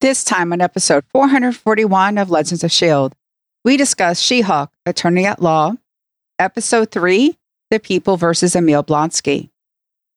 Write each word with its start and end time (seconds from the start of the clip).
This 0.00 0.24
time 0.24 0.50
on 0.54 0.62
episode 0.62 1.04
441 1.12 2.16
of 2.16 2.30
Legends 2.30 2.64
of 2.64 2.68
S.H.I.E.L.D., 2.68 3.14
we 3.66 3.76
discuss 3.76 4.18
She 4.18 4.40
Hulk, 4.40 4.70
Attorney 4.86 5.26
at 5.26 5.42
Law, 5.42 5.74
episode 6.38 6.90
3, 6.90 7.36
The 7.70 7.78
People 7.78 8.16
versus 8.16 8.56
Emil 8.56 8.82
Blonsky, 8.82 9.50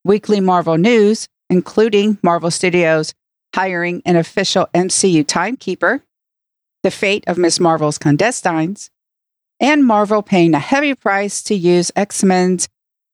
weekly 0.05 0.39
Marvel 0.39 0.77
news, 0.77 1.27
including 1.49 2.17
Marvel 2.23 2.49
Studios 2.49 3.13
hiring 3.53 4.01
an 4.05 4.15
official 4.15 4.69
MCU 4.73 5.27
timekeeper, 5.27 6.01
the 6.83 6.89
fate 6.89 7.25
of 7.27 7.37
Miss 7.37 7.59
Marvel's 7.59 7.99
clandestines, 7.99 8.89
and 9.59 9.85
Marvel 9.85 10.21
paying 10.21 10.53
a 10.53 10.59
heavy 10.59 10.95
price 10.95 11.43
to 11.43 11.55
use 11.55 11.91
X 11.93 12.23
Men's 12.23 12.69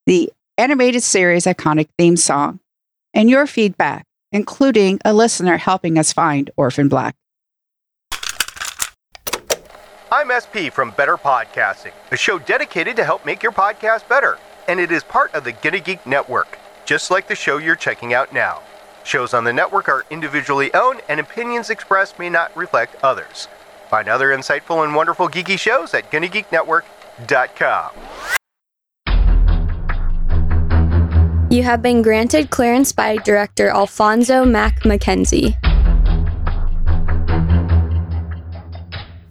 The 0.06 0.32
Animated 0.56 1.02
Series 1.02 1.46
iconic 1.46 1.88
theme 1.98 2.16
song, 2.16 2.60
and 3.12 3.28
your 3.28 3.48
feedback 3.48 4.06
including 4.32 5.00
a 5.04 5.12
listener 5.12 5.56
helping 5.56 5.98
us 5.98 6.12
find 6.12 6.50
Orphan 6.56 6.88
Black. 6.88 7.14
I'm 10.12 10.30
SP 10.34 10.72
from 10.72 10.90
Better 10.90 11.16
Podcasting, 11.16 11.92
a 12.10 12.16
show 12.16 12.38
dedicated 12.40 12.96
to 12.96 13.04
help 13.04 13.24
make 13.24 13.44
your 13.44 13.52
podcast 13.52 14.08
better. 14.08 14.38
And 14.66 14.80
it 14.80 14.90
is 14.90 15.04
part 15.04 15.32
of 15.34 15.44
the 15.44 15.52
Gonna 15.52 15.78
Geek 15.78 16.04
Network, 16.04 16.58
just 16.84 17.12
like 17.12 17.28
the 17.28 17.36
show 17.36 17.58
you're 17.58 17.76
checking 17.76 18.12
out 18.12 18.32
now. 18.32 18.60
Shows 19.04 19.34
on 19.34 19.44
the 19.44 19.52
network 19.52 19.88
are 19.88 20.04
individually 20.10 20.74
owned, 20.74 21.00
and 21.08 21.20
opinions 21.20 21.70
expressed 21.70 22.18
may 22.18 22.28
not 22.28 22.56
reflect 22.56 22.96
others. 23.04 23.46
Find 23.88 24.08
other 24.08 24.28
insightful 24.28 24.84
and 24.84 24.94
wonderful 24.94 25.28
geeky 25.28 25.58
shows 25.58 25.94
at 25.94 26.10
GonnaGeekNetwork.com. 26.10 27.90
You 31.50 31.64
have 31.64 31.82
been 31.82 32.00
granted 32.00 32.50
clearance 32.50 32.92
by 32.92 33.16
director 33.16 33.70
Alphonso 33.70 34.44
Mack 34.44 34.84
Mackenzie. 34.84 35.56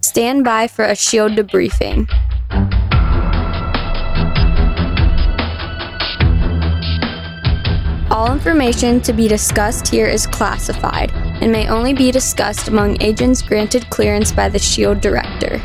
Stand 0.02 0.44
by 0.44 0.68
for 0.68 0.84
a 0.84 0.94
shield 0.94 1.32
debriefing. 1.32 2.06
All 8.10 8.30
information 8.30 9.00
to 9.00 9.14
be 9.14 9.26
discussed 9.26 9.88
here 9.88 10.06
is 10.06 10.26
classified 10.26 11.10
and 11.40 11.50
may 11.50 11.70
only 11.70 11.94
be 11.94 12.10
discussed 12.10 12.68
among 12.68 13.00
agents 13.00 13.40
granted 13.40 13.88
clearance 13.88 14.30
by 14.30 14.50
the 14.50 14.58
SHIELD 14.58 15.00
director. 15.00 15.56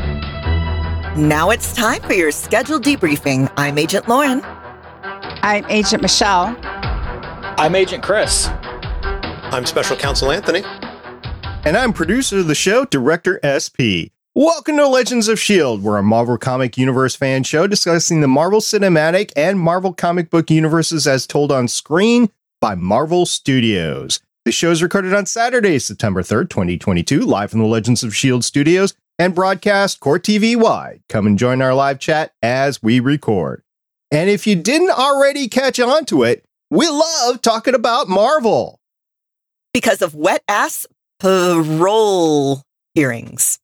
Now 1.18 1.50
it's 1.50 1.74
time 1.74 2.00
for 2.00 2.14
your 2.14 2.30
scheduled 2.30 2.82
debriefing. 2.82 3.52
I'm 3.58 3.76
Agent 3.76 4.08
Lauren. 4.08 4.42
I'm 5.42 5.64
Agent 5.70 6.02
Michelle. 6.02 6.56
I'm 6.62 7.74
Agent 7.74 8.02
Chris. 8.02 8.48
I'm 8.48 9.64
Special 9.66 9.96
Counsel 9.96 10.30
Anthony. 10.30 10.62
And 11.64 11.76
I'm 11.76 11.92
producer 11.92 12.38
of 12.38 12.46
the 12.46 12.54
show, 12.54 12.84
Director 12.84 13.40
SP. 13.42 14.12
Welcome 14.34 14.76
to 14.76 14.86
Legends 14.86 15.28
of 15.28 15.38
S.H.I.E.L.D., 15.38 15.82
we're 15.82 15.96
a 15.96 16.02
Marvel 16.02 16.36
Comic 16.36 16.76
Universe 16.76 17.16
fan 17.16 17.42
show 17.42 17.66
discussing 17.66 18.20
the 18.20 18.28
Marvel 18.28 18.60
Cinematic 18.60 19.32
and 19.34 19.58
Marvel 19.58 19.92
comic 19.92 20.30
book 20.30 20.50
universes 20.50 21.06
as 21.06 21.26
told 21.26 21.50
on 21.50 21.68
screen 21.68 22.28
by 22.60 22.74
Marvel 22.74 23.24
Studios. 23.24 24.20
The 24.44 24.52
show 24.52 24.70
is 24.70 24.82
recorded 24.82 25.14
on 25.14 25.26
Saturday, 25.26 25.78
September 25.78 26.22
3rd, 26.22 26.50
2022, 26.50 27.20
live 27.20 27.50
from 27.50 27.60
the 27.60 27.66
Legends 27.66 28.02
of 28.02 28.10
S.H.I.E.L.D. 28.10 28.42
studios 28.42 28.94
and 29.18 29.34
broadcast 29.34 30.00
Court 30.00 30.22
TV 30.22 30.54
wide. 30.54 31.02
Come 31.08 31.26
and 31.26 31.38
join 31.38 31.62
our 31.62 31.74
live 31.74 31.98
chat 31.98 32.32
as 32.42 32.82
we 32.82 33.00
record. 33.00 33.62
And 34.10 34.30
if 34.30 34.46
you 34.46 34.56
didn't 34.56 34.90
already 34.90 35.48
catch 35.48 35.80
on 35.80 36.04
to 36.06 36.22
it, 36.22 36.44
we 36.70 36.88
love 36.88 37.42
talking 37.42 37.74
about 37.74 38.08
Marvel. 38.08 38.78
Because 39.72 40.02
of 40.02 40.14
wet 40.14 40.42
ass 40.48 40.86
parole 41.20 42.62
hearings. 42.94 43.58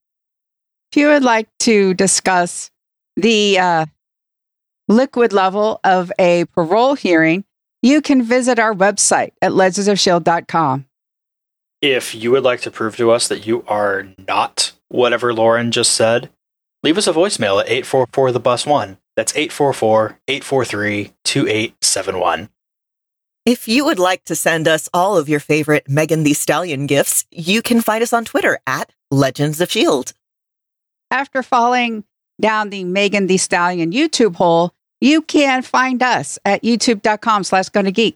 If 0.91 0.99
you 0.99 1.09
would 1.09 1.23
like 1.23 1.49
to 1.61 1.95
discuss 1.95 2.71
the 3.17 3.59
uh, 3.59 3.87
liquid 4.89 5.33
level 5.33 5.81
of 5.85 6.13
a 6.19 6.45
parole 6.47 6.95
hearing, 6.95 7.45
you 7.83 8.01
can 8.01 8.23
visit 8.23 8.59
our 8.59 8.75
website 8.75 9.33
at 9.41 9.53
legendsofshield.com. 9.53 10.87
If 11.81 12.15
you 12.15 12.31
would 12.31 12.45
like 12.45 12.61
to 12.61 12.71
prove 12.71 12.97
to 12.97 13.11
us 13.11 13.27
that 13.29 13.47
you 13.47 13.65
are 13.67 14.07
not 14.29 14.73
whatever 14.89 15.35
Lauren 15.35 15.73
just 15.73 15.93
said, 15.93 16.31
leave 16.83 16.97
us 16.97 17.09
a 17.09 17.13
voicemail 17.13 17.61
at 17.61 17.69
844 17.69 18.33
the 18.33 18.39
bus 18.39 18.67
1. 18.67 18.99
That's 19.17 19.35
844 19.35 20.19
843 20.29 21.13
2871. 21.25 22.49
If 23.45 23.67
you 23.67 23.85
would 23.85 23.99
like 23.99 24.25
to 24.25 24.37
send 24.37 24.69
us 24.69 24.89
all 24.95 25.17
of 25.17 25.29
your 25.29 25.41
favorite 25.41 25.89
Megan 25.89 26.23
Thee 26.23 26.33
Stallion 26.33 26.87
gifts, 26.87 27.25
you 27.33 27.61
can 27.61 27.81
find 27.81 28.03
us 28.03 28.13
on 28.13 28.25
Twitter 28.25 28.61
at 28.69 28.93
Legends 29.11 29.61
of 29.61 29.69
S.H.I.E.L.D. 29.69 30.13
After 31.11 31.43
falling 31.43 32.05
down 32.41 32.71
the 32.71 32.85
Megan 32.85 33.27
Thee 33.27 33.37
Stallion 33.37 33.91
YouTube 33.91 34.37
hole, 34.37 34.73
you 35.01 35.23
can 35.23 35.63
find 35.63 36.03
us 36.03 36.39
at 36.45 36.63
youtube.com 36.63 37.43
slash 37.43 37.69
gonna 37.71 37.91
geek. 37.91 38.15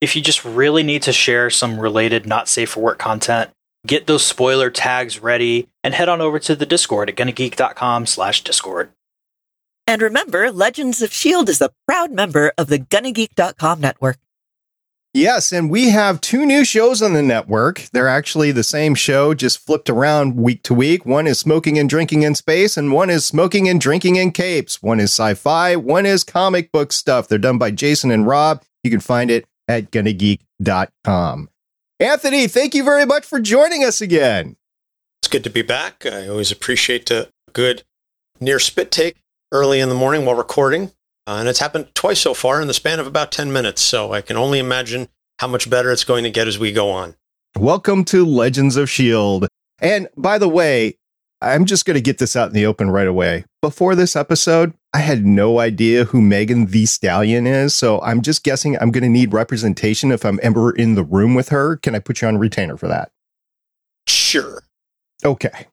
If 0.00 0.16
you 0.16 0.22
just 0.22 0.44
really 0.44 0.82
need 0.82 1.02
to 1.02 1.12
share 1.12 1.50
some 1.50 1.78
related 1.78 2.26
not 2.26 2.48
safe 2.48 2.70
for 2.70 2.80
work 2.80 2.98
content, 2.98 3.50
get 3.86 4.06
those 4.06 4.24
spoiler 4.24 4.70
tags 4.70 5.22
ready 5.22 5.68
and 5.84 5.92
head 5.92 6.08
on 6.08 6.22
over 6.22 6.38
to 6.38 6.56
the 6.56 6.66
Discord 6.66 7.10
at 7.10 7.16
gonnageek.com 7.16 8.06
slash 8.06 8.42
discord. 8.42 8.90
And 9.86 10.00
remember, 10.00 10.50
Legends 10.50 11.02
of 11.02 11.10
S.H.I.E.L.D. 11.10 11.50
is 11.50 11.60
a 11.60 11.72
proud 11.86 12.12
member 12.12 12.52
of 12.56 12.68
the 12.68 12.78
GonnaGeek.com 12.78 13.80
network. 13.80 14.18
Yes, 15.14 15.52
and 15.52 15.70
we 15.70 15.90
have 15.90 16.22
two 16.22 16.46
new 16.46 16.64
shows 16.64 17.02
on 17.02 17.12
the 17.12 17.20
network. 17.20 17.82
They're 17.92 18.08
actually 18.08 18.50
the 18.50 18.64
same 18.64 18.94
show, 18.94 19.34
just 19.34 19.58
flipped 19.58 19.90
around 19.90 20.36
week 20.36 20.62
to 20.62 20.72
week. 20.72 21.04
One 21.04 21.26
is 21.26 21.38
Smoking 21.38 21.78
and 21.78 21.86
Drinking 21.86 22.22
in 22.22 22.34
Space, 22.34 22.78
and 22.78 22.92
one 22.92 23.10
is 23.10 23.26
Smoking 23.26 23.68
and 23.68 23.78
Drinking 23.78 24.16
in 24.16 24.32
Capes. 24.32 24.82
One 24.82 25.00
is 25.00 25.10
sci 25.10 25.34
fi, 25.34 25.76
one 25.76 26.06
is 26.06 26.24
comic 26.24 26.72
book 26.72 26.94
stuff. 26.94 27.28
They're 27.28 27.38
done 27.38 27.58
by 27.58 27.72
Jason 27.72 28.10
and 28.10 28.26
Rob. 28.26 28.62
You 28.82 28.90
can 28.90 29.00
find 29.00 29.30
it 29.30 29.44
at 29.68 29.90
GonnaGeek.com. 29.90 31.50
Anthony, 32.00 32.46
thank 32.48 32.74
you 32.74 32.82
very 32.82 33.04
much 33.04 33.26
for 33.26 33.38
joining 33.38 33.84
us 33.84 34.00
again. 34.00 34.56
It's 35.20 35.28
good 35.28 35.44
to 35.44 35.50
be 35.50 35.62
back. 35.62 36.06
I 36.06 36.26
always 36.26 36.50
appreciate 36.50 37.10
a 37.10 37.28
good 37.52 37.82
near 38.40 38.58
spit 38.58 38.90
take 38.90 39.21
early 39.52 39.78
in 39.78 39.88
the 39.90 39.94
morning 39.94 40.24
while 40.24 40.34
recording. 40.34 40.90
Uh, 41.26 41.36
and 41.38 41.48
it's 41.48 41.60
happened 41.60 41.94
twice 41.94 42.20
so 42.20 42.34
far 42.34 42.60
in 42.60 42.66
the 42.66 42.74
span 42.74 42.98
of 42.98 43.06
about 43.06 43.30
10 43.30 43.52
minutes. 43.52 43.82
So 43.82 44.12
I 44.12 44.22
can 44.22 44.36
only 44.36 44.58
imagine 44.58 45.08
how 45.38 45.46
much 45.46 45.70
better 45.70 45.92
it's 45.92 46.04
going 46.04 46.24
to 46.24 46.30
get 46.30 46.48
as 46.48 46.58
we 46.58 46.72
go 46.72 46.90
on. 46.90 47.14
Welcome 47.58 48.04
to 48.06 48.24
Legends 48.24 48.76
of 48.76 48.84
S.H.I.E.L.D. 48.84 49.46
And 49.80 50.08
by 50.16 50.38
the 50.38 50.48
way, 50.48 50.96
I'm 51.42 51.66
just 51.66 51.84
going 51.84 51.96
to 51.96 52.00
get 52.00 52.18
this 52.18 52.34
out 52.34 52.48
in 52.48 52.54
the 52.54 52.66
open 52.66 52.90
right 52.90 53.06
away. 53.06 53.44
Before 53.60 53.94
this 53.94 54.16
episode, 54.16 54.72
I 54.94 55.00
had 55.00 55.26
no 55.26 55.58
idea 55.58 56.04
who 56.04 56.22
Megan 56.22 56.66
Thee 56.66 56.86
Stallion 56.86 57.46
is. 57.46 57.74
So 57.74 58.00
I'm 58.00 58.22
just 58.22 58.44
guessing 58.44 58.78
I'm 58.78 58.90
going 58.90 59.02
to 59.02 59.10
need 59.10 59.32
representation 59.32 60.12
if 60.12 60.24
I'm 60.24 60.40
ever 60.42 60.70
in 60.70 60.94
the 60.94 61.04
room 61.04 61.34
with 61.34 61.50
her. 61.50 61.76
Can 61.76 61.94
I 61.94 61.98
put 61.98 62.22
you 62.22 62.28
on 62.28 62.38
retainer 62.38 62.76
for 62.76 62.88
that? 62.88 63.10
Sure. 64.06 64.62
Okay. 65.24 65.66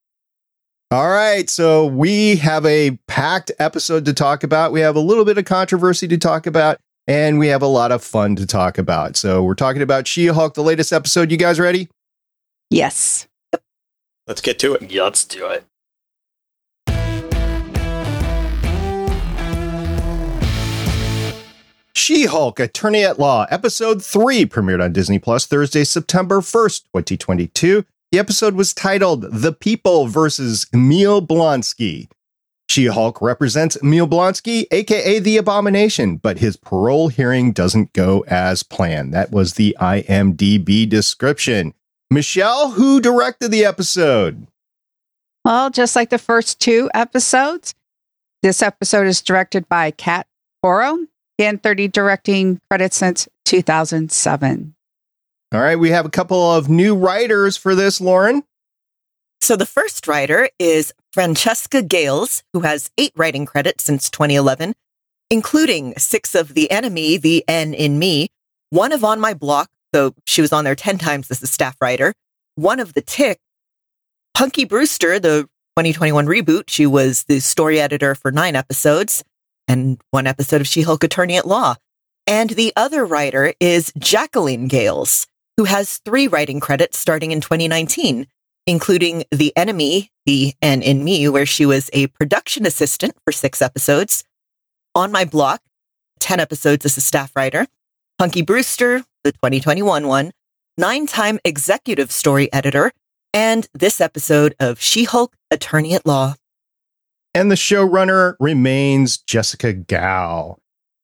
All 0.92 1.10
right, 1.10 1.48
so 1.48 1.86
we 1.86 2.38
have 2.38 2.66
a 2.66 2.98
packed 3.06 3.52
episode 3.60 4.06
to 4.06 4.14
talk 4.14 4.44
about. 4.44 4.72
We 4.72 4.80
have 4.80 4.96
a 4.96 5.00
little 5.00 5.24
bit 5.24 5.38
of 5.38 5.46
controversy 5.46 6.08
to 6.08 6.18
talk 6.18 6.48
about, 6.48 6.80
and 7.06 7.38
we 7.38 7.46
have 7.50 7.62
a 7.62 7.68
lot 7.68 7.92
of 7.92 8.04
fun 8.04 8.36
to 8.38 8.48
talk 8.48 8.80
about. 8.80 9.16
So 9.16 9.44
we're 9.44 9.54
talking 9.54 9.84
about 9.84 10.08
She-Hulk, 10.08 10.56
the 10.56 10.64
latest 10.64 10.92
episode. 10.92 11.30
You 11.30 11.38
guys 11.38 11.60
ready? 11.60 11.90
Yes. 12.72 13.28
Let's 14.26 14.42
get 14.42 14.58
to 14.58 14.74
it. 14.74 14.90
Yeah, 14.90 15.04
let's 15.04 15.26
do 15.26 15.46
it. 15.46 15.64
She-Hulk, 21.94 22.60
Attorney 22.60 23.04
at 23.04 23.20
Law, 23.20 23.46
Episode 23.52 24.04
3, 24.04 24.48
premiered 24.48 24.84
on 24.84 24.92
Disney 24.92 25.20
Plus 25.20 25.46
Thursday, 25.46 25.84
September 25.84 26.40
1st, 26.40 26.86
2022. 26.96 27.86
The 28.12 28.18
episode 28.18 28.56
was 28.56 28.74
titled 28.74 29.22
The 29.32 29.54
People 29.54 30.08
versus 30.08 30.66
Emil 30.74 31.22
Blonsky. 31.22 32.10
She 32.68 32.88
Hulk 32.88 33.22
represents 33.22 33.76
Emil 33.84 34.08
Blonsky, 34.08 34.66
aka 34.72 35.20
the 35.20 35.38
Abomination, 35.38 36.18
but 36.18 36.40
his 36.40 36.58
parole 36.58 37.10
hearing 37.10 37.52
doesn't 37.52 37.94
go 37.94 38.26
as 38.28 38.64
planned. 38.64 39.14
That 39.14 39.32
was 39.32 39.54
the 39.54 39.78
IMDb 39.80 40.90
description. 40.90 41.76
Michelle, 42.10 42.72
who 42.72 43.00
directed 43.00 43.50
the 43.52 43.64
episode? 43.64 44.48
Well, 45.46 45.70
just 45.70 45.96
like 45.96 46.10
the 46.10 46.18
first 46.18 46.60
two 46.60 46.90
episodes, 46.96 47.76
this 48.42 48.64
episode 48.64 49.06
is 49.06 49.22
directed 49.22 49.70
by 49.70 49.92
Kat 49.92 50.26
Coiro 50.66 51.06
and 51.38 51.62
30 51.62 51.88
directing 51.90 52.60
credits 52.72 52.98
since 52.98 53.28
2007. 53.46 54.74
All 55.52 55.62
right, 55.62 55.80
we 55.80 55.90
have 55.90 56.06
a 56.06 56.12
couple 56.12 56.52
of 56.52 56.70
new 56.70 56.96
writers 56.96 57.58
for 57.58 57.74
this, 57.74 58.00
Lauren. 58.00 58.44
So 59.42 59.56
the 59.56 59.66
first 59.66 60.08
writer 60.08 60.50
is 60.60 60.94
Francesca 61.12 61.82
Gailes, 61.82 62.44
who 62.54 62.60
has 62.60 62.92
eight 63.00 63.14
writing 63.16 63.48
credits 63.48 63.84
since 63.84 64.12
2011, 64.12 64.74
including 65.32 65.98
six 65.98 66.36
of 66.36 66.54
The 66.54 66.70
Enemy, 66.70 67.18
The 67.18 67.44
N 67.48 67.74
in 67.74 67.98
Me, 67.98 68.28
one 68.70 68.92
of 68.92 69.04
On 69.04 69.20
My 69.20 69.34
Block, 69.34 69.70
though 69.92 70.14
she 70.28 70.42
was 70.42 70.54
on 70.54 70.66
there 70.66 70.76
10 70.76 71.00
times 71.00 71.32
as 71.32 71.42
a 71.42 71.48
staff 71.48 71.76
writer, 71.82 72.14
one 72.54 72.80
of 72.80 72.94
the 72.94 73.02
tick, 73.02 73.40
Punky 74.36 74.66
Brewster, 74.66 75.20
the 75.20 75.50
2021 75.78 76.28
reboot, 76.28 76.66
she 76.68 76.86
was 76.86 77.24
the 77.24 77.40
story 77.40 77.80
editor 77.80 78.14
for 78.14 78.32
nine 78.32 78.56
episodes 78.56 79.24
and 79.68 80.00
one 80.12 80.28
episode 80.28 80.62
of 80.62 80.68
She 80.68 80.84
Hulk 80.84 81.04
Attorney 81.04 81.38
at 81.38 81.48
Law. 81.48 81.76
And 82.28 82.52
the 82.52 82.72
other 82.76 83.04
writer 83.04 83.54
is 83.60 83.92
Jacqueline 83.98 84.68
Gailes, 84.68 85.26
who 85.60 85.66
has 85.66 85.98
three 86.06 86.26
writing 86.26 86.62
credits 86.62 86.98
starting 86.98 87.34
in 87.34 87.42
2019, 87.42 88.28
including 88.66 89.26
The 89.30 89.52
Enemy, 89.58 90.10
The 90.26 90.54
and 90.62 90.82
in 90.82 91.04
Me, 91.04 91.28
where 91.28 91.46
she 91.46 91.66
was 91.66 91.90
a 91.92 92.08
production 92.08 92.66
assistant 92.66 93.14
for 93.26 93.34
six 93.34 93.62
episodes, 93.62 94.24
On 94.96 95.12
My 95.12 95.26
Block, 95.26 95.62
10 96.22 96.40
episodes 96.40 96.86
as 96.86 96.96
a 96.96 97.02
staff 97.02 97.36
writer, 97.36 97.68
Punky 98.18 98.42
Brewster, 98.42 99.04
the 99.26 99.34
2021 99.34 100.08
one, 100.08 100.32
nine 100.78 101.06
time 101.06 101.40
executive 101.44 102.10
story 102.10 102.48
editor, 102.54 102.94
and 103.34 103.68
this 103.74 104.00
episode 104.00 104.56
of 104.62 104.80
She 104.80 105.04
Hulk 105.04 105.36
Attorney 105.52 105.94
at 105.94 106.06
Law. 106.06 106.36
And 107.34 107.52
the 107.52 107.56
showrunner 107.56 108.36
remains 108.40 109.18
Jessica 109.18 109.74
Gao. 109.74 110.56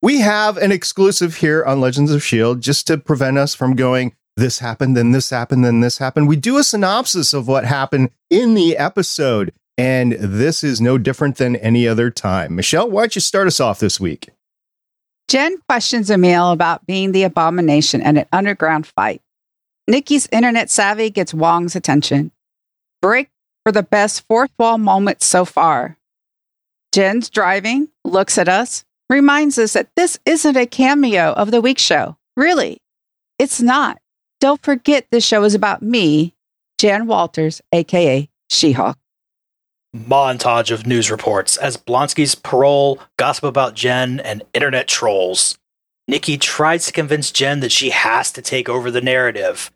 We 0.01 0.21
have 0.21 0.55
an 0.55 0.71
exclusive 0.71 1.35
here 1.35 1.61
on 1.65 1.81
Legends 1.81 2.11
of 2.11 2.21
S.H.I.E.L.D. 2.21 2.61
just 2.61 2.87
to 2.87 2.97
prevent 2.97 3.37
us 3.37 3.53
from 3.53 3.75
going, 3.75 4.13
this 4.35 4.59
happened, 4.59 4.97
then 4.97 5.11
this 5.11 5.29
happened, 5.29 5.63
then 5.63 5.79
this 5.79 5.97
happened. 5.97 6.27
We 6.27 6.35
do 6.35 6.57
a 6.57 6.63
synopsis 6.63 7.33
of 7.33 7.47
what 7.47 7.65
happened 7.65 8.09
in 8.29 8.53
the 8.53 8.77
episode. 8.77 9.53
And 9.77 10.13
this 10.13 10.63
is 10.63 10.79
no 10.79 10.97
different 10.97 11.35
than 11.35 11.57
any 11.57 11.87
other 11.87 12.09
time. 12.09 12.55
Michelle, 12.55 12.89
why 12.89 13.03
don't 13.03 13.15
you 13.15 13.21
start 13.21 13.47
us 13.47 13.59
off 13.59 13.79
this 13.79 13.99
week? 13.99 14.29
Jen 15.27 15.57
questions 15.67 16.09
Emil 16.09 16.51
about 16.51 16.85
being 16.85 17.11
the 17.11 17.23
abomination 17.23 18.01
at 18.01 18.17
an 18.17 18.25
underground 18.31 18.87
fight. 18.87 19.21
Nikki's 19.87 20.27
internet 20.31 20.69
savvy 20.69 21.09
gets 21.09 21.33
Wong's 21.33 21.75
attention. 21.75 22.31
Break 23.01 23.29
for 23.65 23.71
the 23.71 23.83
best 23.83 24.25
fourth 24.27 24.51
wall 24.57 24.77
moment 24.77 25.21
so 25.21 25.43
far. 25.45 25.97
Jen's 26.93 27.29
driving, 27.29 27.89
looks 28.05 28.37
at 28.37 28.47
us, 28.47 28.85
reminds 29.09 29.57
us 29.57 29.73
that 29.73 29.89
this 29.95 30.17
isn't 30.25 30.55
a 30.55 30.65
cameo 30.65 31.33
of 31.33 31.51
the 31.51 31.61
week 31.61 31.79
show. 31.79 32.15
Really, 32.37 32.77
it's 33.37 33.61
not. 33.61 33.99
Don't 34.45 34.61
forget 34.61 35.07
this 35.09 35.25
show 35.25 35.43
is 35.43 35.55
about 35.55 35.81
me, 35.81 36.35
Jen 36.77 37.07
Walters, 37.07 37.63
aka 37.71 38.29
She 38.47 38.73
Hulk. 38.73 38.95
Montage 39.97 40.69
of 40.69 40.85
news 40.85 41.09
reports 41.09 41.57
as 41.57 41.77
Blonsky's 41.77 42.35
parole, 42.35 42.99
gossip 43.17 43.45
about 43.45 43.73
Jen, 43.73 44.19
and 44.19 44.43
internet 44.53 44.87
trolls. 44.87 45.57
Nikki 46.07 46.37
tries 46.37 46.85
to 46.85 46.91
convince 46.91 47.31
Jen 47.31 47.59
that 47.61 47.71
she 47.71 47.89
has 47.89 48.31
to 48.33 48.41
take 48.43 48.69
over 48.69 48.91
the 48.91 49.01
narrative. 49.01 49.71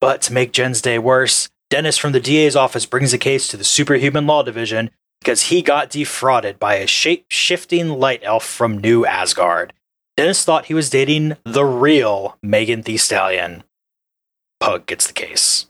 But 0.00 0.22
to 0.22 0.32
make 0.32 0.50
Jen's 0.50 0.82
day 0.82 0.98
worse, 0.98 1.48
Dennis 1.68 1.96
from 1.96 2.10
the 2.10 2.18
DA's 2.18 2.56
office 2.56 2.86
brings 2.86 3.12
the 3.12 3.16
case 3.16 3.46
to 3.46 3.56
the 3.56 3.62
Superhuman 3.62 4.26
Law 4.26 4.42
Division 4.42 4.90
because 5.20 5.42
he 5.42 5.62
got 5.62 5.88
defrauded 5.88 6.58
by 6.58 6.74
a 6.74 6.88
shape 6.88 7.26
shifting 7.28 7.88
light 7.90 8.22
elf 8.24 8.44
from 8.44 8.78
New 8.78 9.06
Asgard. 9.06 9.72
Dennis 10.16 10.44
thought 10.44 10.66
he 10.66 10.74
was 10.74 10.90
dating 10.90 11.36
the 11.44 11.64
real 11.64 12.36
Megan 12.42 12.82
Thee 12.82 12.96
Stallion. 12.96 13.62
Pug 14.60 14.86
gets 14.86 15.06
the 15.06 15.12
case. 15.14 15.66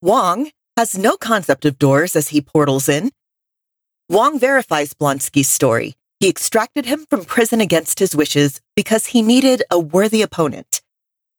Wong 0.00 0.50
has 0.76 0.96
no 0.96 1.16
concept 1.16 1.64
of 1.64 1.78
doors 1.78 2.14
as 2.14 2.28
he 2.28 2.40
portals 2.40 2.88
in. 2.88 3.10
Wong 4.08 4.38
verifies 4.38 4.94
Blonsky's 4.94 5.48
story. 5.48 5.96
He 6.20 6.28
extracted 6.28 6.86
him 6.86 7.06
from 7.10 7.24
prison 7.24 7.60
against 7.60 7.98
his 7.98 8.14
wishes 8.14 8.60
because 8.76 9.06
he 9.06 9.22
needed 9.22 9.62
a 9.70 9.78
worthy 9.78 10.22
opponent. 10.22 10.80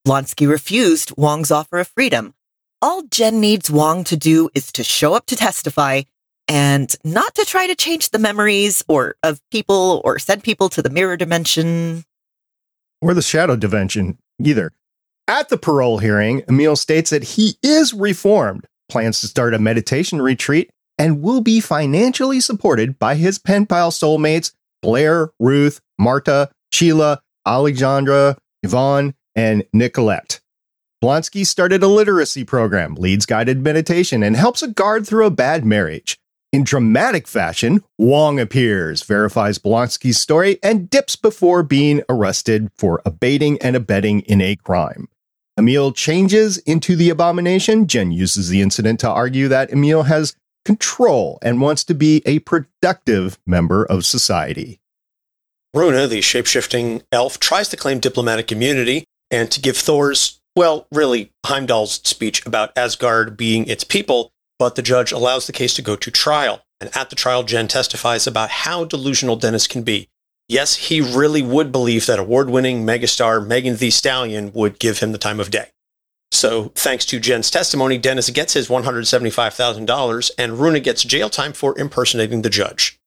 Blonsky 0.05 0.49
refused 0.49 1.13
Wong's 1.17 1.51
offer 1.51 1.79
of 1.79 1.87
freedom. 1.87 2.33
All 2.81 3.03
Jen 3.03 3.39
needs 3.39 3.71
Wong 3.71 4.03
to 4.05 4.17
do 4.17 4.49
is 4.53 4.71
to 4.73 4.83
show 4.83 5.13
up 5.13 5.25
to 5.27 5.35
testify 5.35 6.03
and 6.47 6.93
not 7.03 7.35
to 7.35 7.45
try 7.45 7.67
to 7.67 7.75
change 7.75 8.09
the 8.09 8.19
memories 8.19 8.83
or 8.87 9.15
of 9.23 9.41
people 9.51 10.01
or 10.03 10.19
send 10.19 10.43
people 10.43 10.69
to 10.69 10.81
the 10.81 10.89
mirror 10.89 11.15
dimension 11.15 12.03
or 13.01 13.13
the 13.13 13.21
shadow 13.21 13.55
dimension 13.55 14.17
either. 14.43 14.73
At 15.29 15.49
the 15.49 15.59
parole 15.59 15.99
hearing, 15.99 16.41
Emil 16.49 16.75
states 16.75 17.11
that 17.11 17.23
he 17.23 17.53
is 17.61 17.93
reformed, 17.93 18.65
plans 18.89 19.21
to 19.21 19.27
start 19.27 19.53
a 19.53 19.59
meditation 19.59 20.19
retreat, 20.23 20.71
and 20.97 21.21
will 21.21 21.41
be 21.41 21.59
financially 21.59 22.39
supported 22.39 22.97
by 22.97 23.13
his 23.13 23.37
pen 23.37 23.67
pal 23.67 23.91
soulmates 23.91 24.53
Blair, 24.81 25.29
Ruth, 25.39 25.81
Marta, 25.99 26.49
Sheila, 26.73 27.21
Alexandra, 27.45 28.37
Yvonne, 28.63 29.13
and 29.35 29.63
Nicolette. 29.71 30.39
Blonsky 31.03 31.45
started 31.45 31.83
a 31.83 31.87
literacy 31.87 32.43
program, 32.43 32.95
leads 32.95 33.27
guided 33.27 33.63
meditation, 33.63 34.23
and 34.23 34.35
helps 34.35 34.63
a 34.63 34.67
guard 34.67 35.05
through 35.05 35.27
a 35.27 35.31
bad 35.31 35.63
marriage. 35.63 36.17
In 36.51 36.63
dramatic 36.63 37.27
fashion, 37.27 37.83
Wong 37.99 38.39
appears, 38.39 39.03
verifies 39.03 39.59
Blonsky's 39.59 40.19
story, 40.19 40.57
and 40.63 40.89
dips 40.89 41.15
before 41.15 41.61
being 41.61 42.01
arrested 42.09 42.69
for 42.75 42.99
abating 43.05 43.59
and 43.61 43.75
abetting 43.75 44.21
in 44.21 44.41
a 44.41 44.55
crime. 44.55 45.07
Emil 45.59 45.91
changes 45.91 46.57
into 46.59 46.95
the 46.95 47.09
abomination. 47.09 47.85
Jen 47.85 48.11
uses 48.11 48.49
the 48.49 48.61
incident 48.61 48.99
to 49.01 49.09
argue 49.09 49.47
that 49.49 49.71
Emil 49.71 50.03
has 50.03 50.35
control 50.65 51.37
and 51.41 51.61
wants 51.61 51.83
to 51.83 51.93
be 51.93 52.23
a 52.25 52.39
productive 52.39 53.37
member 53.45 53.85
of 53.85 54.05
society. 54.05 54.79
Runa, 55.73 56.07
the 56.07 56.19
shapeshifting 56.19 57.03
elf, 57.11 57.39
tries 57.39 57.69
to 57.69 57.77
claim 57.77 57.99
diplomatic 57.99 58.51
immunity 58.51 59.03
and 59.29 59.51
to 59.51 59.61
give 59.61 59.77
Thor's, 59.77 60.39
well, 60.55 60.87
really, 60.91 61.31
Heimdall's 61.45 62.01
speech 62.03 62.45
about 62.45 62.75
Asgard 62.75 63.37
being 63.37 63.67
its 63.67 63.83
people, 63.83 64.31
but 64.57 64.75
the 64.75 64.81
judge 64.81 65.11
allows 65.11 65.45
the 65.45 65.53
case 65.53 65.73
to 65.75 65.81
go 65.81 65.95
to 65.95 66.09
trial. 66.09 66.61
And 66.81 66.89
at 66.95 67.09
the 67.09 67.15
trial, 67.15 67.43
Jen 67.43 67.67
testifies 67.67 68.25
about 68.25 68.49
how 68.49 68.85
delusional 68.85 69.35
Dennis 69.35 69.67
can 69.67 69.83
be. 69.83 70.07
Yes, 70.49 70.75
he 70.75 70.99
really 70.99 71.43
would 71.43 71.71
believe 71.71 72.07
that 72.07 72.17
award 72.17 72.49
winning 72.49 72.83
megastar 72.83 73.45
Megan 73.45 73.77
Thee 73.77 73.91
Stallion 73.91 74.51
would 74.53 74.79
give 74.79 74.97
him 74.97 75.11
the 75.11 75.19
time 75.19 75.39
of 75.39 75.51
day. 75.51 75.67
So, 76.31 76.71
thanks 76.75 77.05
to 77.07 77.19
Jen's 77.19 77.51
testimony, 77.51 77.99
Dennis 77.99 78.31
gets 78.31 78.53
his 78.53 78.67
$175,000 78.67 80.31
and 80.39 80.59
Runa 80.59 80.79
gets 80.79 81.03
jail 81.03 81.29
time 81.29 81.53
for 81.53 81.77
impersonating 81.77 82.41
the 82.41 82.49
judge. 82.49 82.99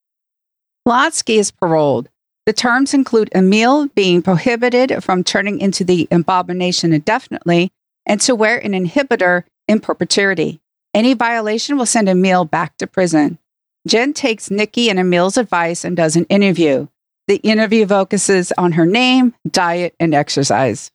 Blonsky 0.87 1.39
is 1.39 1.51
paroled. 1.51 2.09
The 2.47 2.53
terms 2.53 2.95
include 2.95 3.31
Emil 3.35 3.89
being 3.89 4.23
prohibited 4.23 5.03
from 5.03 5.25
turning 5.25 5.61
into 5.61 5.83
the 5.83 6.07
abomination 6.13 6.93
indefinitely 6.93 7.73
and 8.07 8.21
to 8.21 8.37
wear 8.37 8.59
an 8.59 8.73
inhibitor 8.73 9.45
in 9.67 9.81
perpetuity. 9.81 10.61
Any 10.95 11.15
violation 11.15 11.77
will 11.77 11.87
send 11.87 12.09
Emil 12.09 12.45
back 12.45 12.77
to 12.79 12.87
prison. 12.87 13.39
Jen 13.87 14.13
takes 14.13 14.51
Nikki 14.51 14.91
and 14.91 14.99
Emil's 14.99 15.37
advice 15.37 15.85
and 15.85 15.97
does 15.97 16.15
an 16.15 16.25
interview. 16.27 16.87
The 17.29 17.37
interview 17.37 17.87
focuses 17.87 18.53
on 18.59 18.73
her 18.73 18.87
name, 18.87 19.35
diet, 19.49 19.95
and 20.01 20.15
exercise. 20.15 20.91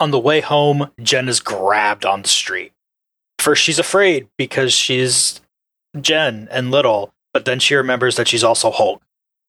On 0.00 0.10
the 0.10 0.18
way 0.18 0.40
home, 0.40 0.90
Jen 1.02 1.28
is 1.28 1.40
grabbed 1.40 2.04
on 2.04 2.22
the 2.22 2.28
street. 2.28 2.72
First, 3.38 3.62
she's 3.62 3.78
afraid 3.78 4.28
because 4.38 4.72
she's 4.72 5.40
Jen 6.00 6.48
and 6.50 6.70
little, 6.70 7.12
but 7.32 7.44
then 7.44 7.58
she 7.58 7.74
remembers 7.74 8.16
that 8.16 8.28
she's 8.28 8.44
also 8.44 8.70
Hulk 8.70 9.02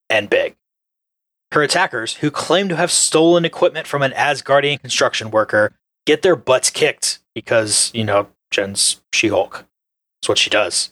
and 0.10 0.30
big. 0.30 0.56
Her 1.51 1.63
attackers, 1.63 2.15
who 2.15 2.32
claim 2.32 2.68
to 2.70 2.75
have 2.75 2.92
stolen 2.92 3.46
equipment 3.46 3.88
from 3.88 4.01
an 4.01 4.12
Asgardian 4.12 4.82
construction 4.82 5.32
worker, 5.32 5.72
get 6.06 6.22
their 6.22 6.36
butts 6.36 6.70
kicked 6.70 7.20
because, 7.34 7.92
you 7.94 8.04
know, 8.04 8.27
Jen's 8.51 9.01
She 9.13 9.30
Hulk. 9.30 9.65
That's 10.22 10.30
what 10.30 10.38
she 10.38 10.50
does. 10.50 10.92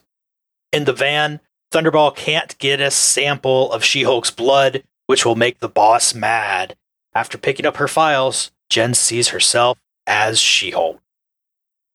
In 0.71 0.85
the 0.85 0.93
van, 0.93 1.39
Thunderball 1.73 2.15
can't 2.15 2.55
get 2.59 2.79
a 2.79 2.91
sample 2.91 3.71
of 3.71 3.83
She 3.83 4.03
Hulk's 4.03 4.29
blood, 4.29 4.83
which 5.07 5.25
will 5.25 5.35
make 5.35 5.57
the 5.57 5.67
boss 5.67 6.13
mad. 6.13 6.75
After 7.15 7.35
picking 7.35 7.65
up 7.65 7.77
her 7.77 7.87
files, 7.87 8.51
Jen 8.69 8.93
sees 8.93 9.29
herself 9.29 9.79
as 10.05 10.39
She 10.39 10.69
Hulk. 10.69 11.01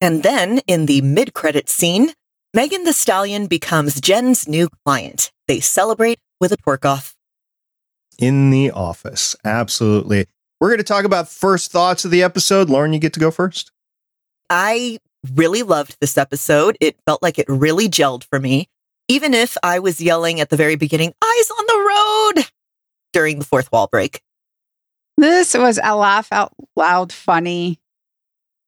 And 0.00 0.24
then, 0.24 0.58
in 0.66 0.86
the 0.86 1.00
mid 1.02 1.32
credit 1.32 1.68
scene, 1.68 2.12
Megan 2.52 2.82
Thee 2.82 2.92
Stallion 2.92 3.46
becomes 3.46 4.00
Jen's 4.00 4.48
new 4.48 4.68
client. 4.84 5.30
They 5.46 5.60
celebrate 5.60 6.18
with 6.40 6.50
a 6.50 6.56
twerk 6.56 6.84
off. 6.84 7.14
In 8.18 8.50
the 8.50 8.72
office. 8.72 9.36
Absolutely. 9.44 10.26
We're 10.60 10.70
going 10.70 10.78
to 10.78 10.84
talk 10.84 11.04
about 11.04 11.28
first 11.28 11.70
thoughts 11.70 12.04
of 12.04 12.10
the 12.10 12.24
episode. 12.24 12.68
Lauren, 12.68 12.92
you 12.92 12.98
get 12.98 13.12
to 13.12 13.20
go 13.20 13.30
first. 13.30 13.70
I 14.50 14.98
really 15.34 15.62
loved 15.62 15.98
this 16.00 16.18
episode. 16.18 16.76
It 16.80 16.96
felt 17.06 17.22
like 17.22 17.38
it 17.38 17.46
really 17.48 17.88
gelled 17.88 18.24
for 18.24 18.40
me. 18.40 18.68
Even 19.08 19.32
if 19.32 19.56
I 19.62 19.78
was 19.78 20.00
yelling 20.00 20.40
at 20.40 20.50
the 20.50 20.56
very 20.56 20.76
beginning, 20.76 21.14
eyes 21.22 21.50
on 21.50 21.66
the 21.66 22.34
road 22.36 22.44
during 23.12 23.38
the 23.38 23.44
fourth 23.44 23.72
wall 23.72 23.88
break. 23.90 24.22
This 25.16 25.54
was 25.54 25.80
a 25.82 25.96
laugh 25.96 26.28
out 26.30 26.52
loud 26.76 27.12
funny. 27.12 27.80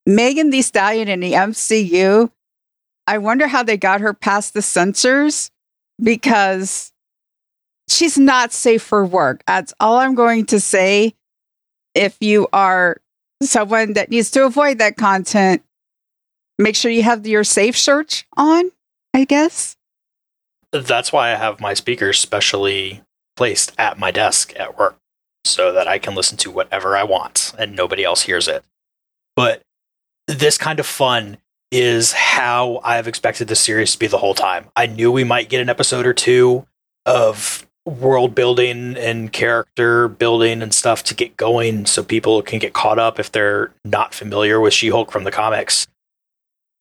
Megan 0.07 0.51
Thee 0.51 0.63
Stallion 0.63 1.09
in 1.09 1.21
the 1.21 1.35
MCU. 1.35 2.31
I 3.07 3.19
wonder 3.19 3.47
how 3.47 3.63
they 3.63 3.77
got 3.77 4.01
her 4.01 4.15
past 4.15 4.55
the 4.55 4.63
censors 4.63 5.51
because 6.03 6.93
she's 7.89 8.19
not 8.19 8.53
safe 8.53 8.83
for 8.83 9.05
work. 9.05 9.43
That's 9.47 9.75
all 9.79 9.99
I'm 9.99 10.15
going 10.15 10.47
to 10.47 10.61
say. 10.61 11.15
If 11.95 12.17
you 12.21 12.49
are 12.53 13.01
someone 13.43 13.95
that 13.95 14.11
needs 14.11 14.31
to 14.33 14.47
avoid 14.47 14.79
that 14.79 14.97
content, 14.97 15.63
make 16.59 16.77
sure 16.77 16.91
you 16.91 17.03
have 17.03 17.27
your 17.27 17.45
safe 17.45 17.77
search 17.77 18.27
on, 18.37 18.71
I 19.13 19.25
guess. 19.25 19.77
That's 20.73 21.13
why 21.13 21.33
I 21.33 21.37
have 21.37 21.61
my 21.61 21.75
speakers 21.75 22.19
specially 22.19 23.03
placed 23.37 23.73
at 23.79 23.99
my 23.99 24.11
desk 24.11 24.53
at 24.59 24.79
work 24.79 24.97
so 25.45 25.73
that 25.73 25.89
I 25.89 25.99
can 25.99 26.15
listen 26.15 26.37
to 26.39 26.51
whatever 26.51 26.97
I 26.97 27.05
want 27.05 27.53
and 27.59 27.75
nobody 27.75 28.05
else 28.05 28.23
hears 28.23 28.47
it. 28.47 28.65
But 29.35 29.63
this 30.27 30.59
kind 30.59 30.79
of 30.79 30.87
fun 30.87 31.39
is 31.73 32.13
how 32.13 32.81
I've 32.85 33.09
expected 33.09 33.49
the 33.49 33.57
series 33.57 33.93
to 33.93 33.99
be 33.99 34.07
the 34.07 34.19
whole 34.19 34.35
time. 34.35 34.67
I 34.77 34.87
knew 34.87 35.11
we 35.11 35.25
might 35.25 35.49
get 35.49 35.61
an 35.61 35.69
episode 35.69 36.07
or 36.07 36.13
two 36.13 36.67
of 37.07 37.67
world 37.87 38.35
building 38.35 38.97
and 38.97 39.33
character 39.33 40.09
building 40.09 40.63
and 40.63 40.75
stuff 40.75 41.03
to 41.05 41.15
get 41.15 41.37
going 41.37 41.87
so 41.87 42.03
people 42.03 42.43
can 42.43 42.59
get 42.59 42.73
caught 42.73 42.99
up 42.99 43.19
if 43.19 43.33
they're 43.33 43.73
not 43.85 44.15
familiar 44.15 44.61
with 44.61 44.75
She 44.75 44.89
Hulk 44.89 45.11
from 45.11 45.25
the 45.25 45.31
comics. 45.31 45.87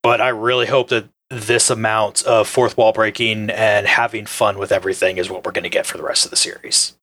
But 0.04 0.22
I 0.22 0.30
really 0.30 0.68
hope 0.68 0.90
that 0.90 1.06
this 1.30 1.70
amount 1.70 2.24
of 2.24 2.48
fourth 2.48 2.78
wall 2.78 2.92
breaking 2.92 3.50
and 3.52 3.86
having 3.86 4.26
fun 4.26 4.58
with 4.58 4.72
everything 4.72 5.18
is 5.18 5.30
what 5.30 5.46
we're 5.46 5.52
going 5.52 5.64
to 5.64 5.70
get 5.70 5.86
for 5.86 5.98
the 5.98 6.04
rest 6.04 6.26
of 6.26 6.32
the 6.32 6.38
series. 6.38 6.96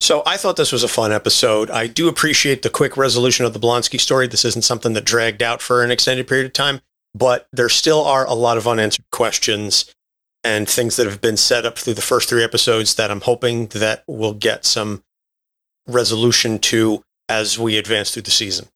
So 0.00 0.22
I 0.26 0.36
thought 0.36 0.56
this 0.56 0.72
was 0.72 0.84
a 0.84 0.88
fun 0.88 1.12
episode. 1.12 1.70
I 1.70 1.86
do 1.86 2.08
appreciate 2.08 2.62
the 2.62 2.70
quick 2.70 2.96
resolution 2.96 3.44
of 3.44 3.52
the 3.52 3.60
Blonsky 3.60 4.00
story. 4.00 4.26
This 4.26 4.44
isn't 4.44 4.62
something 4.62 4.92
that 4.92 5.04
dragged 5.04 5.42
out 5.42 5.60
for 5.60 5.82
an 5.82 5.90
extended 5.90 6.28
period 6.28 6.46
of 6.46 6.52
time, 6.52 6.80
but 7.14 7.48
there 7.52 7.68
still 7.68 8.04
are 8.04 8.26
a 8.26 8.34
lot 8.34 8.56
of 8.56 8.68
unanswered 8.68 9.10
questions 9.10 9.92
and 10.44 10.68
things 10.68 10.96
that 10.96 11.06
have 11.06 11.20
been 11.20 11.36
set 11.36 11.66
up 11.66 11.78
through 11.78 11.94
the 11.94 12.00
first 12.00 12.28
three 12.28 12.44
episodes 12.44 12.94
that 12.94 13.10
I'm 13.10 13.22
hoping 13.22 13.66
that 13.68 14.04
we'll 14.06 14.34
get 14.34 14.64
some 14.64 15.02
resolution 15.86 16.58
to 16.60 17.02
as 17.28 17.58
we 17.58 17.76
advance 17.76 18.12
through 18.12 18.22
the 18.22 18.30
season. 18.30 18.68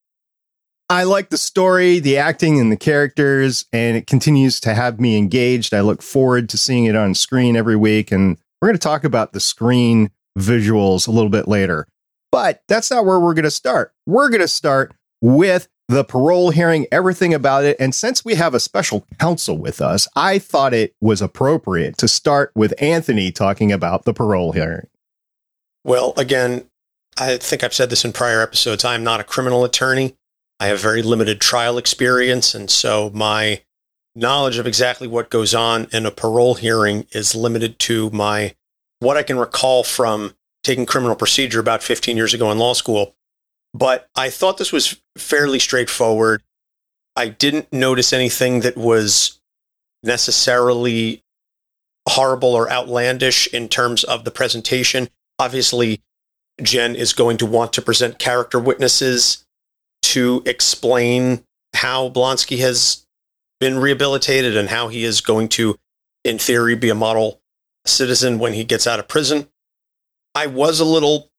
I 0.92 1.04
like 1.04 1.30
the 1.30 1.38
story, 1.38 2.00
the 2.00 2.18
acting, 2.18 2.60
and 2.60 2.70
the 2.70 2.76
characters, 2.76 3.64
and 3.72 3.96
it 3.96 4.06
continues 4.06 4.60
to 4.60 4.74
have 4.74 5.00
me 5.00 5.16
engaged. 5.16 5.72
I 5.72 5.80
look 5.80 6.02
forward 6.02 6.50
to 6.50 6.58
seeing 6.58 6.84
it 6.84 6.94
on 6.94 7.14
screen 7.14 7.56
every 7.56 7.76
week, 7.76 8.12
and 8.12 8.36
we're 8.60 8.68
going 8.68 8.78
to 8.78 8.78
talk 8.78 9.02
about 9.02 9.32
the 9.32 9.40
screen 9.40 10.10
visuals 10.38 11.08
a 11.08 11.10
little 11.10 11.30
bit 11.30 11.48
later. 11.48 11.88
But 12.30 12.62
that's 12.68 12.90
not 12.90 13.06
where 13.06 13.18
we're 13.18 13.32
going 13.32 13.44
to 13.44 13.50
start. 13.50 13.94
We're 14.04 14.28
going 14.28 14.42
to 14.42 14.48
start 14.48 14.92
with 15.22 15.66
the 15.88 16.04
parole 16.04 16.50
hearing, 16.50 16.86
everything 16.92 17.32
about 17.32 17.64
it. 17.64 17.78
And 17.80 17.94
since 17.94 18.22
we 18.22 18.34
have 18.34 18.52
a 18.52 18.60
special 18.60 19.06
counsel 19.18 19.56
with 19.56 19.80
us, 19.80 20.06
I 20.14 20.38
thought 20.38 20.74
it 20.74 20.94
was 21.00 21.22
appropriate 21.22 21.96
to 21.98 22.08
start 22.08 22.52
with 22.54 22.74
Anthony 22.82 23.32
talking 23.32 23.72
about 23.72 24.04
the 24.04 24.12
parole 24.12 24.52
hearing. 24.52 24.88
Well, 25.84 26.12
again, 26.18 26.66
I 27.18 27.38
think 27.38 27.64
I've 27.64 27.72
said 27.72 27.88
this 27.88 28.04
in 28.04 28.12
prior 28.12 28.42
episodes. 28.42 28.84
I'm 28.84 29.02
not 29.02 29.20
a 29.20 29.24
criminal 29.24 29.64
attorney. 29.64 30.16
I 30.62 30.66
have 30.66 30.80
very 30.80 31.02
limited 31.02 31.40
trial 31.40 31.76
experience. 31.76 32.54
And 32.54 32.70
so 32.70 33.10
my 33.12 33.62
knowledge 34.14 34.58
of 34.58 34.66
exactly 34.66 35.08
what 35.08 35.28
goes 35.28 35.56
on 35.56 35.88
in 35.92 36.06
a 36.06 36.12
parole 36.12 36.54
hearing 36.54 37.04
is 37.10 37.34
limited 37.34 37.80
to 37.80 38.10
my 38.10 38.54
what 39.00 39.16
I 39.16 39.24
can 39.24 39.38
recall 39.38 39.82
from 39.82 40.36
taking 40.62 40.86
criminal 40.86 41.16
procedure 41.16 41.58
about 41.58 41.82
15 41.82 42.16
years 42.16 42.32
ago 42.32 42.48
in 42.52 42.60
law 42.60 42.74
school. 42.74 43.16
But 43.74 44.08
I 44.14 44.30
thought 44.30 44.58
this 44.58 44.70
was 44.70 45.02
fairly 45.18 45.58
straightforward. 45.58 46.44
I 47.16 47.26
didn't 47.26 47.72
notice 47.72 48.12
anything 48.12 48.60
that 48.60 48.76
was 48.76 49.40
necessarily 50.04 51.24
horrible 52.08 52.54
or 52.54 52.70
outlandish 52.70 53.48
in 53.48 53.68
terms 53.68 54.04
of 54.04 54.22
the 54.22 54.30
presentation. 54.30 55.08
Obviously, 55.40 56.02
Jen 56.62 56.94
is 56.94 57.12
going 57.12 57.36
to 57.38 57.46
want 57.46 57.72
to 57.72 57.82
present 57.82 58.20
character 58.20 58.60
witnesses 58.60 59.44
to 60.02 60.42
explain 60.44 61.44
how 61.74 62.08
Blonsky 62.08 62.58
has 62.58 63.06
been 63.60 63.78
rehabilitated 63.78 64.56
and 64.56 64.68
how 64.68 64.88
he 64.88 65.04
is 65.04 65.20
going 65.20 65.48
to, 65.48 65.76
in 66.24 66.38
theory, 66.38 66.74
be 66.74 66.90
a 66.90 66.94
model 66.94 67.40
citizen 67.86 68.38
when 68.38 68.52
he 68.52 68.64
gets 68.64 68.86
out 68.86 68.98
of 68.98 69.08
prison. 69.08 69.48
I 70.34 70.46
was 70.46 70.80
a 70.80 70.84
little 70.84 71.30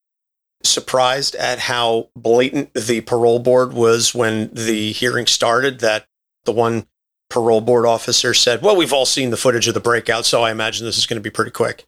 surprised 0.62 1.34
at 1.34 1.58
how 1.58 2.08
blatant 2.16 2.72
the 2.74 3.00
parole 3.02 3.38
board 3.38 3.72
was 3.72 4.14
when 4.14 4.50
the 4.52 4.92
hearing 4.92 5.26
started. 5.26 5.80
That 5.80 6.06
the 6.44 6.52
one 6.52 6.86
parole 7.30 7.60
board 7.60 7.86
officer 7.86 8.34
said, 8.34 8.62
Well, 8.62 8.76
we've 8.76 8.92
all 8.92 9.06
seen 9.06 9.30
the 9.30 9.36
footage 9.36 9.68
of 9.68 9.74
the 9.74 9.80
breakout, 9.80 10.24
so 10.24 10.42
I 10.42 10.50
imagine 10.50 10.86
this 10.86 10.98
is 10.98 11.06
going 11.06 11.18
to 11.18 11.22
be 11.22 11.30
pretty 11.30 11.50
quick. 11.50 11.84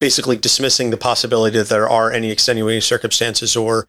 Basically, 0.00 0.36
dismissing 0.36 0.90
the 0.90 0.96
possibility 0.96 1.58
that 1.58 1.68
there 1.68 1.88
are 1.88 2.10
any 2.10 2.30
extenuating 2.30 2.80
circumstances 2.80 3.56
or 3.56 3.88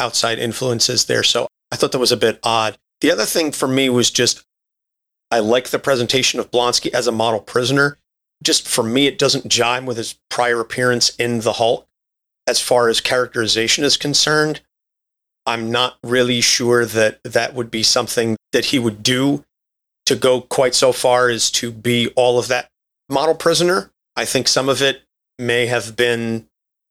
outside 0.00 0.38
influences 0.38 1.04
there. 1.04 1.22
So 1.22 1.46
I 1.70 1.76
thought 1.76 1.92
that 1.92 1.98
was 1.98 2.12
a 2.12 2.16
bit 2.16 2.40
odd. 2.42 2.76
The 3.00 3.12
other 3.12 3.24
thing 3.24 3.52
for 3.52 3.68
me 3.68 3.88
was 3.88 4.10
just 4.10 4.44
I 5.30 5.38
like 5.38 5.68
the 5.68 5.78
presentation 5.78 6.40
of 6.40 6.50
Blonsky 6.50 6.92
as 6.92 7.06
a 7.06 7.12
model 7.12 7.40
prisoner. 7.40 7.98
Just 8.42 8.66
for 8.66 8.82
me, 8.82 9.06
it 9.06 9.18
doesn't 9.18 9.48
jive 9.48 9.84
with 9.84 9.96
his 9.96 10.16
prior 10.28 10.58
appearance 10.58 11.10
in 11.16 11.40
The 11.40 11.54
Hulk 11.54 11.86
as 12.50 12.60
far 12.60 12.88
as 12.88 13.00
characterization 13.00 13.84
is 13.84 13.96
concerned, 13.96 14.60
I'm 15.46 15.70
not 15.70 15.96
really 16.02 16.40
sure 16.40 16.84
that 16.84 17.22
that 17.22 17.54
would 17.54 17.70
be 17.70 17.82
something 17.82 18.36
that 18.52 18.66
he 18.66 18.78
would 18.78 19.02
do 19.02 19.44
to 20.06 20.16
go 20.16 20.40
quite 20.40 20.74
so 20.74 20.92
far 20.92 21.28
as 21.28 21.50
to 21.52 21.70
be 21.70 22.08
all 22.16 22.38
of 22.38 22.48
that 22.48 22.68
model 23.08 23.34
prisoner. 23.34 23.92
I 24.16 24.24
think 24.24 24.48
some 24.48 24.68
of 24.68 24.82
it 24.82 25.02
may 25.38 25.66
have 25.66 25.96
been 25.96 26.48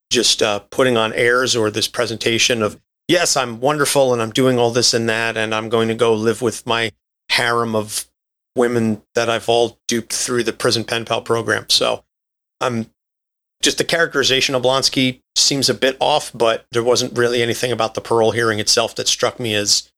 just 0.09 0.41
uh, 0.41 0.59
putting 0.71 0.97
on 0.97 1.13
airs 1.13 1.55
or 1.55 1.69
this 1.69 1.87
presentation 1.87 2.63
of, 2.63 2.79
yes, 3.09 3.35
I'm 3.35 3.59
wonderful 3.59 4.13
and 4.13 4.21
I'm 4.21 4.31
doing 4.31 4.57
all 4.57 4.71
this 4.71 4.93
and 4.93 5.09
that, 5.09 5.35
and 5.35 5.53
I'm 5.53 5.67
going 5.67 5.89
to 5.89 5.95
go 5.95 6.13
live 6.13 6.41
with 6.41 6.65
my 6.65 6.91
harem 7.29 7.75
of 7.75 8.05
women 8.55 9.01
that 9.15 9.29
I've 9.29 9.49
all 9.49 9.79
duped 9.87 10.13
through 10.13 10.43
the 10.43 10.53
prison 10.53 10.85
pen 10.85 11.03
pal 11.03 11.21
program. 11.21 11.65
So 11.69 12.05
I'm 12.61 12.89
just 13.61 13.77
the 13.77 13.83
characterization 13.83 14.55
of 14.55 14.61
Blonsky 14.61 15.21
seems 15.35 15.69
a 15.69 15.73
bit 15.73 15.97
off, 15.99 16.31
but 16.33 16.65
there 16.71 16.83
wasn't 16.83 17.17
really 17.17 17.41
anything 17.41 17.71
about 17.71 17.95
the 17.95 18.01
parole 18.01 18.31
hearing 18.31 18.59
itself 18.59 18.95
that 18.95 19.07
struck 19.07 19.39
me 19.39 19.53
as 19.53 19.91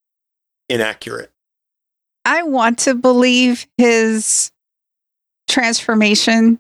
inaccurate. 0.70 1.32
I 2.25 2.44
want 2.44 2.80
to 2.80 2.96
believe 2.96 3.68
his 3.77 4.51
transformation. 5.48 6.60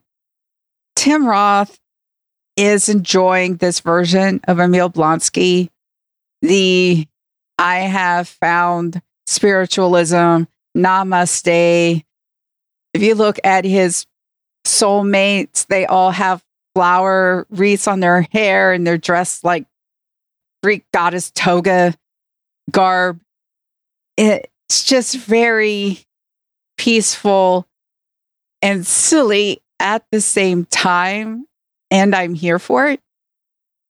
Tim 0.95 1.25
Roth 1.25 1.79
is 2.57 2.89
enjoying 2.89 3.55
this 3.57 3.79
version 3.79 4.41
of 4.47 4.59
Emil 4.59 4.89
Blonsky. 4.89 5.69
The 6.41 7.07
I 7.57 7.79
have 7.79 8.27
found 8.27 9.01
spiritualism, 9.27 10.43
namaste. 10.75 12.03
If 12.93 13.01
you 13.01 13.15
look 13.15 13.39
at 13.43 13.65
his 13.65 14.05
soulmates, 14.65 15.67
they 15.67 15.85
all 15.85 16.11
have 16.11 16.43
flower 16.73 17.45
wreaths 17.49 17.87
on 17.87 17.99
their 17.99 18.21
hair 18.31 18.73
and 18.73 18.85
they're 18.85 18.97
dressed 18.97 19.43
like 19.43 19.65
Greek 20.63 20.85
goddess 20.93 21.31
toga 21.31 21.95
garb. 22.69 23.21
It's 24.17 24.83
just 24.83 25.17
very 25.17 25.99
peaceful 26.77 27.67
and 28.61 28.85
silly 28.85 29.61
at 29.79 30.03
the 30.11 30.21
same 30.21 30.65
time. 30.65 31.45
And 31.89 32.15
I'm 32.15 32.33
here 32.33 32.59
for 32.59 32.87
it. 32.87 33.01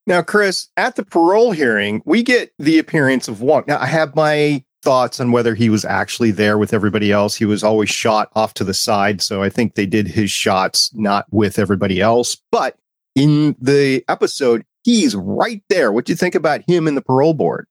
Now, 0.08 0.22
Chris, 0.22 0.70
at 0.78 0.96
the 0.96 1.06
parole 1.06 1.52
hearing, 1.52 2.02
we 2.06 2.24
get 2.24 2.54
the 2.58 2.80
appearance 2.80 3.28
of 3.28 3.42
Wong. 3.42 3.64
Now, 3.68 3.80
I 3.80 3.86
have 3.86 4.16
my 4.16 4.64
thoughts 4.82 5.20
on 5.20 5.32
whether 5.32 5.54
he 5.54 5.70
was 5.70 5.86
actually 5.86 6.32
there 6.32 6.58
with 6.58 6.74
everybody 6.74 7.12
else. 7.12 7.36
He 7.36 7.46
was 7.46 7.64
always 7.64 7.90
shot 7.90 8.30
off 8.36 8.54
to 8.56 8.64
the 8.64 8.74
side. 8.74 9.22
So 9.22 9.44
I 9.44 9.50
think 9.50 9.76
they 9.76 9.86
did 9.86 10.08
his 10.08 10.32
shots 10.32 10.92
not 10.94 11.26
with 11.32 11.60
everybody 11.60 12.02
else. 12.02 12.36
But 12.52 12.78
in 13.16 13.56
the 13.60 14.04
episode, 14.08 14.66
he's 14.84 15.16
right 15.16 15.62
there. 15.70 15.92
What 15.92 16.06
do 16.06 16.14
you 16.14 16.18
think 16.18 16.36
about 16.36 16.68
him 16.68 16.88
in 16.88 16.96
the 16.96 17.02
parole 17.02 17.34
board? 17.34 17.68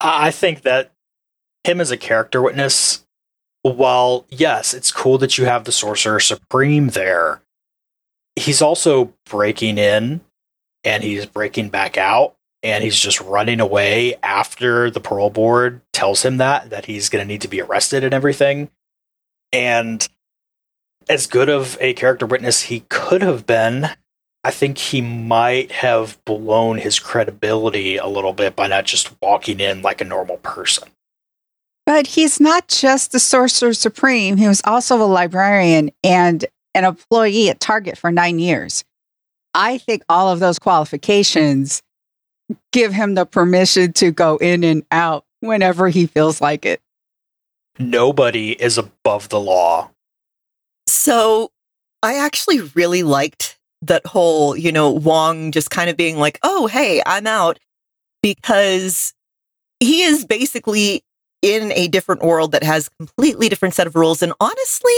I 0.00 0.30
think 0.30 0.62
that 0.62 0.92
him 1.64 1.80
as 1.80 1.90
a 1.90 1.96
character 1.96 2.42
witness, 2.42 3.04
while 3.62 4.26
yes, 4.28 4.74
it's 4.74 4.90
cool 4.90 5.18
that 5.18 5.38
you 5.38 5.44
have 5.44 5.64
the 5.64 5.72
Sorcerer 5.72 6.20
Supreme 6.20 6.88
there, 6.88 7.42
he's 8.36 8.62
also 8.62 9.12
breaking 9.26 9.78
in 9.78 10.20
and 10.84 11.02
he's 11.02 11.26
breaking 11.26 11.68
back 11.68 11.96
out 11.96 12.34
and 12.62 12.82
he's 12.82 12.98
just 12.98 13.20
running 13.20 13.60
away 13.60 14.16
after 14.22 14.90
the 14.90 15.00
parole 15.00 15.30
board 15.30 15.80
tells 15.92 16.24
him 16.24 16.38
that 16.38 16.70
that 16.70 16.86
he's 16.86 17.08
going 17.08 17.24
to 17.24 17.28
need 17.28 17.42
to 17.42 17.48
be 17.48 17.60
arrested 17.60 18.04
and 18.04 18.14
everything. 18.14 18.70
And 19.52 20.06
as 21.08 21.26
good 21.26 21.48
of 21.48 21.76
a 21.80 21.94
character 21.94 22.26
witness 22.26 22.62
he 22.62 22.80
could 22.88 23.22
have 23.22 23.46
been 23.46 23.88
i 24.44 24.50
think 24.50 24.78
he 24.78 25.00
might 25.00 25.72
have 25.72 26.22
blown 26.24 26.78
his 26.78 26.98
credibility 26.98 27.96
a 27.96 28.06
little 28.06 28.32
bit 28.32 28.54
by 28.54 28.66
not 28.66 28.84
just 28.84 29.14
walking 29.22 29.60
in 29.60 29.82
like 29.82 30.00
a 30.00 30.04
normal 30.04 30.36
person. 30.38 30.88
But 31.86 32.06
he's 32.08 32.38
not 32.38 32.68
just 32.68 33.12
the 33.12 33.18
sorcerer 33.18 33.72
supreme 33.72 34.36
he 34.36 34.48
was 34.48 34.60
also 34.64 35.02
a 35.02 35.04
librarian 35.04 35.90
and 36.04 36.44
an 36.74 36.84
employee 36.84 37.48
at 37.48 37.60
target 37.60 37.96
for 37.96 38.12
9 38.12 38.38
years 38.38 38.84
i 39.58 39.76
think 39.76 40.02
all 40.08 40.30
of 40.30 40.40
those 40.40 40.58
qualifications 40.58 41.82
give 42.72 42.92
him 42.92 43.14
the 43.14 43.26
permission 43.26 43.92
to 43.92 44.10
go 44.10 44.36
in 44.36 44.64
and 44.64 44.82
out 44.90 45.24
whenever 45.40 45.88
he 45.88 46.06
feels 46.06 46.40
like 46.40 46.64
it. 46.64 46.80
nobody 47.78 48.52
is 48.52 48.78
above 48.78 49.28
the 49.28 49.38
law. 49.40 49.90
So 50.86 51.50
I 52.02 52.16
actually 52.16 52.60
really 52.74 53.02
liked 53.02 53.58
that 53.82 54.04
whole, 54.06 54.56
you 54.56 54.72
know, 54.72 54.90
Wong 54.90 55.52
just 55.52 55.70
kind 55.70 55.88
of 55.88 55.96
being 55.96 56.16
like, 56.16 56.38
oh, 56.42 56.66
hey, 56.66 57.02
I'm 57.06 57.26
out 57.26 57.58
because 58.22 59.12
he 59.78 60.02
is 60.02 60.24
basically 60.24 61.04
in 61.42 61.70
a 61.72 61.86
different 61.86 62.22
world 62.22 62.52
that 62.52 62.64
has 62.64 62.88
completely 62.98 63.48
different 63.48 63.74
set 63.74 63.86
of 63.86 63.94
rules. 63.94 64.22
And 64.22 64.32
honestly, 64.40 64.94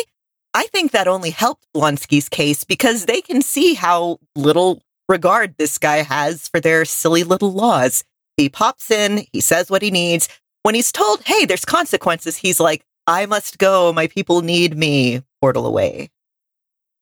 I 0.53 0.67
think 0.67 0.91
that 0.93 1.07
only 1.09 1.31
helped 1.31 1.67
Blonsky's 1.75 2.29
case 2.29 2.65
because 2.65 3.07
they 3.07 3.21
can 3.21 3.41
see 3.43 3.75
how 3.75 4.19
little 4.35 4.83
regard 5.09 5.55
this 5.59 5.79
guy 5.79 5.99
has 5.99 6.49
for 6.49 6.61
their 6.61 6.85
silly 6.85 7.25
little 7.25 7.53
laws. 7.53 8.05
He 8.37 8.49
pops 8.49 8.91
in, 8.91 9.27
he 9.33 9.41
says 9.41 9.71
what 9.71 9.83
he 9.83 9.91
needs. 9.91 10.29
When 10.63 10.75
he's 10.75 10.93
told, 10.93 11.23
hey, 11.23 11.45
there's 11.45 11.65
consequences, 11.65 12.37
he's 12.37 12.61
like, 12.61 12.85
I 13.07 13.27
must 13.27 13.59
go. 13.59 13.93
My 13.93 14.07
people 14.07 14.43
need 14.43 14.77
me. 14.77 15.23
Portal 15.41 15.67
away. 15.67 16.11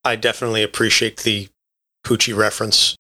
I 0.05 0.17
definitely 0.17 0.62
appreciate 0.62 1.19
the 1.19 1.49
Poochie 2.07 2.37
reference, 2.37 2.97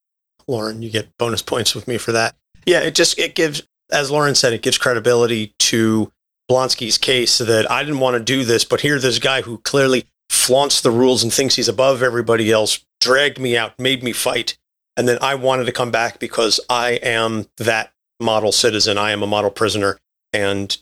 Lauren. 0.46 0.82
You 0.82 0.90
get 0.90 1.16
bonus 1.16 1.42
points 1.42 1.74
with 1.74 1.88
me 1.88 1.96
for 1.96 2.12
that. 2.12 2.34
Yeah, 2.66 2.80
it 2.80 2.94
just 2.94 3.18
it 3.18 3.34
gives, 3.34 3.62
as 3.90 4.10
Lauren 4.10 4.34
said, 4.34 4.52
it 4.52 4.62
gives 4.62 4.78
credibility 4.78 5.54
to 5.60 6.12
Blonsky's 6.50 6.98
case 6.98 7.38
that 7.38 7.70
I 7.70 7.82
didn't 7.82 8.00
want 8.00 8.14
to 8.14 8.22
do 8.22 8.44
this, 8.44 8.64
but 8.64 8.80
here 8.80 8.98
this 8.98 9.18
guy 9.18 9.42
who 9.42 9.58
clearly 9.58 10.06
flaunts 10.48 10.80
the 10.80 10.90
rules 10.90 11.22
and 11.22 11.30
thinks 11.30 11.56
he's 11.56 11.68
above 11.68 12.02
everybody 12.02 12.50
else 12.50 12.82
dragged 13.02 13.38
me 13.38 13.54
out, 13.54 13.78
made 13.78 14.02
me 14.02 14.12
fight, 14.12 14.56
and 14.96 15.06
then 15.06 15.18
I 15.20 15.34
wanted 15.34 15.66
to 15.66 15.72
come 15.72 15.90
back 15.90 16.18
because 16.18 16.58
I 16.70 16.92
am 16.92 17.48
that 17.58 17.92
model 18.18 18.50
citizen. 18.50 18.96
I 18.96 19.10
am 19.10 19.22
a 19.22 19.26
model 19.26 19.50
prisoner, 19.50 19.98
and 20.32 20.74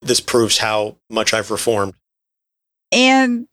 this 0.00 0.20
proves 0.20 0.56
how 0.56 0.96
much 1.10 1.34
I've 1.34 1.50
reformed. 1.50 1.92
And 2.90 3.46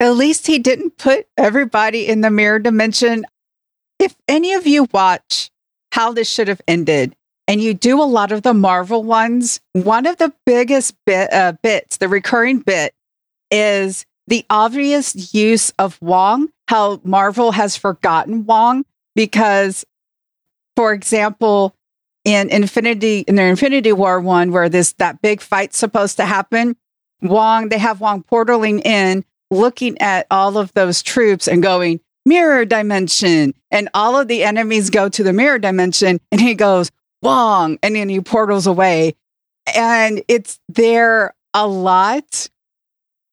at 0.00 0.16
least 0.16 0.48
he 0.48 0.58
didn't 0.58 0.98
put 0.98 1.28
everybody 1.38 2.08
in 2.08 2.22
the 2.22 2.30
mirror 2.30 2.58
dimension. 2.58 3.24
If 4.00 4.16
any 4.26 4.52
of 4.52 4.66
you 4.66 4.88
watch 4.90 5.48
how 5.92 6.10
this 6.10 6.28
should 6.28 6.48
have 6.48 6.60
ended, 6.66 7.14
and 7.46 7.60
you 7.60 7.72
do 7.72 8.02
a 8.02 8.04
lot 8.04 8.32
of 8.32 8.42
the 8.42 8.52
Marvel 8.52 9.04
ones, 9.04 9.60
one 9.74 10.06
of 10.06 10.16
the 10.16 10.32
biggest 10.44 10.96
bit, 11.06 11.32
uh, 11.32 11.52
bits, 11.62 11.98
the 11.98 12.08
recurring 12.08 12.58
bit, 12.58 12.92
is 13.52 14.04
the 14.26 14.44
obvious 14.50 15.34
use 15.34 15.70
of 15.78 16.00
Wong, 16.00 16.48
how 16.68 17.00
Marvel 17.04 17.52
has 17.52 17.76
forgotten 17.76 18.46
Wong 18.46 18.84
because, 19.14 19.84
for 20.74 20.92
example, 20.92 21.76
in 22.24 22.48
Infinity 22.50 23.20
in 23.20 23.34
their 23.34 23.48
Infinity 23.48 23.92
War 23.92 24.20
one, 24.20 24.52
where 24.52 24.68
this 24.68 24.92
that 24.94 25.20
big 25.22 25.40
fight's 25.40 25.76
supposed 25.76 26.16
to 26.16 26.24
happen, 26.24 26.76
Wong 27.20 27.68
they 27.68 27.78
have 27.78 28.00
Wong 28.00 28.22
portaling 28.22 28.84
in, 28.84 29.24
looking 29.50 30.00
at 30.00 30.26
all 30.30 30.56
of 30.56 30.72
those 30.72 31.02
troops 31.02 31.46
and 31.46 31.62
going 31.62 32.00
mirror 32.24 32.64
dimension, 32.64 33.54
and 33.70 33.88
all 33.92 34.18
of 34.18 34.28
the 34.28 34.44
enemies 34.44 34.90
go 34.90 35.08
to 35.08 35.22
the 35.22 35.32
mirror 35.32 35.58
dimension, 35.58 36.20
and 36.30 36.40
he 36.40 36.54
goes 36.54 36.90
Wong, 37.20 37.78
and 37.82 37.96
then 37.96 38.08
he 38.08 38.20
portals 38.20 38.66
away, 38.66 39.14
and 39.74 40.22
it's 40.28 40.58
there 40.68 41.34
a 41.54 41.66
lot. 41.66 42.48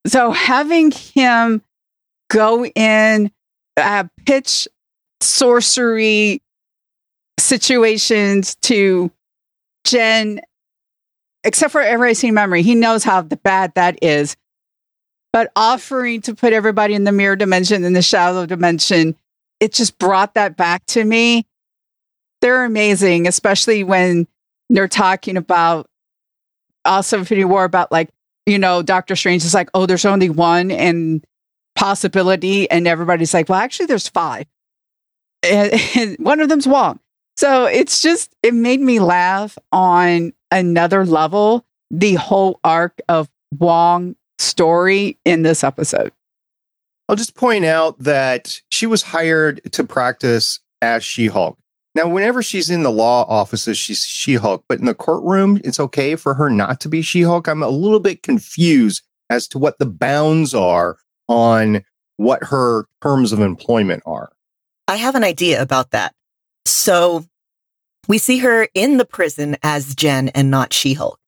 So 0.08 0.32
having 0.32 0.92
him 0.92 1.62
go 2.30 2.66
in, 2.66 3.32
uh, 3.78 4.06
pitch 4.26 4.68
sorcery 5.22 6.42
situations 7.40 8.56
to 8.62 9.12
Jen, 9.86 10.42
except 11.44 11.72
for 11.72 11.82
erasing 11.82 12.34
memory. 12.34 12.62
He 12.62 12.76
knows 12.76 13.04
how 13.04 13.22
bad 13.22 13.74
that 13.76 14.00
is. 14.02 14.36
But 15.32 15.52
offering 15.56 16.22
to 16.22 16.34
put 16.34 16.54
everybody 16.54 16.96
in 16.96 17.04
the 17.04 17.12
mirror 17.12 17.36
dimension 17.36 17.84
in 17.84 17.94
the 17.94 18.02
shadow 18.02 18.46
dimension, 18.46 19.16
it 19.60 19.74
just 19.74 19.98
brought 20.00 20.34
that 20.34 20.58
back 20.58 20.86
to 20.88 21.04
me. 21.04 21.46
They're 22.42 22.66
amazing, 22.66 23.28
especially 23.28 23.84
when 23.84 24.28
they're 24.70 24.88
talking 24.88 25.38
about 25.38 25.88
also 26.86 27.20
Infinity 27.20 27.46
War 27.46 27.64
about 27.64 27.92
like, 27.92 28.10
you 28.50 28.60
know, 28.60 28.82
Doctor 28.82 29.16
Strange 29.16 29.44
is 29.46 29.54
like, 29.54 29.70
oh, 29.74 29.86
there's 29.86 30.06
only 30.06 30.30
one 30.30 30.72
and 30.72 31.24
possibility. 31.76 32.70
And 32.70 32.88
everybody's 32.88 33.34
like, 33.34 33.50
well, 33.50 33.60
actually, 33.60 33.86
there's 33.86 34.08
five. 34.08 34.46
And, 35.44 35.74
and 35.96 36.18
one 36.20 36.40
of 36.40 36.50
them's 36.50 36.68
Wong. 36.68 37.00
So 37.38 37.66
it's 37.66 38.02
just, 38.02 38.36
it 38.44 38.54
made 38.54 38.82
me 38.82 39.00
laugh 39.00 39.58
on 39.72 40.34
another 40.52 41.06
level, 41.06 41.66
the 41.90 42.16
whole 42.16 42.60
arc 42.64 43.00
of 43.08 43.30
Wong 43.58 44.16
story 44.38 45.18
in 45.24 45.44
this 45.44 45.64
episode. 45.64 46.12
I'll 47.08 47.16
just 47.16 47.36
point 47.36 47.66
out 47.66 47.98
that 48.00 48.62
she 48.70 48.86
was 48.86 49.02
hired 49.02 49.62
to 49.72 49.84
practice 49.84 50.60
as 50.82 51.04
She 51.04 51.28
Hulk. 51.28 51.58
Now, 52.00 52.08
whenever 52.08 52.42
she's 52.42 52.70
in 52.70 52.84
the 52.84 52.92
law 52.94 53.26
offices, 53.28 53.78
she's 53.78 54.06
She 54.06 54.36
Hulk, 54.36 54.64
but 54.70 54.80
in 54.80 54.86
the 54.86 54.96
courtroom, 54.96 55.60
it's 55.66 55.82
okay 55.82 56.16
for 56.16 56.34
her 56.34 56.50
not 56.50 56.80
to 56.80 56.88
be 56.88 57.02
She 57.02 57.24
Hulk. 57.24 57.50
I'm 57.50 57.62
a 57.62 57.68
little 57.68 58.00
bit 58.00 58.24
confused 58.24 59.04
as 59.30 59.50
to 59.50 59.60
what 59.60 59.80
the 59.80 59.86
bounds 59.86 60.54
are 60.54 60.96
on 61.28 61.84
what 62.16 62.46
her 62.46 62.86
terms 63.02 63.34
of 63.34 63.42
employment 63.42 64.02
are. 64.06 64.32
I 64.88 64.96
have 64.96 65.16
an 65.16 65.26
idea 65.26 65.62
about 65.62 65.92
that. 65.92 66.16
So 66.66 67.26
we 68.08 68.18
see 68.18 68.38
her 68.38 68.70
in 68.74 68.96
the 68.96 69.04
prison 69.04 69.58
as 69.62 69.94
Jen 69.94 70.30
and 70.30 70.50
not 70.50 70.72
She 70.72 70.94
Hulk. 70.94 71.20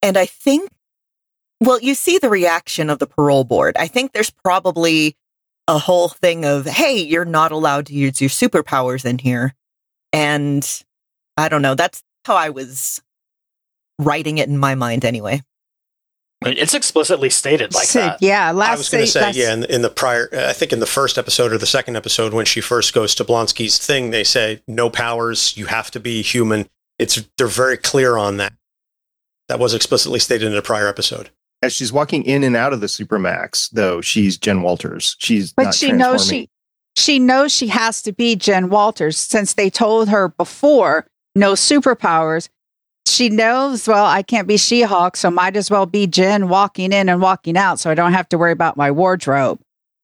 And 0.00 0.16
I 0.16 0.24
think, 0.24 0.70
well, 1.60 1.80
you 1.80 1.94
see 1.94 2.16
the 2.16 2.30
reaction 2.30 2.88
of 2.88 2.98
the 2.98 3.06
parole 3.06 3.44
board. 3.44 3.76
I 3.76 3.88
think 3.88 4.12
there's 4.12 4.30
probably 4.30 5.18
a 5.66 5.78
whole 5.78 6.08
thing 6.08 6.46
of, 6.46 6.64
hey, 6.64 6.96
you're 6.96 7.26
not 7.26 7.52
allowed 7.52 7.84
to 7.88 7.92
use 7.92 8.22
your 8.22 8.30
superpowers 8.30 9.04
in 9.04 9.18
here. 9.18 9.54
And 10.12 10.66
I 11.36 11.48
don't 11.48 11.62
know. 11.62 11.74
That's 11.74 12.02
how 12.24 12.36
I 12.36 12.50
was 12.50 13.00
writing 13.98 14.38
it 14.38 14.48
in 14.48 14.58
my 14.58 14.74
mind 14.74 15.04
anyway. 15.04 15.42
It's 16.46 16.72
explicitly 16.74 17.30
stated 17.30 17.74
like 17.74 17.86
So, 17.88 17.98
that. 18.00 18.18
Yeah, 18.22 18.52
last 18.52 18.68
I 18.70 18.76
was 18.76 18.88
going 18.90 19.04
to 19.04 19.10
say, 19.10 19.20
last- 19.22 19.36
yeah, 19.36 19.52
in, 19.52 19.64
in 19.64 19.82
the 19.82 19.90
prior, 19.90 20.28
uh, 20.32 20.48
I 20.48 20.52
think 20.52 20.72
in 20.72 20.78
the 20.78 20.86
first 20.86 21.18
episode 21.18 21.52
or 21.52 21.58
the 21.58 21.66
second 21.66 21.96
episode, 21.96 22.32
when 22.32 22.44
she 22.46 22.60
first 22.60 22.94
goes 22.94 23.14
to 23.16 23.24
Blonsky's 23.24 23.76
thing, 23.78 24.10
they 24.10 24.22
say 24.22 24.62
no 24.68 24.88
powers, 24.88 25.56
you 25.56 25.66
have 25.66 25.90
to 25.90 26.00
be 26.00 26.22
human. 26.22 26.68
It's 26.98 27.20
they're 27.36 27.48
very 27.48 27.76
clear 27.76 28.16
on 28.16 28.36
that. 28.36 28.52
That 29.48 29.58
was 29.58 29.74
explicitly 29.74 30.20
stated 30.20 30.46
in 30.46 30.56
a 30.56 30.62
prior 30.62 30.86
episode. 30.86 31.30
As 31.60 31.72
she's 31.72 31.92
walking 31.92 32.22
in 32.22 32.44
and 32.44 32.54
out 32.54 32.72
of 32.72 32.80
the 32.80 32.86
Supermax, 32.86 33.70
though, 33.70 34.00
she's 34.00 34.36
Jen 34.36 34.62
Walters. 34.62 35.16
She's 35.18 35.52
but 35.52 35.64
not 35.64 35.74
she 35.74 35.90
knows 35.90 36.28
she 36.28 36.48
she 36.98 37.18
knows 37.18 37.52
she 37.52 37.68
has 37.68 38.02
to 38.02 38.12
be 38.12 38.34
Jen 38.34 38.70
Walters 38.70 39.16
since 39.16 39.54
they 39.54 39.70
told 39.70 40.08
her 40.08 40.28
before 40.28 41.06
no 41.34 41.52
superpowers. 41.52 42.48
She 43.06 43.28
knows, 43.28 43.86
well, 43.86 44.04
I 44.04 44.22
can't 44.22 44.48
be 44.48 44.56
She 44.56 44.82
Hulk, 44.82 45.16
so 45.16 45.30
might 45.30 45.56
as 45.56 45.70
well 45.70 45.86
be 45.86 46.06
Jen 46.06 46.48
walking 46.48 46.92
in 46.92 47.08
and 47.08 47.22
walking 47.22 47.56
out 47.56 47.78
so 47.78 47.90
I 47.90 47.94
don't 47.94 48.12
have 48.12 48.28
to 48.30 48.38
worry 48.38 48.52
about 48.52 48.76
my 48.76 48.90
wardrobe. 48.90 49.60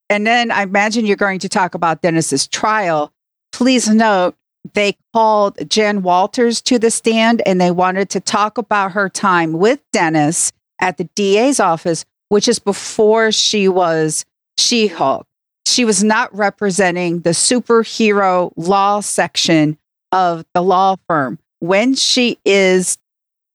And 0.08 0.26
then 0.26 0.50
I 0.50 0.62
imagine 0.62 1.04
you're 1.04 1.16
going 1.16 1.40
to 1.40 1.48
talk 1.48 1.74
about 1.74 2.00
Dennis's 2.00 2.46
trial. 2.46 3.12
Please 3.52 3.88
note 3.88 4.36
they 4.72 4.96
called 5.12 5.68
Jen 5.68 6.02
Walters 6.02 6.62
to 6.62 6.78
the 6.78 6.90
stand 6.90 7.42
and 7.44 7.60
they 7.60 7.70
wanted 7.70 8.08
to 8.10 8.20
talk 8.20 8.56
about 8.56 8.92
her 8.92 9.08
time 9.08 9.54
with 9.54 9.80
Dennis 9.92 10.52
at 10.80 10.96
the 10.96 11.08
DA's 11.14 11.60
office, 11.60 12.04
which 12.28 12.48
is 12.48 12.58
before 12.58 13.32
she 13.32 13.68
was 13.68 14.24
She 14.58 14.86
Hulk. 14.86 15.26
She 15.74 15.84
was 15.84 16.04
not 16.04 16.32
representing 16.32 17.22
the 17.22 17.30
superhero 17.30 18.52
law 18.54 19.00
section 19.00 19.76
of 20.12 20.44
the 20.54 20.62
law 20.62 20.94
firm. 21.08 21.40
When 21.58 21.96
she 21.96 22.38
is 22.44 22.96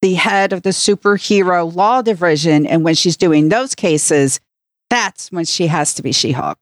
the 0.02 0.12
head 0.12 0.52
of 0.52 0.60
the 0.60 0.68
superhero 0.68 1.74
law 1.74 2.02
division 2.02 2.66
and 2.66 2.84
when 2.84 2.94
she's 2.94 3.16
doing 3.16 3.48
those 3.48 3.74
cases, 3.74 4.38
that's 4.90 5.32
when 5.32 5.46
she 5.46 5.66
has 5.68 5.94
to 5.94 6.02
be 6.02 6.12
She 6.12 6.32
Hulk. 6.32 6.58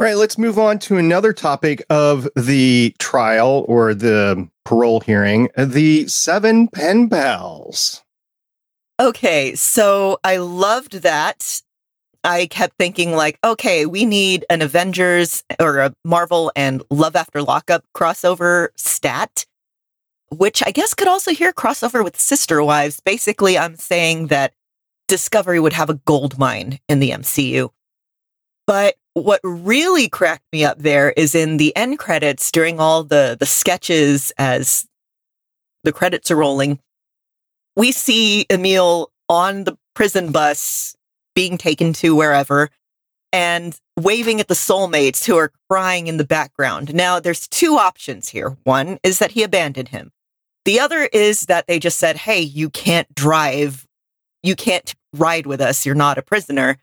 All 0.00 0.04
right, 0.04 0.16
let's 0.16 0.36
move 0.36 0.58
on 0.58 0.80
to 0.80 0.96
another 0.96 1.32
topic 1.32 1.84
of 1.88 2.28
the 2.34 2.92
trial 2.98 3.64
or 3.68 3.94
the 3.94 4.48
parole 4.64 4.98
hearing 4.98 5.48
the 5.56 6.08
seven 6.08 6.66
pen 6.66 7.08
pals. 7.08 8.02
Okay, 8.98 9.54
so 9.54 10.18
I 10.24 10.38
loved 10.38 11.02
that. 11.02 11.60
I 12.26 12.46
kept 12.46 12.76
thinking 12.76 13.12
like, 13.12 13.38
okay, 13.44 13.86
we 13.86 14.04
need 14.04 14.44
an 14.50 14.60
Avengers 14.60 15.44
or 15.60 15.78
a 15.78 15.94
Marvel 16.04 16.50
and 16.56 16.82
Love 16.90 17.14
After 17.14 17.40
Lockup 17.40 17.84
crossover 17.94 18.68
stat, 18.76 19.46
which 20.30 20.60
I 20.66 20.72
guess 20.72 20.92
could 20.92 21.06
also 21.06 21.30
hear 21.30 21.52
crossover 21.52 22.02
with 22.02 22.20
Sister 22.20 22.62
Wives. 22.64 23.00
Basically, 23.00 23.56
I'm 23.56 23.76
saying 23.76 24.26
that 24.26 24.52
Discovery 25.06 25.60
would 25.60 25.72
have 25.72 25.88
a 25.88 26.00
gold 26.04 26.36
mine 26.36 26.80
in 26.88 26.98
the 26.98 27.10
MCU. 27.10 27.70
But 28.66 28.96
what 29.14 29.40
really 29.44 30.08
cracked 30.08 30.46
me 30.52 30.64
up 30.64 30.80
there 30.80 31.12
is 31.12 31.36
in 31.36 31.58
the 31.58 31.74
end 31.76 32.00
credits 32.00 32.50
during 32.50 32.80
all 32.80 33.04
the 33.04 33.36
the 33.38 33.46
sketches 33.46 34.32
as 34.36 34.84
the 35.84 35.92
credits 35.92 36.30
are 36.32 36.36
rolling 36.36 36.80
we 37.76 37.92
see 37.92 38.46
Emil 38.50 39.12
on 39.28 39.64
the 39.64 39.78
prison 39.94 40.32
bus 40.32 40.95
being 41.36 41.58
taken 41.58 41.92
to 41.92 42.16
wherever 42.16 42.70
and 43.32 43.78
waving 43.96 44.40
at 44.40 44.48
the 44.48 44.54
soulmates 44.54 45.24
who 45.24 45.36
are 45.36 45.52
crying 45.70 46.06
in 46.06 46.16
the 46.16 46.24
background. 46.24 46.94
Now, 46.94 47.20
there's 47.20 47.46
two 47.46 47.76
options 47.76 48.30
here. 48.30 48.56
One 48.64 48.98
is 49.04 49.20
that 49.20 49.32
he 49.32 49.42
abandoned 49.42 49.88
him. 49.88 50.10
The 50.64 50.80
other 50.80 51.08
is 51.12 51.42
that 51.42 51.66
they 51.66 51.78
just 51.78 51.98
said, 51.98 52.16
Hey, 52.16 52.40
you 52.40 52.70
can't 52.70 53.14
drive. 53.14 53.86
You 54.42 54.56
can't 54.56 54.94
ride 55.12 55.46
with 55.46 55.60
us. 55.60 55.86
You're 55.86 55.94
not 55.94 56.18
a 56.18 56.22
prisoner. 56.22 56.78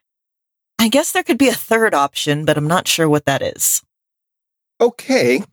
I 0.80 0.88
guess 0.88 1.12
there 1.12 1.24
could 1.24 1.38
be 1.38 1.50
a 1.50 1.54
third 1.54 1.94
option, 1.94 2.46
but 2.46 2.56
I'm 2.56 2.68
not 2.68 2.88
sure 2.88 3.10
what 3.10 3.26
that 3.26 3.42
is. 3.42 3.82
Okay. 4.80 5.44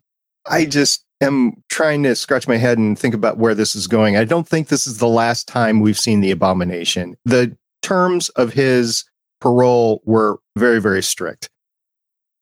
I 0.46 0.64
just 0.64 1.04
am 1.20 1.62
trying 1.68 2.02
to 2.02 2.14
scratch 2.14 2.48
my 2.48 2.56
head 2.56 2.78
and 2.78 2.98
think 2.98 3.14
about 3.14 3.38
where 3.38 3.54
this 3.54 3.74
is 3.74 3.86
going. 3.86 4.16
I 4.16 4.24
don't 4.24 4.46
think 4.48 4.68
this 4.68 4.86
is 4.86 4.98
the 4.98 5.08
last 5.08 5.48
time 5.48 5.80
we've 5.80 5.98
seen 5.98 6.20
the 6.20 6.30
abomination. 6.30 7.16
The 7.24 7.56
terms 7.82 8.28
of 8.30 8.52
his 8.52 9.04
parole 9.40 10.02
were 10.04 10.38
very, 10.56 10.80
very 10.80 11.02
strict. 11.02 11.48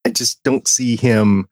I 0.05 0.11
just 0.11 0.43
don't 0.43 0.67
see 0.67 0.97
him 0.97 1.49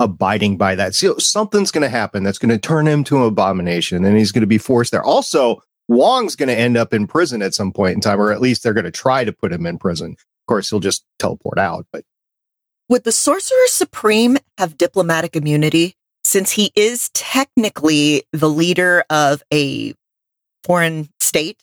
abiding 0.00 0.56
by 0.56 0.74
that. 0.74 0.94
So 0.94 1.18
something's 1.18 1.70
going 1.70 1.82
to 1.82 1.88
happen 1.88 2.22
that's 2.22 2.38
going 2.38 2.50
to 2.50 2.58
turn 2.58 2.86
him 2.86 3.04
to 3.04 3.18
an 3.18 3.28
abomination 3.28 4.04
and 4.04 4.16
he's 4.16 4.32
going 4.32 4.42
to 4.42 4.46
be 4.46 4.58
forced 4.58 4.92
there. 4.92 5.02
Also, 5.02 5.62
Wong's 5.88 6.36
going 6.36 6.48
to 6.48 6.58
end 6.58 6.76
up 6.76 6.92
in 6.92 7.06
prison 7.06 7.42
at 7.42 7.54
some 7.54 7.72
point 7.72 7.94
in 7.94 8.00
time, 8.00 8.20
or 8.20 8.32
at 8.32 8.40
least 8.40 8.62
they're 8.62 8.72
going 8.72 8.84
to 8.84 8.90
try 8.90 9.24
to 9.24 9.32
put 9.32 9.52
him 9.52 9.66
in 9.66 9.78
prison. 9.78 10.12
Of 10.12 10.46
course, 10.46 10.70
he'll 10.70 10.80
just 10.80 11.04
teleport 11.18 11.58
out, 11.58 11.86
but 11.92 12.04
would 12.88 13.04
the 13.04 13.12
Sorcerer 13.12 13.66
Supreme 13.66 14.36
have 14.58 14.76
diplomatic 14.76 15.36
immunity 15.36 15.94
since 16.22 16.52
he 16.52 16.70
is 16.74 17.10
technically 17.14 18.24
the 18.32 18.48
leader 18.48 19.04
of 19.08 19.42
a 19.52 19.94
foreign 20.64 21.08
state 21.20 21.62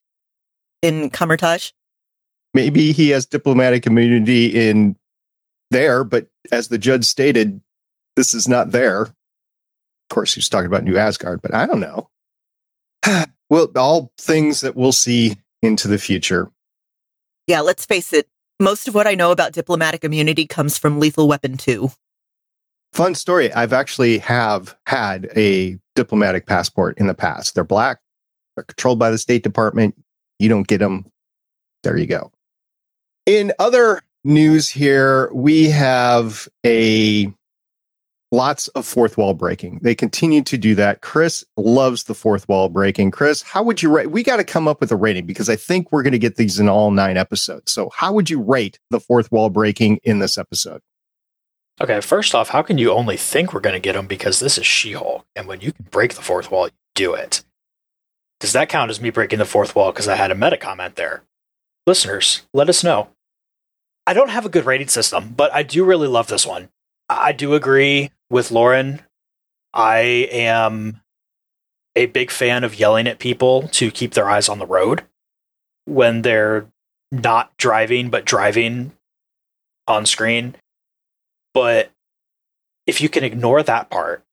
in 0.82 1.10
Kamar-Taj? 1.10 1.72
Maybe 2.54 2.92
he 2.92 3.10
has 3.10 3.26
diplomatic 3.26 3.88
immunity 3.88 4.48
in 4.48 4.96
there, 5.70 6.04
but 6.04 6.28
as 6.52 6.68
the 6.68 6.78
judge 6.78 7.06
stated, 7.06 7.62
this 8.16 8.34
is 8.34 8.48
not 8.48 8.72
there. 8.72 9.04
Of 9.04 9.14
course, 10.10 10.34
he's 10.34 10.50
talking 10.50 10.68
about 10.68 10.84
New 10.84 10.98
Asgard, 10.98 11.42
but 11.42 11.54
I 11.54 11.66
don't 11.66 11.80
know. 11.80 12.10
well, 13.50 13.70
all 13.76 14.12
things 14.18 14.62
that 14.62 14.76
we'll 14.76 14.92
see 14.92 15.38
into 15.62 15.88
the 15.88 15.98
future. 15.98 16.52
Yeah, 17.48 17.62
let's 17.62 17.86
face 17.86 18.14
it. 18.14 18.28
Most 18.60 18.88
of 18.88 18.94
what 18.94 19.08
I 19.08 19.16
know 19.16 19.32
about 19.32 19.54
diplomatic 19.54 20.04
immunity 20.04 20.46
comes 20.46 20.78
from 20.78 21.00
Lethal 21.00 21.28
Weapon 21.28 21.58
2. 21.58 21.90
Fun 22.94 23.16
story. 23.16 23.52
I've 23.54 23.74
actually 23.74 24.20
have 24.20 24.76
had 24.86 25.30
a 25.36 25.80
diplomatic 25.96 26.46
passport 26.46 26.98
in 26.98 27.08
the 27.08 27.14
past. 27.14 27.56
They're 27.56 27.64
black. 27.64 28.00
They're 28.56 28.66
controlled 28.66 29.00
by 29.00 29.10
the 29.10 29.18
State 29.18 29.44
Department. 29.44 29.96
You 30.42 30.50
don't 30.50 30.68
get 30.68 30.80
them. 30.80 31.06
There 31.84 31.98
you 31.98 32.08
go. 32.08 32.32
In 33.28 33.54
other 33.60 34.02
news 34.24 34.70
here, 34.70 35.32
we 35.34 35.70
have 35.70 36.48
a 36.66 37.32
lots 38.32 38.68
of 38.70 38.86
fourth 38.86 39.18
wall 39.18 39.36
breaking. 39.36 39.80
They 39.84 39.94
continue 39.94 40.42
to 40.42 40.58
do 40.58 40.74
that. 40.76 41.02
Chris 41.02 41.44
loves 41.58 42.06
the 42.06 42.16
fourth 42.16 42.50
wall 42.50 42.70
breaking. 42.70 43.12
Chris, 43.12 43.44
how 43.44 43.62
would 43.62 43.84
you 43.84 43.94
rate? 43.94 44.10
We 44.10 44.24
got 44.24 44.38
to 44.38 44.44
come 44.44 44.68
up 44.68 44.82
with 44.82 44.92
a 44.92 44.96
rating 44.96 45.28
because 45.28 45.50
I 45.50 45.56
think 45.56 45.92
we're 45.92 46.04
going 46.04 46.14
to 46.14 46.20
get 46.20 46.38
these 46.38 46.60
in 46.60 46.68
all 46.68 46.90
nine 46.90 47.18
episodes. 47.18 47.72
So, 47.72 47.92
how 47.96 48.12
would 48.14 48.30
you 48.30 48.42
rate 48.42 48.80
the 48.90 49.00
fourth 49.00 49.32
wall 49.32 49.50
breaking 49.52 50.00
in 50.04 50.20
this 50.20 50.38
episode? 50.38 50.82
Okay, 51.80 52.02
first 52.02 52.34
off, 52.34 52.50
how 52.50 52.62
can 52.62 52.78
you 52.78 52.92
only 52.92 53.18
think 53.18 53.54
we're 53.54 53.60
going 53.60 53.74
to 53.74 53.80
get 53.80 53.94
them 53.94 54.08
because 54.08 54.40
this 54.40 54.58
is 54.58 54.66
She 54.66 54.94
Hulk? 54.94 55.26
And 55.36 55.48
when 55.48 55.62
you 55.62 55.72
can 55.72 55.86
break 55.92 56.16
the 56.16 56.22
fourth 56.22 56.50
wall, 56.50 56.66
you 56.68 56.74
do 56.96 57.14
it. 57.14 57.44
Does 58.42 58.54
that 58.54 58.70
count 58.70 58.90
as 58.90 59.00
me 59.00 59.12
breaking 59.12 59.38
the 59.40 59.46
fourth 59.46 59.76
wall 59.76 59.92
because 59.92 60.08
I 60.08 60.16
had 60.16 60.32
a 60.32 60.36
meta 60.36 60.58
comment 60.58 60.96
there? 60.96 61.22
Listeners, 61.86 62.42
let 62.54 62.70
us 62.70 62.84
know. 62.84 63.10
I 64.08 64.14
don't 64.14 64.32
have 64.32 64.48
a 64.48 64.50
good 64.50 64.66
rating 64.66 64.88
system, 64.88 65.34
but 65.38 65.54
I 65.54 65.62
do 65.62 65.86
really 65.86 66.08
love 66.08 66.28
this 66.28 66.46
one. 66.46 66.70
I 67.08 67.34
do 67.34 67.54
agree 67.54 68.10
with 68.32 68.52
Lauren. 68.52 69.02
I 69.76 70.00
am 70.32 71.02
a 71.96 72.08
big 72.08 72.32
fan 72.32 72.64
of 72.64 72.80
yelling 72.80 73.08
at 73.08 73.20
people 73.20 73.68
to 73.70 73.92
keep 73.92 74.16
their 74.16 74.30
eyes 74.30 74.50
on 74.50 74.58
the 74.58 74.66
road 74.66 75.04
when 75.86 76.24
they're 76.24 76.66
not 77.12 77.56
driving 77.58 78.10
but 78.10 78.26
driving 78.26 78.92
on 79.88 80.08
screen. 80.08 80.56
But 81.54 81.92
if 82.88 83.02
you 83.02 83.10
can 83.10 83.24
ignore 83.24 83.62
that 83.62 83.92
part, 83.92 84.24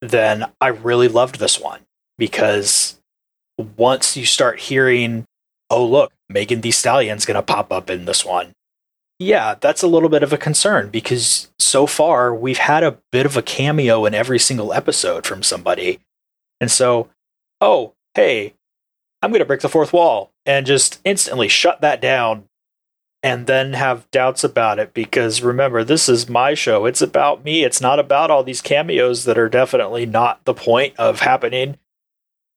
then 0.00 0.50
I 0.60 0.68
really 0.68 1.08
loved 1.08 1.38
this 1.38 1.60
one 1.60 1.80
because 2.18 2.99
once 3.60 4.16
you 4.16 4.26
start 4.26 4.60
hearing, 4.60 5.24
oh, 5.70 5.84
look, 5.84 6.12
Megan 6.28 6.60
Thee 6.60 6.70
Stallion's 6.70 7.26
going 7.26 7.36
to 7.36 7.42
pop 7.42 7.72
up 7.72 7.90
in 7.90 8.04
this 8.04 8.24
one. 8.24 8.52
Yeah, 9.18 9.54
that's 9.60 9.82
a 9.82 9.86
little 9.86 10.08
bit 10.08 10.22
of 10.22 10.32
a 10.32 10.38
concern 10.38 10.88
because 10.88 11.50
so 11.58 11.86
far 11.86 12.34
we've 12.34 12.58
had 12.58 12.82
a 12.82 12.98
bit 13.12 13.26
of 13.26 13.36
a 13.36 13.42
cameo 13.42 14.06
in 14.06 14.14
every 14.14 14.38
single 14.38 14.72
episode 14.72 15.26
from 15.26 15.42
somebody. 15.42 16.00
And 16.58 16.70
so, 16.70 17.08
oh, 17.60 17.92
hey, 18.14 18.54
I'm 19.20 19.30
going 19.30 19.40
to 19.40 19.44
break 19.46 19.60
the 19.60 19.68
fourth 19.68 19.92
wall 19.92 20.32
and 20.46 20.64
just 20.64 21.00
instantly 21.04 21.48
shut 21.48 21.82
that 21.82 22.00
down 22.00 22.44
and 23.22 23.46
then 23.46 23.74
have 23.74 24.10
doubts 24.10 24.42
about 24.44 24.78
it 24.78 24.94
because 24.94 25.42
remember, 25.42 25.84
this 25.84 26.08
is 26.08 26.28
my 26.28 26.54
show. 26.54 26.86
It's 26.86 27.02
about 27.02 27.44
me. 27.44 27.64
It's 27.64 27.80
not 27.80 27.98
about 27.98 28.30
all 28.30 28.42
these 28.42 28.62
cameos 28.62 29.24
that 29.24 29.38
are 29.38 29.48
definitely 29.48 30.06
not 30.06 30.42
the 30.44 30.54
point 30.54 30.94
of 30.98 31.20
happening. 31.20 31.76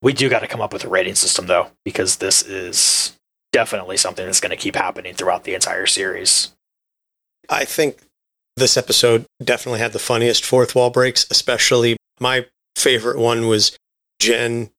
We 0.04 0.12
do 0.12 0.30
got 0.30 0.39
to 0.39 0.48
come 0.48 0.62
up 0.62 0.74
with 0.74 0.84
a 0.84 0.89
rating 0.89 1.16
system 1.16 1.48
though, 1.48 1.68
because 1.86 2.18
this 2.18 2.44
is 2.44 3.18
definitely 3.54 3.96
something 3.96 4.26
that's 4.26 4.42
going 4.42 4.50
to 4.50 4.58
keep 4.58 4.76
happening 4.76 5.16
throughout 5.16 5.46
the 5.46 5.56
entire 5.56 5.86
series. 5.86 6.54
I 7.50 7.63
think 7.63 8.00
this 8.58 8.76
episode 8.76 9.26
definitely 9.42 9.80
had 9.80 9.94
the 9.94 10.00
funniest 10.00 10.44
fourth 10.44 10.76
wall 10.76 10.89
breaks, 10.89 11.26
especially 11.32 11.96
my 12.20 12.46
favorite 12.76 13.18
one 13.18 13.48
was 13.48 13.78
Jen 14.20 14.72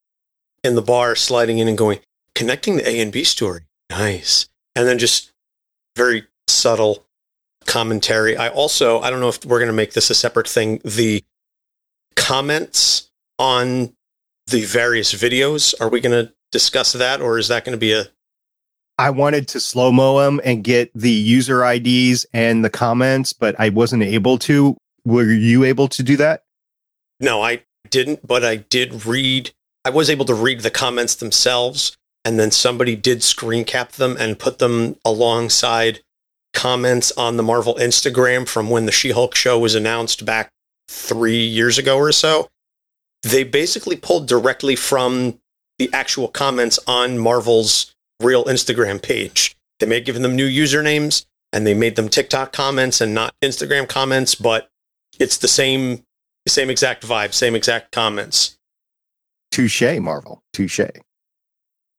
in 0.63 0.75
the 0.75 0.83
bar 0.83 1.17
sliding 1.17 1.59
in 1.59 1.69
and 1.69 1.79
going, 1.79 2.01
connecting 2.35 2.77
the 2.77 2.89
A 2.89 3.01
and 3.01 3.11
B 3.11 3.25
story. 3.25 3.63
Nice. 3.91 4.47
And 4.77 4.87
then 4.87 4.99
just 4.99 5.33
very 5.97 6.27
subtle 6.49 7.07
commentary. 7.65 8.37
I 8.37 8.49
also, 8.49 9.01
I 9.01 9.09
don't 9.09 9.21
know 9.21 9.29
if 9.29 9.45
we're 9.45 9.59
going 9.59 9.69
to 9.69 9.73
make 9.73 9.95
this 9.95 10.11
a 10.11 10.15
separate 10.15 10.49
thing. 10.49 10.81
The 10.85 11.25
comments 12.15 13.11
on 13.39 13.95
the 14.47 14.65
various 14.65 15.13
videos, 15.13 15.75
are 15.81 15.89
we 15.89 16.01
going 16.01 16.27
to 16.27 16.33
discuss 16.53 16.93
that 16.93 17.21
or 17.21 17.39
is 17.39 17.49
that 17.49 17.65
going 17.65 17.73
to 17.73 17.79
be 17.79 17.93
a 17.93 18.07
I 18.97 19.11
wanted 19.11 19.49
to 19.49 19.61
slow 19.61 19.91
mo 19.91 20.21
them 20.21 20.41
and 20.45 20.63
get 20.63 20.93
the 20.95 21.11
user 21.11 21.65
IDs 21.65 22.27
and 22.33 22.65
the 22.65 22.71
comments, 22.71 23.33
but 23.33 23.59
I 23.59 23.71
wasn't 23.71 24.05
able 24.05 24.39
to. 24.39 24.77
Were 25.05 25.33
you 25.33 25.65
able 25.65 25.89
to 25.89 26.03
do 26.03 26.17
that? 26.19 26.45
No, 27.19 27.43
I 27.43 27.65
didn't, 27.91 28.25
but 28.27 28.45
I 28.45 28.57
did 28.57 29.05
read. 29.05 29.51
I 29.85 29.91
was 29.91 30.09
able 30.09 30.25
to 30.27 30.35
read 30.35 30.61
the 30.61 30.71
comments 30.71 31.17
themselves 31.17 31.97
and 32.25 32.39
then 32.39 32.51
somebody 32.51 32.97
did 32.97 33.23
screen 33.23 33.65
cap 33.65 33.93
them 33.93 34.17
and 34.19 34.39
put 34.39 34.59
them 34.59 34.97
alongside 35.05 36.01
comments 36.55 37.13
on 37.13 37.37
the 37.37 37.43
Marvel 37.43 37.75
Instagram 37.75 38.49
from 38.49 38.71
when 38.71 38.87
the 38.87 38.93
She 38.93 39.11
Hulk 39.11 39.35
show 39.35 39.59
was 39.59 39.75
announced 39.75 40.25
back 40.25 40.51
three 40.89 41.45
years 41.45 41.77
ago 41.79 41.99
or 41.99 42.13
so. 42.13 42.49
They 43.25 43.45
basically 43.45 43.97
pulled 43.97 44.29
directly 44.29 44.77
from 44.77 45.41
the 45.79 45.91
actual 45.93 46.29
comments 46.29 46.79
on 46.87 47.19
Marvel's 47.19 47.95
real 48.21 48.45
Instagram 48.45 49.03
page. 49.03 49.57
They 49.81 49.87
may 49.87 49.97
have 49.97 50.05
given 50.05 50.23
them 50.23 50.37
new 50.37 50.49
usernames 50.49 51.27
and 51.53 51.67
they 51.67 51.75
made 51.75 51.97
them 51.97 52.09
TikTok 52.09 52.53
comments 52.53 53.01
and 53.01 53.15
not 53.15 53.35
Instagram 53.43 53.89
comments, 53.89 54.35
but 54.35 54.69
it's 55.19 55.39
the 55.39 55.49
same 55.49 56.05
same 56.47 56.69
exact 56.69 57.07
vibe, 57.07 57.33
same 57.33 57.55
exact 57.55 57.91
comments. 57.91 58.57
Touche, 59.51 59.99
Marvel. 59.99 60.43
Touche 60.53 60.81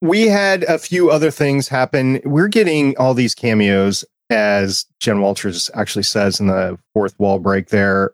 we 0.06 0.28
had 0.28 0.64
a 0.64 0.78
few 0.78 1.10
other 1.10 1.32
things 1.32 1.68
happen. 1.68 2.22
We're 2.26 2.48
getting 2.48 2.98
all 2.98 3.14
these 3.14 3.34
cameos, 3.34 4.06
as 4.30 4.86
Jen 5.00 5.22
Walters 5.22 5.70
actually 5.74 6.04
says 6.04 6.40
in 6.40 6.48
the 6.48 6.78
fourth 6.94 7.18
wall 7.20 7.40
break 7.40 7.70
there. 7.70 8.12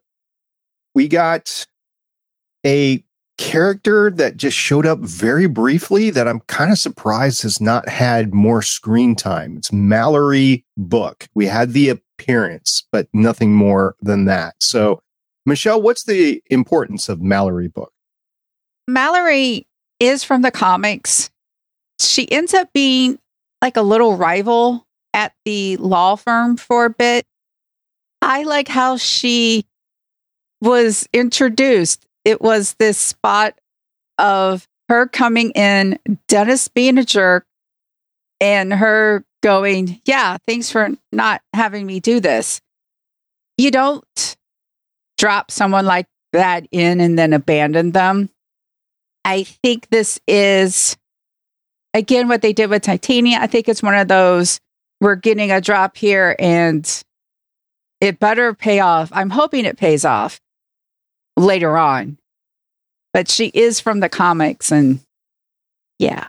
We 0.93 1.07
got 1.07 1.65
a 2.65 3.03
character 3.37 4.11
that 4.11 4.37
just 4.37 4.55
showed 4.55 4.85
up 4.85 4.99
very 4.99 5.47
briefly 5.47 6.09
that 6.11 6.27
I'm 6.27 6.41
kind 6.41 6.71
of 6.71 6.77
surprised 6.77 7.41
has 7.43 7.59
not 7.59 7.89
had 7.89 8.33
more 8.33 8.61
screen 8.61 9.15
time. 9.15 9.57
It's 9.57 9.71
Mallory 9.71 10.65
Book. 10.77 11.27
We 11.33 11.47
had 11.47 11.73
the 11.73 11.89
appearance, 11.89 12.87
but 12.91 13.07
nothing 13.13 13.53
more 13.53 13.95
than 14.01 14.25
that. 14.25 14.55
So, 14.59 15.01
Michelle, 15.45 15.81
what's 15.81 16.03
the 16.03 16.43
importance 16.51 17.09
of 17.09 17.21
Mallory 17.21 17.67
Book? 17.67 17.91
Mallory 18.87 19.67
is 19.99 20.23
from 20.23 20.43
the 20.43 20.51
comics 20.51 21.31
she 22.01 22.31
ends 22.31 22.53
up 22.53 22.71
being 22.73 23.19
like 23.61 23.77
a 23.77 23.81
little 23.81 24.17
rival 24.17 24.87
at 25.13 25.33
the 25.45 25.77
law 25.77 26.15
firm 26.15 26.57
for 26.57 26.85
a 26.85 26.89
bit. 26.89 27.25
I 28.21 28.43
like 28.43 28.67
how 28.67 28.97
she 28.97 29.65
was 30.61 31.07
introduced. 31.13 32.05
It 32.25 32.41
was 32.41 32.75
this 32.75 32.97
spot 32.97 33.59
of 34.17 34.67
her 34.89 35.07
coming 35.07 35.51
in, 35.51 35.97
Dennis 36.27 36.67
being 36.67 36.97
a 36.97 37.05
jerk, 37.05 37.45
and 38.39 38.73
her 38.73 39.23
going, 39.41 40.01
Yeah, 40.05 40.37
thanks 40.45 40.71
for 40.71 40.89
not 41.11 41.41
having 41.53 41.85
me 41.85 41.99
do 41.99 42.19
this. 42.19 42.61
You 43.57 43.71
don't 43.71 44.35
drop 45.17 45.51
someone 45.51 45.85
like 45.85 46.07
that 46.33 46.67
in 46.71 46.99
and 46.99 47.17
then 47.17 47.33
abandon 47.33 47.91
them. 47.91 48.29
I 49.23 49.43
think 49.43 49.89
this 49.89 50.19
is, 50.27 50.97
again, 51.93 52.27
what 52.27 52.41
they 52.41 52.53
did 52.53 52.69
with 52.69 52.81
Titania. 52.81 53.37
I 53.39 53.47
think 53.47 53.69
it's 53.69 53.83
one 53.83 53.95
of 53.95 54.07
those 54.07 54.59
we're 54.99 55.15
getting 55.15 55.51
a 55.51 55.61
drop 55.61 55.97
here 55.97 56.35
and 56.39 57.03
it 57.99 58.19
better 58.19 58.53
pay 58.53 58.79
off. 58.79 59.09
I'm 59.13 59.29
hoping 59.29 59.65
it 59.65 59.77
pays 59.77 60.05
off 60.05 60.39
later 61.37 61.77
on. 61.77 62.17
But 63.13 63.29
she 63.29 63.47
is 63.47 63.79
from 63.79 63.99
the 63.99 64.09
comics 64.09 64.71
and 64.71 64.99
yeah. 65.99 66.27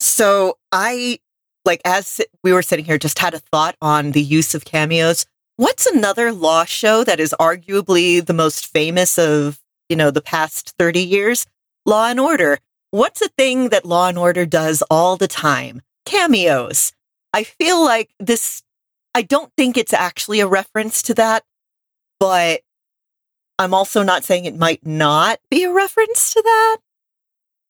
So 0.00 0.58
I 0.72 1.18
like 1.64 1.80
as 1.84 2.20
we 2.42 2.52
were 2.52 2.62
sitting 2.62 2.84
here 2.84 2.98
just 2.98 3.18
had 3.18 3.34
a 3.34 3.38
thought 3.38 3.76
on 3.80 4.12
the 4.12 4.22
use 4.22 4.54
of 4.54 4.64
cameos. 4.64 5.26
What's 5.56 5.86
another 5.86 6.32
law 6.32 6.64
show 6.64 7.04
that 7.04 7.20
is 7.20 7.34
arguably 7.38 8.24
the 8.24 8.32
most 8.32 8.66
famous 8.66 9.18
of, 9.18 9.60
you 9.88 9.96
know, 9.96 10.10
the 10.10 10.20
past 10.20 10.74
30 10.78 11.00
years? 11.00 11.46
Law 11.86 12.08
and 12.08 12.18
Order. 12.18 12.58
What's 12.90 13.22
a 13.22 13.28
thing 13.28 13.68
that 13.68 13.84
Law 13.84 14.08
and 14.08 14.18
Order 14.18 14.46
does 14.46 14.82
all 14.90 15.16
the 15.16 15.28
time? 15.28 15.82
Cameos. 16.06 16.92
I 17.32 17.44
feel 17.44 17.84
like 17.84 18.10
this 18.18 18.62
I 19.14 19.22
don't 19.22 19.52
think 19.56 19.76
it's 19.76 19.92
actually 19.92 20.40
a 20.40 20.46
reference 20.46 21.02
to 21.02 21.14
that, 21.14 21.44
but 22.18 22.62
I'm 23.58 23.74
also 23.74 24.02
not 24.02 24.24
saying 24.24 24.44
it 24.44 24.56
might 24.56 24.84
not 24.84 25.38
be 25.50 25.64
a 25.64 25.72
reference 25.72 26.32
to 26.32 26.42
that. 26.42 26.78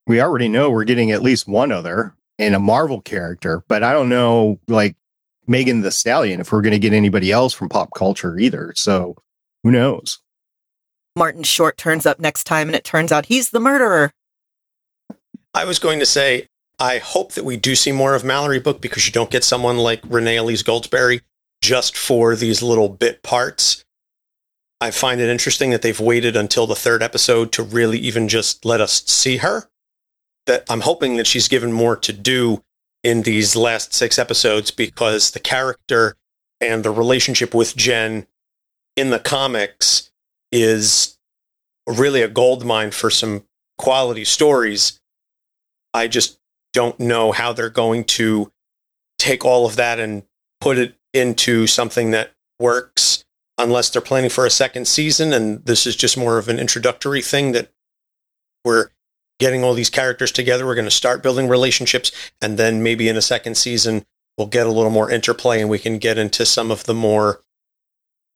We 0.07 0.21
already 0.21 0.49
know 0.49 0.71
we're 0.71 0.85
getting 0.85 1.11
at 1.11 1.23
least 1.23 1.49
one 1.49 1.73
other 1.73 2.15
in 2.39 2.55
a 2.55 2.59
Marvel 2.59 3.01
character, 3.01 3.63
but 3.69 3.83
I 3.83 3.93
don't 3.93 4.09
know, 4.09 4.59
like 4.69 4.97
Megan 5.47 5.83
Thee 5.83 5.91
Stallion, 5.91 6.41
if 6.41 6.53
we're 6.53 6.63
going 6.63 6.73
to 6.73 6.79
get 6.79 6.93
anybody 6.93 7.31
else 7.31 7.53
from 7.53 7.69
pop 7.69 7.91
culture 7.95 8.39
either. 8.39 8.73
So 8.77 9.17
who 9.63 9.71
knows? 9.71 10.21
Martin 11.17 11.43
Short 11.43 11.77
turns 11.77 12.07
up 12.07 12.19
next 12.19 12.45
time 12.45 12.69
and 12.69 12.77
it 12.77 12.85
turns 12.85 13.13
out 13.13 13.27
he's 13.27 13.51
the 13.51 13.61
murderer. 13.61 14.13
I 15.55 15.65
was 15.65 15.79
going 15.79 16.01
to 16.01 16.07
say, 16.07 16.49
I 16.79 16.99
hope 16.99 17.33
that 17.33 17.45
we 17.45 17.57
do 17.57 17.77
see 17.77 17.93
more 17.93 18.15
of 18.15 18.25
Mallory 18.25 18.59
Book 18.59 18.81
because 18.81 19.07
you 19.07 19.13
don't 19.13 19.31
get 19.31 19.45
someone 19.45 19.79
like 19.79 20.01
Renee 20.09 20.37
Elise 20.37 20.65
Goldsberry 20.65 21.21
just 21.63 21.97
for 21.97 22.35
these 22.35 22.63
little 22.63 22.89
bit 22.89 23.23
parts. 23.23 23.84
I 24.81 24.91
find 24.91 25.21
it 25.21 25.29
interesting 25.29 25.71
that 25.71 25.83
they've 25.83 26.01
waited 26.01 26.37
until 26.37 26.67
the 26.67 26.75
third 26.75 27.03
episode 27.03 27.53
to 27.53 27.63
really 27.63 27.99
even 27.99 28.29
just 28.29 28.65
let 28.65 28.81
us 28.81 29.05
see 29.07 29.39
her. 29.39 29.69
That 30.47 30.65
I'm 30.69 30.83
hoping 30.83 31.17
that 31.17 31.27
she's 31.27 31.49
given 31.49 31.73
more 31.73 31.97
to 31.97 32.13
do 32.13 32.63
in 33.03 33.23
these 33.23 33.57
last 33.57 33.95
six 33.95 34.19
episodes 34.19 34.71
because 34.71 35.31
the 35.31 35.41
character 35.41 36.17
and 36.61 36.85
the 36.85 36.91
relationship 36.91 37.55
with 37.55 37.77
Jen 37.77 38.27
in 38.97 39.11
the 39.11 39.19
comics 39.19 40.11
is 40.53 41.19
really 41.87 42.23
a 42.23 42.29
gold 42.29 42.65
mine 42.65 42.91
for 42.91 43.11
some 43.11 43.45
quality 43.79 44.25
stories. 44.25 45.01
I 45.93 46.09
just 46.09 46.39
don't 46.73 46.99
know 46.99 47.33
how 47.33 47.53
they're 47.53 47.71
going 47.71 48.05
to 48.05 48.51
take 49.19 49.45
all 49.45 49.67
of 49.67 49.77
that 49.77 49.99
and 49.99 50.25
put 50.61 50.79
it 50.79 50.95
into 51.13 51.67
something 51.67 52.11
that 52.11 52.33
works 52.59 53.24
unless 53.59 53.91
they're 53.91 54.03
planning 54.03 54.31
for 54.31 54.45
a 54.47 54.51
second 54.51 54.87
season 54.87 55.33
and 55.33 55.65
this 55.65 55.87
is 55.87 55.97
just 55.97 56.17
more 56.17 56.39
of 56.39 56.49
an 56.49 56.59
introductory 56.59 57.23
thing 57.23 57.53
that 57.53 57.71
we're 58.65 58.89
getting 59.39 59.63
all 59.63 59.75
these 59.75 59.91
characters 59.91 60.33
together 60.33 60.67
we're 60.67 60.75
going 60.75 60.85
to 60.85 60.91
start 60.91 61.23
building 61.23 61.49
relationships 61.49 62.11
and 62.41 62.59
then 62.59 62.83
maybe 62.83 63.09
in 63.09 63.17
a 63.17 63.23
second 63.23 63.57
season 63.57 64.05
we'll 64.37 64.47
get 64.47 64.67
a 64.67 64.73
little 64.73 64.91
more 64.91 65.11
interplay 65.11 65.61
and 65.61 65.71
we 65.71 65.79
can 65.79 65.99
get 65.99 66.19
into 66.19 66.45
some 66.45 66.71
of 66.71 66.85
the 66.85 66.95
more 66.95 67.41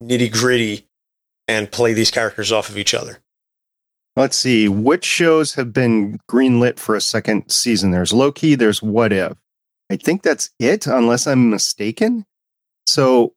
nitty 0.03 0.33
gritty 0.33 0.87
and 1.47 1.73
play 1.73 1.93
these 1.93 2.11
characters 2.11 2.53
off 2.53 2.69
of 2.69 2.79
each 2.79 2.95
other 2.95 3.19
Let's 4.19 4.37
see 4.37 4.69
which 4.69 5.05
shows 5.05 5.55
have 5.55 5.73
been 5.73 6.19
greenlit 6.29 6.81
for 6.81 6.97
a 6.97 7.01
second 7.01 7.51
season. 7.53 7.93
There's 7.93 8.13
Loki, 8.13 8.57
there's 8.57 8.83
What 8.83 9.13
If. 9.13 9.39
I 9.91 9.97
think 9.97 10.23
that's 10.23 10.51
it, 10.59 10.89
unless 10.89 11.29
I'm 11.29 11.51
mistaken. 11.51 12.27
So 12.85 13.35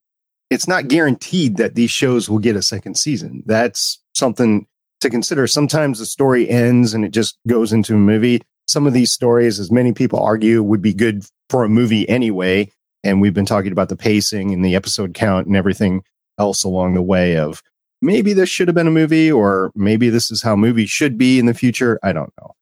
it's 0.51 0.67
not 0.67 0.89
guaranteed 0.89 1.55
that 1.57 1.75
these 1.75 1.89
shows 1.89 2.29
will 2.29 2.37
get 2.37 2.57
a 2.57 2.61
second 2.61 2.97
season. 2.97 3.41
That's 3.45 3.99
something 4.13 4.67
to 4.99 5.09
consider. 5.09 5.47
Sometimes 5.47 5.97
the 5.97 6.05
story 6.05 6.47
ends 6.49 6.93
and 6.93 7.05
it 7.05 7.11
just 7.11 7.39
goes 7.47 7.71
into 7.71 7.95
a 7.95 7.97
movie. 7.97 8.41
Some 8.67 8.85
of 8.85 8.93
these 8.93 9.13
stories, 9.13 9.59
as 9.59 9.71
many 9.71 9.93
people 9.93 10.19
argue, 10.19 10.61
would 10.61 10.81
be 10.81 10.93
good 10.93 11.23
for 11.49 11.63
a 11.63 11.69
movie 11.69 12.07
anyway. 12.09 12.69
And 13.01 13.21
we've 13.21 13.33
been 13.33 13.45
talking 13.45 13.71
about 13.71 13.87
the 13.87 13.95
pacing 13.95 14.51
and 14.51 14.63
the 14.63 14.75
episode 14.75 15.13
count 15.13 15.47
and 15.47 15.55
everything 15.55 16.03
else 16.37 16.65
along 16.65 16.95
the 16.95 17.01
way 17.01 17.37
of 17.37 17.63
maybe 18.01 18.33
this 18.33 18.49
should 18.49 18.67
have 18.67 18.75
been 18.75 18.87
a 18.87 18.91
movie 18.91 19.31
or 19.31 19.71
maybe 19.73 20.09
this 20.09 20.31
is 20.31 20.41
how 20.41 20.57
movies 20.57 20.89
should 20.89 21.17
be 21.17 21.39
in 21.39 21.45
the 21.45 21.53
future. 21.53 21.97
I 22.03 22.11
don't 22.11 22.33
know. 22.41 22.55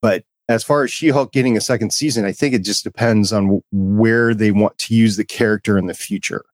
But 0.00 0.22
as 0.48 0.62
far 0.62 0.84
as 0.84 0.92
She-Hulk 0.92 1.32
getting 1.32 1.56
a 1.56 1.60
second 1.60 1.92
season, 1.92 2.24
I 2.24 2.32
think 2.32 2.54
it 2.54 2.62
just 2.62 2.84
depends 2.84 3.32
on 3.32 3.60
where 3.72 4.34
they 4.34 4.52
want 4.52 4.78
to 4.78 4.94
use 4.94 5.16
the 5.16 5.24
character 5.24 5.76
in 5.76 5.86
the 5.86 5.94
future. 5.94 6.44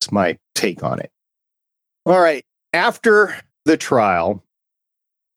It's 0.00 0.12
my 0.12 0.38
take 0.54 0.82
on 0.82 1.00
it. 1.00 1.10
All 2.06 2.20
right. 2.20 2.44
After 2.72 3.34
the 3.64 3.76
trial, 3.76 4.44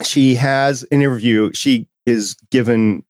she 0.03 0.35
has 0.35 0.83
an 0.83 1.01
interview. 1.01 1.51
She 1.53 1.87
is 2.05 2.35
given 2.49 3.03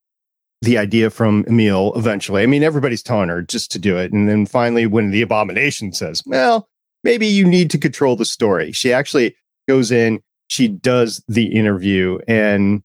the 0.62 0.78
idea 0.78 1.10
from 1.10 1.44
Emil 1.48 1.94
eventually. 1.96 2.44
I 2.44 2.46
mean, 2.46 2.64
everybody's 2.64 3.04
telling 3.04 3.30
her 3.30 3.42
just 3.42 3.72
to 3.72 3.80
do 3.80 3.98
it. 3.98 4.12
And 4.12 4.30
then 4.30 4.46
finally, 4.46 4.86
when 4.86 5.12
the 5.12 5.22
abomination 5.22 5.92
says, 5.94 6.22
well, 6.26 6.70
maybe 7.04 7.26
you 7.26 7.46
need 7.46 7.72
to 7.72 7.78
control 7.78 8.16
the 8.16 8.26
story, 8.26 8.72
she 8.72 8.94
actually 8.94 9.36
goes 9.68 9.92
in, 9.92 10.22
she 10.48 10.68
does 10.68 11.24
the 11.28 11.48
interview, 11.48 12.20
and 12.28 12.84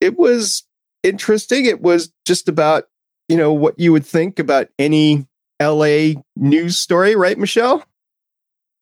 it 0.00 0.18
was 0.18 0.64
interesting. 1.02 1.66
It 1.66 1.82
was 1.82 2.12
just 2.24 2.48
about, 2.48 2.84
you 3.28 3.36
know, 3.36 3.52
what 3.52 3.78
you 3.78 3.92
would 3.92 4.06
think 4.06 4.38
about 4.38 4.68
any 4.78 5.26
LA 5.62 6.20
news 6.36 6.78
story, 6.78 7.16
right, 7.16 7.38
Michelle? 7.38 7.84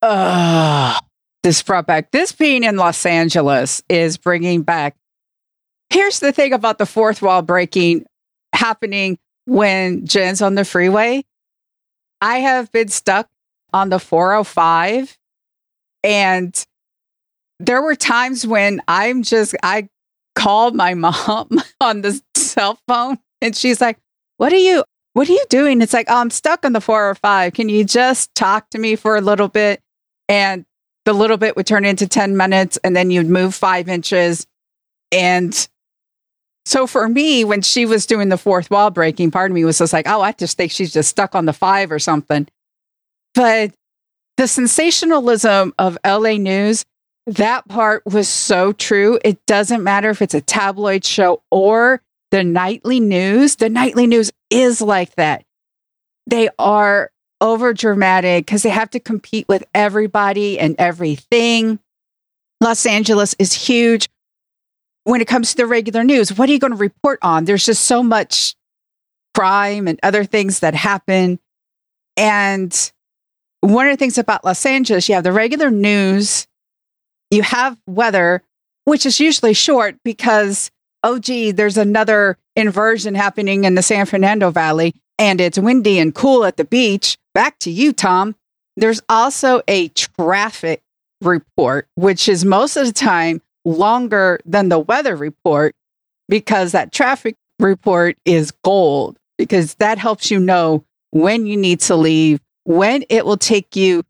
Uh, 0.01 0.99
this 1.43 1.61
brought 1.61 1.87
back 1.87 2.11
this 2.11 2.31
being 2.31 2.63
in 2.63 2.75
Los 2.75 3.05
Angeles 3.05 3.81
is 3.89 4.17
bringing 4.17 4.63
back. 4.63 4.95
Here's 5.89 6.19
the 6.19 6.31
thing 6.31 6.53
about 6.53 6.77
the 6.77 6.85
fourth 6.85 7.21
wall 7.21 7.41
breaking 7.41 8.05
happening 8.53 9.17
when 9.45 10.05
Jen's 10.05 10.41
on 10.41 10.55
the 10.55 10.65
freeway. 10.65 11.23
I 12.21 12.37
have 12.37 12.71
been 12.71 12.87
stuck 12.87 13.29
on 13.73 13.89
the 13.89 13.99
405 13.99 15.17
and 16.03 16.65
there 17.59 17.81
were 17.81 17.95
times 17.95 18.45
when 18.45 18.81
I'm 18.87 19.23
just 19.23 19.55
I 19.63 19.89
called 20.35 20.75
my 20.75 20.93
mom 20.95 21.61
on 21.79 22.01
the 22.01 22.21
cell 22.35 22.79
phone 22.87 23.17
and 23.41 23.55
she's 23.55 23.81
like, 23.81 23.97
What 24.37 24.53
are 24.53 24.57
you 24.57 24.83
what 25.13 25.29
are 25.29 25.33
you 25.33 25.45
doing? 25.49 25.81
It's 25.81 25.93
like, 25.93 26.07
oh, 26.09 26.17
I'm 26.17 26.29
stuck 26.29 26.65
on 26.65 26.73
the 26.73 26.81
405. 26.81 27.53
Can 27.53 27.69
you 27.69 27.83
just 27.83 28.33
talk 28.35 28.69
to 28.69 28.79
me 28.79 28.95
for 28.95 29.15
a 29.15 29.21
little 29.21 29.47
bit? 29.47 29.81
And 30.29 30.65
the 31.05 31.13
little 31.13 31.37
bit 31.37 31.55
would 31.55 31.67
turn 31.67 31.83
into 31.83 32.07
10 32.07 32.37
minutes 32.37 32.77
and 32.83 32.95
then 32.95 33.11
you'd 33.11 33.27
move 33.27 33.55
five 33.55 33.89
inches. 33.89 34.47
And 35.11 35.67
so 36.65 36.87
for 36.87 37.09
me, 37.09 37.43
when 37.43 37.61
she 37.61 37.85
was 37.85 38.05
doing 38.05 38.29
the 38.29 38.37
fourth 38.37 38.69
wall 38.69 38.91
breaking, 38.91 39.31
part 39.31 39.51
of 39.51 39.55
me 39.55 39.65
was 39.65 39.79
just 39.79 39.93
like, 39.93 40.07
oh, 40.07 40.21
I 40.21 40.31
just 40.31 40.57
think 40.57 40.71
she's 40.71 40.93
just 40.93 41.09
stuck 41.09 41.35
on 41.35 41.45
the 41.45 41.53
five 41.53 41.91
or 41.91 41.99
something. 41.99 42.47
But 43.33 43.73
the 44.37 44.47
sensationalism 44.47 45.73
of 45.77 45.97
LA 46.05 46.33
News 46.33 46.85
that 47.27 47.67
part 47.67 48.03
was 48.05 48.27
so 48.27 48.73
true. 48.73 49.19
It 49.23 49.45
doesn't 49.45 49.83
matter 49.83 50.09
if 50.09 50.21
it's 50.21 50.33
a 50.33 50.41
tabloid 50.41 51.05
show 51.05 51.43
or 51.51 52.01
the 52.31 52.43
nightly 52.43 52.99
news. 52.99 53.57
The 53.57 53.69
nightly 53.69 54.07
news 54.07 54.31
is 54.51 54.81
like 54.81 55.15
that. 55.15 55.43
They 56.27 56.49
are 56.59 57.11
over 57.39 57.73
dramatic 57.73 58.45
because 58.45 58.63
they 58.63 58.69
have 58.69 58.91
to 58.91 58.99
compete 58.99 59.47
with 59.47 59.63
everybody 59.73 60.59
and 60.59 60.75
everything. 60.77 61.79
Los 62.61 62.85
Angeles 62.85 63.35
is 63.39 63.53
huge. 63.53 64.09
When 65.03 65.19
it 65.21 65.27
comes 65.27 65.51
to 65.51 65.57
the 65.57 65.65
regular 65.65 66.03
news, 66.03 66.37
what 66.37 66.47
are 66.47 66.51
you 66.51 66.59
going 66.59 66.73
to 66.73 66.77
report 66.77 67.17
on? 67.23 67.45
There's 67.45 67.65
just 67.65 67.85
so 67.85 68.03
much 68.03 68.55
crime 69.33 69.87
and 69.87 69.99
other 70.03 70.23
things 70.23 70.59
that 70.59 70.75
happen. 70.75 71.39
And 72.17 72.91
one 73.61 73.87
of 73.87 73.93
the 73.93 73.97
things 73.97 74.19
about 74.19 74.45
Los 74.45 74.63
Angeles, 74.63 75.09
you 75.09 75.15
have 75.15 75.23
the 75.23 75.31
regular 75.31 75.71
news 75.71 76.47
you 77.31 77.41
have 77.41 77.77
weather, 77.87 78.43
which 78.83 79.05
is 79.05 79.19
usually 79.19 79.53
short 79.53 79.95
because, 80.03 80.69
oh, 81.03 81.19
gee, 81.19 81.51
there's 81.51 81.77
another 81.77 82.37
inversion 82.55 83.15
happening 83.15 83.63
in 83.63 83.75
the 83.75 83.81
San 83.81 84.05
Fernando 84.05 84.51
Valley 84.51 84.93
and 85.21 85.39
it's 85.39 85.59
windy 85.59 85.99
and 85.99 86.15
cool 86.15 86.45
at 86.45 86.57
the 86.57 86.63
beach. 86.63 87.15
Back 87.35 87.59
to 87.59 87.69
you, 87.71 87.93
Tom. 87.93 88.35
There's 88.75 89.01
also 89.07 89.61
a 89.67 89.89
traffic 89.89 90.81
report, 91.21 91.87
which 91.95 92.27
is 92.27 92.43
most 92.43 92.75
of 92.75 92.87
the 92.87 92.91
time 92.91 93.41
longer 93.63 94.39
than 94.45 94.69
the 94.69 94.79
weather 94.79 95.15
report 95.15 95.75
because 96.27 96.71
that 96.71 96.91
traffic 96.91 97.35
report 97.59 98.17
is 98.25 98.51
gold. 98.63 99.17
because 99.37 99.75
that 99.75 99.97
helps 99.97 100.29
you 100.29 100.39
know 100.39 100.83
when 101.11 101.45
you 101.45 101.57
need 101.57 101.79
to 101.81 101.95
leave, 101.95 102.39
when 102.63 103.03
it 103.09 103.25
will 103.25 103.37
take 103.37 103.75
you 103.75 104.03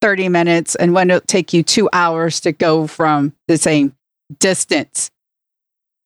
30 0.00 0.28
minutes, 0.28 0.74
and 0.76 0.94
when 0.94 1.10
it'll 1.10 1.20
take 1.20 1.52
you 1.52 1.62
two 1.62 1.88
hours 1.92 2.40
to 2.40 2.52
go 2.52 2.86
from 2.86 3.34
the 3.48 3.58
same 3.58 3.94
distance. 4.38 5.10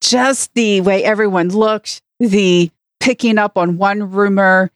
Just 0.05 0.53
the 0.53 0.83
way 0.83 1.03
everyone 1.03 1.49
looked, 1.49 2.03
the 2.21 2.71
picking 3.01 3.38
up 3.38 3.57
on 3.57 3.79
one 3.79 4.11
rumor, 4.11 4.71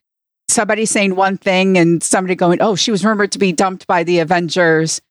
somebody 0.48 0.86
saying 0.86 1.16
one 1.16 1.36
thing 1.36 1.76
and 1.76 2.02
somebody 2.02 2.34
going, 2.34 2.62
oh, 2.62 2.76
she 2.76 2.90
was 2.90 3.04
rumored 3.04 3.32
to 3.32 3.38
be 3.38 3.52
dumped 3.52 3.86
by 3.86 4.04
the 4.04 4.20
Avengers. 4.20 5.02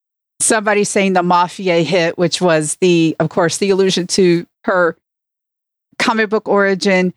Somebody 0.42 0.86
saying 0.86 1.14
the 1.14 1.22
Mafia 1.22 1.84
hit, 1.84 2.18
which 2.18 2.42
was 2.42 2.78
the, 2.82 3.16
of 3.20 3.30
course, 3.30 3.58
the 3.58 3.70
allusion 3.70 4.08
to 4.08 4.48
her 4.64 4.98
comic 6.00 6.32
book 6.32 6.48
origin. 6.48 7.14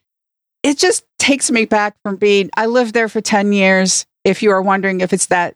It 0.63 0.77
just 0.77 1.07
takes 1.19 1.51
me 1.51 1.65
back 1.65 1.97
from 2.03 2.17
being, 2.17 2.51
I 2.55 2.67
lived 2.67 2.93
there 2.93 3.09
for 3.09 3.23
10 3.23 3.55
years. 3.55 4.05
If 4.25 4.43
you 4.43 4.51
are 4.51 4.61
wondering 4.61 5.01
if 5.01 5.15
it's 5.15 5.27
that 5.27 5.55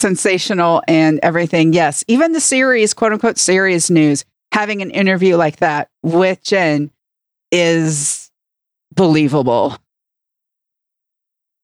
sensational 0.00 0.82
and 0.88 1.20
everything, 1.22 1.72
yes. 1.72 2.02
Even 2.08 2.32
the 2.32 2.40
series, 2.40 2.94
quote 2.94 3.12
unquote, 3.12 3.38
serious 3.38 3.90
news, 3.90 4.24
having 4.54 4.82
an 4.82 4.90
interview 4.92 5.36
like 5.36 5.56
that 5.56 5.88
with 6.04 6.40
Jen 6.44 6.88
is 7.50 8.30
believable. 8.94 9.76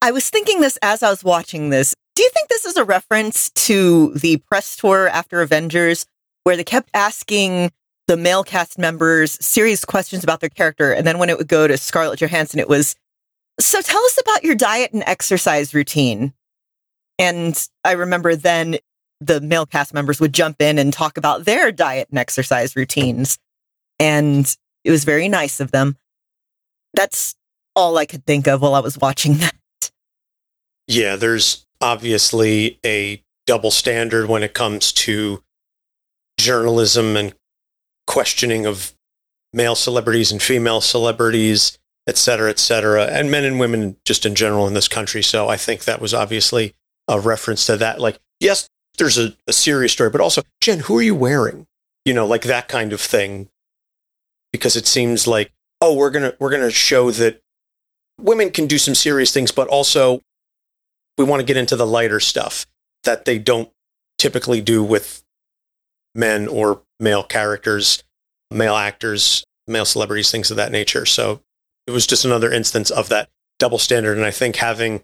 I 0.03 0.11
was 0.11 0.29
thinking 0.29 0.61
this 0.61 0.76
as 0.83 1.00
I 1.00 1.09
was 1.09 1.22
watching 1.22 1.70
this. 1.70 1.94
Do 2.16 2.24
you 2.24 2.31
think 2.31 2.48
this 2.48 2.64
is 2.64 2.76
a 2.76 2.83
reference 2.85 3.50
to 3.50 4.12
the 4.14 4.38
press 4.38 4.74
tour 4.74 5.07
after 5.07 5.40
Avengers 5.40 6.05
where 6.42 6.57
they 6.57 6.64
kept 6.64 6.90
asking 6.92 7.70
the 8.09 8.16
male 8.16 8.42
cast 8.42 8.76
members 8.76 9.38
serious 9.40 9.85
questions 9.85 10.24
about 10.24 10.40
their 10.40 10.50
character? 10.50 10.92
And 10.92 11.07
then 11.07 11.20
when 11.20 11.31
it 11.31 11.38
would 11.38 11.46
go 11.46 11.68
to 11.68 11.79
Scarlett 11.79 12.18
Johansson, 12.18 12.59
it 12.59 12.68
was, 12.68 12.96
so 13.61 13.81
tell 13.81 14.03
us 14.03 14.18
about 14.20 14.42
your 14.42 14.57
diet 14.57 14.92
and 14.92 15.05
exercise 15.07 15.74
routine. 15.74 16.33
And 17.20 17.68
I 17.85 17.92
remember 17.92 18.35
then 18.35 18.79
the 19.20 19.40
male 19.40 19.66
cast 19.66 19.92
members 19.92 20.20
would 20.20 20.33
jump 20.33 20.61
in 20.61 20.78
and 20.78 20.92
talk 20.92 21.16
about 21.16 21.44
their 21.44 21.70
diet 21.70 22.09
and 22.11 22.18
exercise 22.18 22.74
routines. 22.74 23.38
And 23.98 24.54
it 24.85 24.90
was 24.90 25.04
very 25.04 25.28
nice 25.28 25.61
of 25.61 25.72
them. 25.72 25.96
That's 26.94 27.35
all 27.76 27.98
I 27.98 28.06
could 28.06 28.24
think 28.24 28.48
of 28.48 28.62
while 28.62 28.74
I 28.74 28.80
was 28.80 28.98
watching 28.98 29.35
that. 29.38 29.54
Yeah, 30.87 31.16
there's 31.16 31.66
obviously 31.80 32.78
a 32.85 33.22
double 33.46 33.70
standard 33.70 34.28
when 34.28 34.42
it 34.42 34.54
comes 34.54 34.92
to 34.92 35.42
journalism 36.38 37.16
and 37.16 37.35
questioning 38.06 38.66
of 38.66 38.94
male 39.52 39.74
celebrities 39.74 40.33
and 40.33 40.42
female 40.42 40.80
celebrities, 40.80 41.78
et 42.06 42.16
cetera, 42.16 42.50
et 42.50 42.59
cetera, 42.59 43.04
and 43.04 43.30
men 43.30 43.44
and 43.44 43.61
women 43.61 43.96
just 44.04 44.24
in 44.24 44.35
general 44.35 44.66
in 44.66 44.74
this 44.74 44.88
country. 44.88 45.22
So 45.22 45.48
I 45.48 45.56
think 45.56 45.85
that 45.85 46.00
was 46.00 46.14
obviously 46.14 46.74
a 47.09 47.20
reference 47.20 47.66
to 47.66 47.76
that. 47.76 48.00
Like, 48.00 48.18
yes, 48.40 48.68
there's 48.98 49.18
a, 49.18 49.35
a 49.46 49.53
serious 49.53 49.92
story, 49.92 50.11
but 50.11 50.20
also, 50.20 50.42
Jen, 50.61 50.81
who 50.81 50.98
are 50.98 51.03
you 51.03 51.14
wearing? 51.14 51.66
You 52.05 52.14
know, 52.14 52.26
like 52.26 52.42
that 52.42 52.68
kind 52.68 52.92
of 52.92 53.00
thing. 53.00 53.48
Because 54.53 54.76
it 54.76 54.87
seems 54.87 55.26
like, 55.26 55.53
oh, 55.81 55.94
we're 55.94 56.11
gonna 56.11 56.35
we're 56.38 56.50
gonna 56.50 56.70
show 56.70 57.11
that 57.12 57.40
women 58.20 58.50
can 58.50 58.66
do 58.66 58.79
some 58.79 58.94
serious 58.94 59.33
things, 59.33 59.53
but 59.53 59.68
also 59.68 60.20
we 61.16 61.24
want 61.24 61.40
to 61.40 61.46
get 61.46 61.57
into 61.57 61.76
the 61.76 61.87
lighter 61.87 62.20
stuff 62.20 62.66
that 63.05 63.24
they 63.24 63.38
don't 63.38 63.70
typically 64.18 64.61
do 64.61 64.83
with 64.83 65.22
men 66.14 66.48
or 66.48 66.83
male 66.98 67.22
characters, 67.22 68.03
male 68.50 68.74
actors, 68.74 69.44
male 69.66 69.85
celebrities, 69.85 70.31
things 70.31 70.50
of 70.50 70.57
that 70.57 70.72
nature. 70.72 71.07
So 71.07 71.40
it 71.87 71.92
was 71.92 72.07
just 72.07 72.24
another 72.24 72.53
instance 72.53 72.90
of 72.90 73.09
that 73.09 73.29
double 73.59 73.79
standard. 73.79 74.16
And 74.16 74.26
I 74.26 74.31
think 74.31 74.57
having 74.57 75.03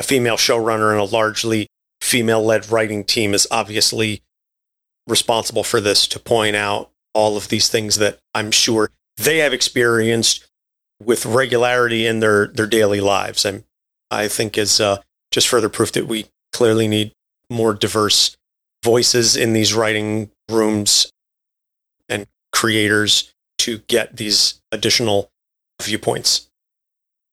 a 0.00 0.02
female 0.02 0.36
showrunner 0.36 0.90
and 0.90 1.00
a 1.00 1.04
largely 1.04 1.68
female 2.06 2.44
led 2.44 2.70
writing 2.70 3.02
team 3.02 3.34
is 3.34 3.48
obviously 3.50 4.22
responsible 5.08 5.64
for 5.64 5.80
this 5.80 6.06
to 6.06 6.20
point 6.20 6.54
out 6.54 6.90
all 7.12 7.36
of 7.36 7.48
these 7.48 7.68
things 7.68 7.96
that 7.96 8.20
I'm 8.32 8.52
sure 8.52 8.90
they 9.16 9.38
have 9.38 9.52
experienced 9.52 10.46
with 11.02 11.26
regularity 11.26 12.06
in 12.06 12.20
their, 12.20 12.46
their 12.46 12.68
daily 12.68 13.00
lives. 13.00 13.44
And 13.44 13.64
I 14.08 14.28
think 14.28 14.56
is 14.56 14.80
uh, 14.80 14.98
just 15.32 15.48
further 15.48 15.68
proof 15.68 15.90
that 15.92 16.06
we 16.06 16.26
clearly 16.52 16.86
need 16.86 17.12
more 17.50 17.74
diverse 17.74 18.36
voices 18.84 19.36
in 19.36 19.52
these 19.52 19.74
writing 19.74 20.30
rooms 20.48 21.10
and 22.08 22.26
creators 22.52 23.34
to 23.58 23.78
get 23.88 24.16
these 24.16 24.60
additional 24.70 25.28
viewpoints. 25.82 26.48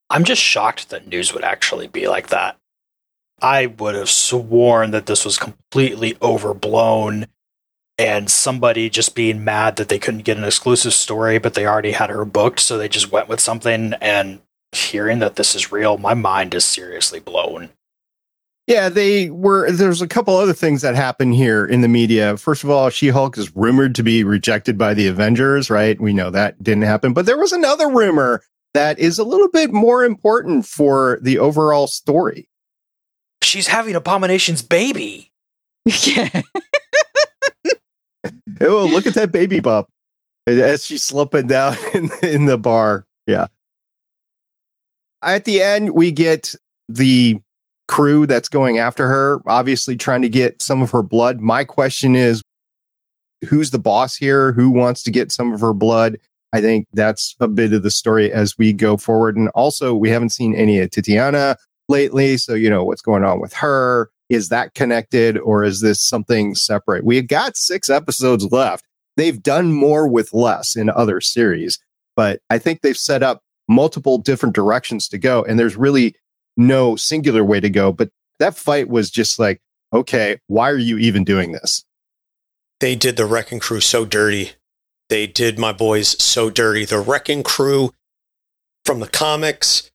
I'm 0.10 0.24
just 0.24 0.42
shocked 0.42 0.90
that 0.90 1.08
news 1.08 1.32
would 1.32 1.44
actually 1.44 1.88
be 1.88 2.08
like 2.08 2.30
that. 2.30 2.58
I 3.43 3.65
would 3.65 3.95
have 3.95 4.10
sworn 4.10 4.91
that 4.91 5.06
this 5.06 5.25
was 5.25 5.38
completely 5.38 6.15
overblown 6.21 7.27
and 7.97 8.32
somebody 8.32 8.89
just 8.89 9.15
being 9.15 9.43
mad 9.43 9.75
that 9.75 9.89
they 9.89 9.99
couldn't 9.99 10.23
get 10.23 10.38
an 10.38 10.45
exclusive 10.45 10.93
story, 10.93 11.38
but 11.38 11.53
they 11.53 11.67
already 11.67 11.91
had 11.91 12.10
her 12.10 12.25
booked, 12.25 12.62
so 12.62 12.77
they 12.77 12.88
just 12.88 13.12
went 13.12 13.27
with 13.27 13.39
something. 13.39 13.93
And 14.01 14.39
hearing 14.71 15.19
that 15.19 15.36
this 15.36 15.56
is 15.56 15.71
real, 15.71 15.97
my 15.97 16.13
mind 16.13 16.56
is 16.56 16.65
seriously 16.65 17.19
blown. 17.19 17.69
Yeah, 18.65 18.88
they 18.88 19.29
were. 19.29 19.69
There's 19.69 20.01
a 20.01 20.08
couple 20.08 20.38
other 20.38 20.53
things 20.53 20.82
that 20.82 20.95
happen 20.95 21.34
here 21.34 21.65
in 21.65 21.82
the 21.82 21.89
media. 21.89 22.38
First 22.38 22.63
of 22.63 22.69
all, 22.69 22.89
She 22.89 23.10
Hulk 23.10 23.38
is 23.38 23.53
rumored 23.58 23.93
to 23.95 24.03
be 24.03 24.23
rejected 24.23 24.77
by 24.77 24.93
the 24.93 25.08
Avengers, 25.08 25.69
right? 25.69 25.99
We 25.99 26.13
know 26.13 26.29
that 26.29 26.63
didn't 26.63 26.84
happen. 26.84 27.12
But 27.12 27.25
there 27.25 27.38
was 27.38 27.51
another 27.51 27.89
rumor 27.89 28.41
that 28.73 28.99
is 28.99 29.19
a 29.19 29.25
little 29.25 29.49
bit 29.49 29.73
more 29.73 30.06
important 30.06 30.65
for 30.65 31.19
the 31.21 31.39
overall 31.39 31.88
story. 31.88 32.47
She's 33.54 33.68
having 33.68 33.94
Abomination's 33.94 34.63
baby. 34.63 35.30
Yeah. 36.08 36.42
oh, 38.62 38.86
look 38.86 39.06
at 39.06 39.13
that 39.13 39.32
baby 39.32 39.60
bump 39.60 39.88
as 40.48 40.84
she's 40.84 41.04
slipping 41.04 41.46
down 41.46 41.78
in, 41.94 42.10
in 42.24 42.46
the 42.46 42.58
bar. 42.58 43.06
Yeah. 43.28 43.46
At 45.22 45.46
the 45.46 45.62
end, 45.62 45.92
we 45.92 46.12
get 46.12 46.56
the 46.89 47.39
crew 47.88 48.26
that's 48.26 48.50
going 48.50 48.80
after 48.80 49.08
her, 49.08 49.39
obviously 49.46 49.98
trying 49.98 50.24
to 50.24 50.30
get 50.30 50.60
some 50.63 50.82
of 50.82 50.89
her 50.89 51.04
blood. 51.04 51.39
My 51.39 51.63
question 51.63 52.16
is 52.16 52.42
who's 53.48 53.70
the 53.70 53.78
boss 53.78 54.16
here? 54.16 54.54
Who 54.54 54.72
wants 54.72 55.04
to 55.04 55.12
get 55.12 55.32
some 55.32 55.54
of 55.54 55.60
her 55.60 55.74
blood? 55.74 56.18
I 56.54 56.62
think 56.62 56.88
that's 56.94 57.36
a 57.39 57.48
bit 57.48 57.72
of 57.72 57.84
the 57.84 57.92
story 57.92 58.32
as 58.32 58.58
we 58.58 58.74
go 58.74 58.98
forward. 58.98 59.38
And 59.38 59.50
also, 59.50 59.94
we 59.94 60.10
haven't 60.10 60.32
seen 60.32 60.56
any 60.56 60.80
of 60.80 60.89
Titania 60.89 61.56
lately. 61.89 62.38
So, 62.38 62.54
you 62.54 62.69
know, 62.69 62.84
what's 62.84 63.02
going 63.02 63.24
on 63.24 63.39
with 63.39 63.54
her? 63.54 64.10
Is 64.30 64.50
that 64.50 64.74
connected 64.74 65.38
or 65.38 65.63
is 65.63 65.82
this 65.82 66.02
something 66.02 66.56
separate? 66.56 67.04
We 67.04 67.17
have 67.17 67.28
got 67.28 67.58
six 67.58 67.89
episodes 67.89 68.46
left. 68.52 68.86
They've 69.15 69.41
done 69.41 69.74
more 69.74 70.08
with 70.08 70.34
less 70.34 70.76
in 70.76 70.89
other 70.89 71.22
series, 71.22 71.78
but 72.15 72.41
I 72.50 72.58
think 72.58 72.82
they've 72.82 72.98
set 72.98 73.22
up 73.22 73.41
multiple 73.67 74.17
different 74.17 74.56
directions 74.56 75.08
to 75.10 75.17
go. 75.17 75.43
And 75.43 75.60
there's 75.60 75.76
really 75.76 76.15
no 76.58 76.96
singular 76.96 77.43
way 77.43 77.60
to 77.60 77.69
go. 77.69 77.91
But 77.91 78.10
that 78.39 78.56
fight 78.56 78.89
was 78.89 79.12
just 79.12 79.38
like, 79.38 79.62
okay, 79.93 80.39
why 80.48 80.69
are 80.69 80.78
you 80.78 80.98
even 80.98 81.24
doing 81.24 81.52
this? 81.52 81.84
They 82.80 82.96
did 82.96 83.15
the 83.15 83.26
Wrecking 83.26 83.60
Crew 83.60 83.80
so 83.80 84.06
dirty. 84.06 84.54
They 85.10 85.28
did 85.28 85.60
my 85.60 85.72
boys 85.72 86.22
so 86.22 86.50
dirty. 86.50 86.86
The 86.86 87.00
Wrecking 87.00 87.43
Crew 87.43 87.93
from 88.84 89.00
the 89.00 89.08
comics, 89.08 89.91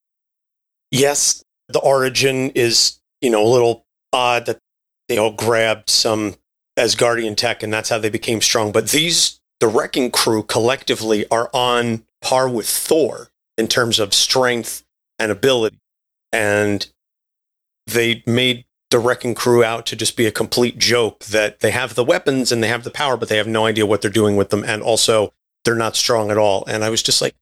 yes, 0.91 1.43
the 1.69 1.81
origin 1.81 2.51
is, 2.51 3.01
you 3.21 3.31
know, 3.31 3.43
a 3.43 3.49
little 3.49 3.87
odd 4.13 4.47
that 4.47 4.59
they 5.09 5.19
all 5.19 5.33
grabbed 5.33 5.91
some 5.91 6.37
Asgardian 6.79 7.37
tech 7.37 7.63
and 7.63 7.73
that's 7.73 7.89
how 7.89 7.99
they 7.99 8.11
became 8.11 8.41
strong. 8.41 8.73
But 8.73 8.91
these, 8.91 9.41
the 9.61 9.69
Wrecking 9.69 10.11
Crew 10.11 10.43
collectively 10.43 11.29
are 11.31 11.51
on 11.53 12.05
par 12.23 12.49
with 12.49 12.69
Thor 12.69 13.29
in 13.57 13.69
terms 13.69 13.99
of 13.99 14.15
strength 14.15 14.85
and 15.19 15.33
ability. 15.33 15.79
And 16.33 16.89
they 17.87 18.23
made 18.27 18.65
the 18.91 18.99
wrecking 18.99 19.35
crew 19.35 19.63
out 19.63 19.85
to 19.87 19.97
just 19.97 20.17
be 20.17 20.27
a 20.27 20.33
complete 20.33 20.79
joke 20.79 21.25
that 21.27 21.61
they 21.61 21.71
have 21.71 21.95
the 21.95 22.05
weapons 22.05 22.51
and 22.51 22.63
they 22.63 22.69
have 22.69 22.85
the 22.85 22.91
power 22.91 23.17
but 23.17 23.29
they 23.29 23.37
have 23.37 23.47
no 23.47 23.67
idea 23.67 23.85
what 23.85 24.01
they're 24.01 24.11
doing 24.11 24.37
with 24.37 24.51
them. 24.51 24.65
And 24.65 24.83
also 24.83 25.33
they're 25.65 25.75
not 25.75 25.97
strong 25.97 26.31
at 26.31 26.39
all. 26.39 26.65
And 26.67 26.85
i 26.85 26.91
was 26.91 27.03
just 27.03 27.21
like 27.21 27.35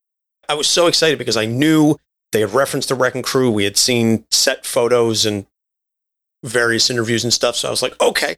i 0.48 0.54
was 0.54 0.68
so 0.68 0.86
excited 0.86 1.18
because 1.18 1.36
i 1.36 1.44
knew 1.44 1.96
they 2.32 2.40
had 2.40 2.52
referenced 2.52 2.88
the 2.88 2.94
wrecking 2.94 3.22
crew 3.22 3.50
we 3.50 3.64
had 3.64 3.76
seen 3.76 4.24
set 4.30 4.64
photos 4.66 5.24
and 5.24 5.46
various 6.42 6.90
interviews 6.90 7.24
and 7.24 7.32
stuff 7.32 7.56
so 7.56 7.68
i 7.68 7.70
was 7.70 7.82
like 7.82 8.00
okay 8.00 8.36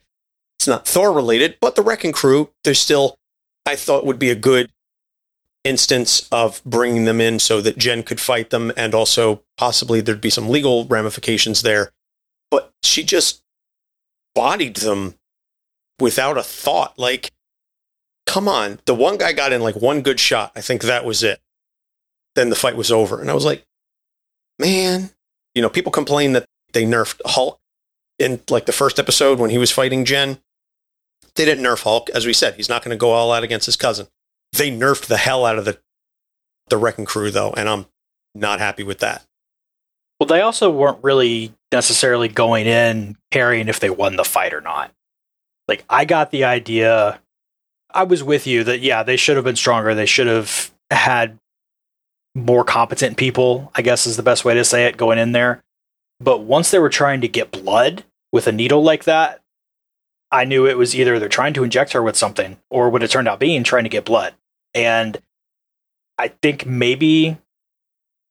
it's 0.59 0.69
not 0.69 0.87
thor 0.87 1.13
related 1.13 1.57
but 1.61 1.75
the 1.75 1.83
wrecking 1.83 2.13
crew 2.13 2.51
there's 2.65 2.81
still 2.81 3.17
i 3.67 3.77
thought 3.77 4.07
would 4.07 4.19
be 4.19 4.31
a 4.31 4.35
good 4.35 4.71
instance 5.65 6.29
of 6.33 6.63
bringing 6.65 7.05
them 7.05 7.21
in 7.21 7.39
so 7.39 7.61
that 7.61 7.79
Jen 7.79 8.03
could 8.03 8.21
fight 8.21 8.51
them 8.51 8.73
and 8.77 8.95
also 8.95 9.43
possibly 9.57 10.01
there'd 10.01 10.21
be 10.21 10.31
some 10.31 10.49
legal 10.49 10.87
ramifications 10.87 11.63
there. 11.63 11.93
But 12.51 12.73
she 12.83 13.03
just 13.05 13.43
bodied 14.35 14.77
them 14.77 15.15
without 16.01 16.39
a 16.39 16.43
thought. 16.43 16.99
Like, 16.99 17.33
come 18.27 18.49
on. 18.49 18.81
The 18.87 18.95
one 18.95 19.19
guy 19.19 19.33
got 19.33 19.53
in 19.53 19.61
like 19.61 19.77
one 19.77 20.01
good 20.03 20.19
shot. 20.19 20.53
I 20.57 20.61
think 20.61 20.83
that 20.83 21.05
was 21.05 21.23
it. 21.23 21.41
Then 22.35 22.51
the 22.51 22.57
fight 22.57 22.77
was 22.77 22.91
over. 22.91 23.21
And 23.21 23.31
I 23.31 23.35
was 23.35 23.45
like, 23.45 23.65
man, 24.59 25.11
you 25.55 25.63
know, 25.63 25.69
people 25.69 25.93
complain 25.93 26.33
that 26.33 26.47
they 26.73 26.85
nerfed 26.85 27.21
Hulk 27.25 27.59
in 28.19 28.41
like 28.51 28.67
the 28.67 28.73
first 28.73 28.99
episode 28.99 29.39
when 29.39 29.51
he 29.51 29.59
was 29.59 29.71
fighting 29.71 30.05
Jen. 30.05 30.39
They 31.35 31.45
didn't 31.45 31.65
nerf 31.65 31.83
Hulk. 31.85 32.11
As 32.11 32.27
we 32.27 32.33
said, 32.33 32.55
he's 32.55 32.69
not 32.69 32.83
going 32.83 32.95
to 32.95 33.01
go 33.01 33.11
all 33.11 33.33
out 33.33 33.45
against 33.45 33.67
his 33.67 33.77
cousin. 33.77 34.09
They 34.53 34.71
nerfed 34.71 35.07
the 35.07 35.19
hell 35.19 35.45
out 35.45 35.59
of 35.59 35.65
the 35.65 35.79
the 36.69 36.77
wrecking 36.77 37.07
crew 37.07 37.31
though, 37.31 37.53
and 37.53 37.69
I'm 37.69 37.87
not 38.35 38.59
happy 38.59 38.83
with 38.83 38.99
that. 38.99 39.25
Well, 40.21 40.27
they 40.27 40.41
also 40.41 40.71
weren't 40.71 41.03
really 41.03 41.55
necessarily 41.71 42.29
going 42.29 42.67
in 42.67 43.17
caring 43.31 43.69
if 43.69 43.81
they 43.81 43.91
won 43.91 44.17
the 44.17 44.25
fight 44.25 44.53
or 44.53 44.61
not. 44.61 44.93
Like 45.69 45.85
I 45.89 46.05
got 46.05 46.31
the 46.31 46.45
idea 46.45 47.21
I 47.91 48.03
was 48.05 48.23
with 48.23 48.47
you 48.47 48.65
that 48.65 48.81
yeah, 48.81 49.03
they 49.03 49.17
should 49.17 49.37
have 49.37 49.45
been 49.45 49.57
stronger. 49.57 49.95
They 49.95 50.07
should 50.07 50.27
have 50.27 50.71
had 50.91 51.39
more 52.35 52.65
competent 52.65 53.17
people, 53.17 53.71
I 53.75 53.83
guess 53.83 54.07
is 54.07 54.17
the 54.17 54.23
best 54.23 54.45
way 54.45 54.55
to 54.55 54.65
say 54.65 54.87
it, 54.87 54.97
going 54.97 55.19
in 55.19 55.33
there. 55.33 55.63
But 56.21 56.41
once 56.41 56.71
they 56.71 56.79
were 56.79 56.89
trying 56.89 57.21
to 57.21 57.29
get 57.29 57.51
blood 57.51 58.05
with 58.33 58.47
a 58.47 58.53
needle 58.53 58.83
like 58.83 59.05
that, 59.05 59.41
I 60.31 60.45
knew 60.45 60.67
it 60.67 60.77
was 60.77 60.95
either 60.95 61.19
they're 61.19 61.29
trying 61.29 61.55
to 61.55 61.65
inject 61.65 61.93
her 61.93 62.03
with 62.03 62.17
something 62.17 62.59
or 62.71 62.91
what 62.91 63.03
it 63.03 63.11
turned 63.11 63.29
out 63.29 63.41
being 63.41 63.65
trying 63.65 63.85
to 63.85 63.89
get 63.89 64.05
blood. 64.05 64.35
And 64.75 65.21
I 66.19 66.29
think 66.29 66.67
maybe 66.67 67.39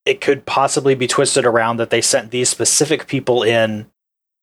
it 0.05 0.21
could 0.21 0.45
possibly 0.45 0.95
be 0.95 1.07
twisted 1.07 1.45
around 1.45 1.77
that 1.77 1.89
they 1.89 2.01
sent 2.01 2.31
these 2.31 2.49
specific 2.49 3.07
people 3.07 3.43
in 3.43 3.87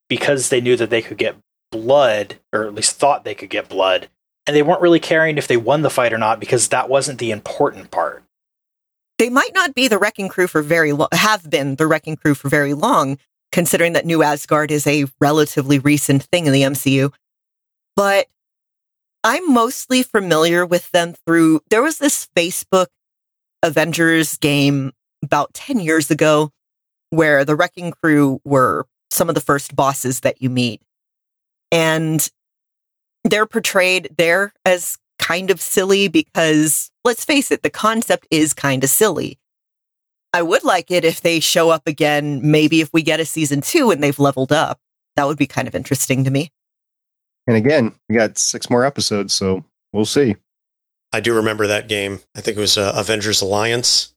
because 0.09 0.49
they 0.49 0.61
knew 0.61 0.77
that 0.77 0.91
they 0.91 1.01
could 1.01 1.17
get 1.17 1.37
blood, 1.71 2.37
or 2.53 2.65
at 2.65 2.75
least 2.75 2.97
thought 2.97 3.25
they 3.25 3.35
could 3.35 3.51
get 3.51 3.69
blood, 3.69 4.09
and 4.47 4.55
they 4.55 4.63
weren't 4.63 4.81
really 4.81 5.01
caring 5.01 5.39
if 5.39 5.49
they 5.49 5.57
won 5.57 5.83
the 5.83 5.91
fight 5.91 6.13
or 6.13 6.19
not 6.19 6.41
because 6.41 6.69
that 6.69 6.89
wasn't 6.89 7.19
the 7.19 7.31
important 7.31 7.91
part. 7.91 8.24
They 9.19 9.31
might 9.31 9.55
not 9.55 9.75
be 9.75 9.89
the 9.89 9.99
wrecking 9.99 10.29
crew 10.29 10.47
for 10.47 10.63
very 10.63 10.93
long, 10.93 11.09
have 11.13 11.49
been 11.49 11.77
the 11.77 11.87
wrecking 11.87 12.17
crew 12.17 12.35
for 12.35 12.49
very 12.49 12.75
long, 12.75 13.19
considering 13.53 13.93
that 13.93 14.07
New 14.07 14.23
Asgard 14.23 14.71
is 14.71 14.87
a 14.87 15.07
relatively 15.21 15.79
recent 15.79 16.25
thing 16.25 16.47
in 16.47 16.53
the 16.53 16.63
MCU. 16.63 17.13
But 17.97 18.27
I'm 19.23 19.53
mostly 19.53 20.03
familiar 20.03 20.67
with 20.67 20.91
them 20.91 21.15
through, 21.27 21.61
there 21.71 21.83
was 21.83 21.99
this 21.99 22.29
Facebook 22.37 22.89
Avengers 23.63 24.37
game 24.37 24.93
about 25.23 25.55
10 25.55 25.81
years 25.81 26.11
ago 26.11 26.51
where 27.11 27.45
the 27.45 27.57
wrecking 27.57 27.93
crew 27.93 28.41
were 28.45 28.87
some 29.11 29.29
of 29.29 29.35
the 29.35 29.41
first 29.41 29.75
bosses 29.75 30.21
that 30.21 30.43
you 30.43 30.51
meet. 30.51 30.83
And 31.71 32.29
they're 33.23 33.47
portrayed 33.47 34.11
there 34.19 34.53
as 34.67 34.99
kind 35.25 35.51
of 35.51 35.61
silly 35.61 36.07
because 36.09 36.91
let's 37.05 37.25
face 37.25 37.51
it, 37.51 37.63
the 37.63 37.71
concept 37.71 38.27
is 38.31 38.53
kind 38.53 38.85
of 38.85 38.91
silly. 38.91 39.39
I 40.35 40.43
would 40.43 40.65
like 40.65 40.91
it 40.91 41.05
if 41.05 41.23
they 41.23 41.41
show 41.41 41.71
up 41.71 41.87
again, 41.87 42.41
maybe 42.43 42.81
if 42.81 42.93
we 42.93 43.03
get 43.03 43.21
a 43.21 43.25
season 43.25 43.61
two 43.61 43.91
and 43.91 44.03
they've 44.03 44.19
leveled 44.19 44.53
up. 44.53 44.81
That 45.17 45.27
would 45.27 45.39
be 45.39 45.47
kind 45.47 45.67
of 45.69 45.75
interesting 45.75 46.25
to 46.25 46.31
me. 46.31 46.51
And 47.47 47.57
again, 47.57 47.95
we 48.09 48.17
got 48.17 48.37
six 48.37 48.69
more 48.69 48.85
episodes, 48.85 49.33
so 49.33 49.65
we'll 49.93 50.05
see. 50.05 50.37
I 51.13 51.21
do 51.21 51.35
remember 51.35 51.67
that 51.69 51.89
game. 51.89 52.21
I 52.37 52.41
think 52.41 52.59
it 52.59 52.61
was 52.61 52.77
uh, 52.77 52.93
Avengers 52.97 53.41
Alliance. 53.41 54.13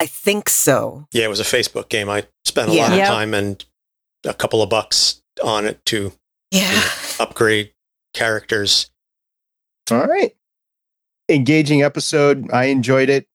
I 0.00 0.06
think 0.06 0.48
so. 0.48 1.06
Yeah, 1.12 1.24
it 1.24 1.28
was 1.28 1.40
a 1.40 1.44
Facebook 1.44 1.88
game. 1.88 2.10
I 2.10 2.26
spent 2.44 2.70
a 2.70 2.74
yeah. 2.74 2.82
lot 2.82 2.92
of 2.92 2.98
yep. 2.98 3.08
time 3.08 3.32
and 3.32 3.64
a 4.26 4.34
couple 4.34 4.62
of 4.62 4.68
bucks 4.68 5.22
on 5.42 5.66
it 5.66 5.82
to 5.86 6.12
yeah. 6.50 6.68
You 6.68 6.76
know, 6.76 6.84
upgrade 7.20 7.72
characters. 8.12 8.90
All 9.90 10.06
right. 10.06 10.34
Engaging 11.30 11.82
episode. 11.82 12.50
I 12.52 12.64
enjoyed 12.64 13.08
it. 13.08 13.26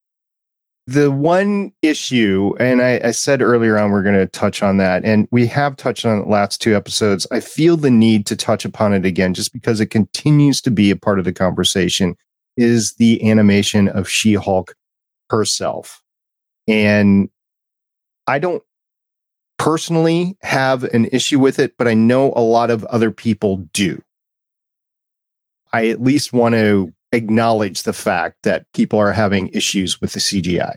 The 0.87 1.09
one 1.09 1.71
issue, 1.81 2.53
and 2.59 2.81
I, 2.81 3.01
I 3.03 3.11
said 3.11 3.41
earlier 3.41 3.79
on, 3.79 3.89
we're 3.89 4.03
going 4.03 4.15
to 4.15 4.27
touch 4.27 4.61
on 4.61 4.77
that, 4.77 5.03
and 5.03 5.27
we 5.31 5.47
have 5.47 5.75
touched 5.75 6.05
on 6.05 6.19
the 6.19 6.27
last 6.27 6.61
two 6.61 6.75
episodes. 6.75 7.25
I 7.31 7.39
feel 7.39 7.75
the 7.75 7.89
need 7.89 8.27
to 8.27 8.35
touch 8.35 8.65
upon 8.65 8.93
it 8.93 9.03
again 9.03 9.33
just 9.33 9.51
because 9.51 9.79
it 9.79 9.87
continues 9.87 10.61
to 10.61 10.69
be 10.69 10.91
a 10.91 10.95
part 10.95 11.17
of 11.17 11.25
the 11.25 11.33
conversation 11.33 12.15
is 12.55 12.93
the 12.95 13.27
animation 13.27 13.87
of 13.87 14.07
She 14.07 14.35
Hulk 14.35 14.75
herself. 15.29 16.03
And 16.67 17.29
I 18.27 18.39
don't 18.39 18.63
personally 19.57 20.37
have 20.41 20.83
an 20.83 21.05
issue 21.11 21.39
with 21.39 21.59
it, 21.59 21.75
but 21.77 21.87
I 21.87 21.93
know 21.93 22.33
a 22.35 22.41
lot 22.41 22.69
of 22.69 22.83
other 22.85 23.09
people 23.11 23.57
do. 23.73 24.01
I 25.73 25.87
at 25.87 26.01
least 26.01 26.31
want 26.31 26.53
to 26.55 26.93
acknowledge 27.15 27.83
the 27.83 27.93
fact 27.93 28.37
that 28.43 28.65
people 28.73 28.99
are 28.99 29.13
having 29.13 29.49
issues 29.49 29.99
with 30.01 30.13
the 30.13 30.19
CGI. 30.19 30.75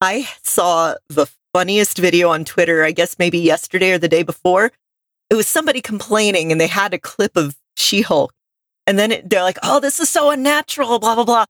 I 0.00 0.28
saw 0.42 0.94
the 1.08 1.26
funniest 1.52 1.98
video 1.98 2.30
on 2.30 2.44
Twitter, 2.44 2.84
I 2.84 2.92
guess 2.92 3.18
maybe 3.18 3.38
yesterday 3.38 3.92
or 3.92 3.98
the 3.98 4.08
day 4.08 4.22
before. 4.22 4.70
It 5.30 5.34
was 5.34 5.48
somebody 5.48 5.80
complaining 5.80 6.52
and 6.52 6.60
they 6.60 6.66
had 6.66 6.94
a 6.94 6.98
clip 6.98 7.36
of 7.36 7.56
She 7.76 8.02
Hulk. 8.02 8.32
And 8.86 8.98
then 8.98 9.12
it, 9.12 9.28
they're 9.28 9.42
like, 9.42 9.58
oh, 9.62 9.80
this 9.80 10.00
is 10.00 10.08
so 10.08 10.30
unnatural, 10.30 10.98
blah, 10.98 11.14
blah, 11.14 11.24
blah. 11.24 11.44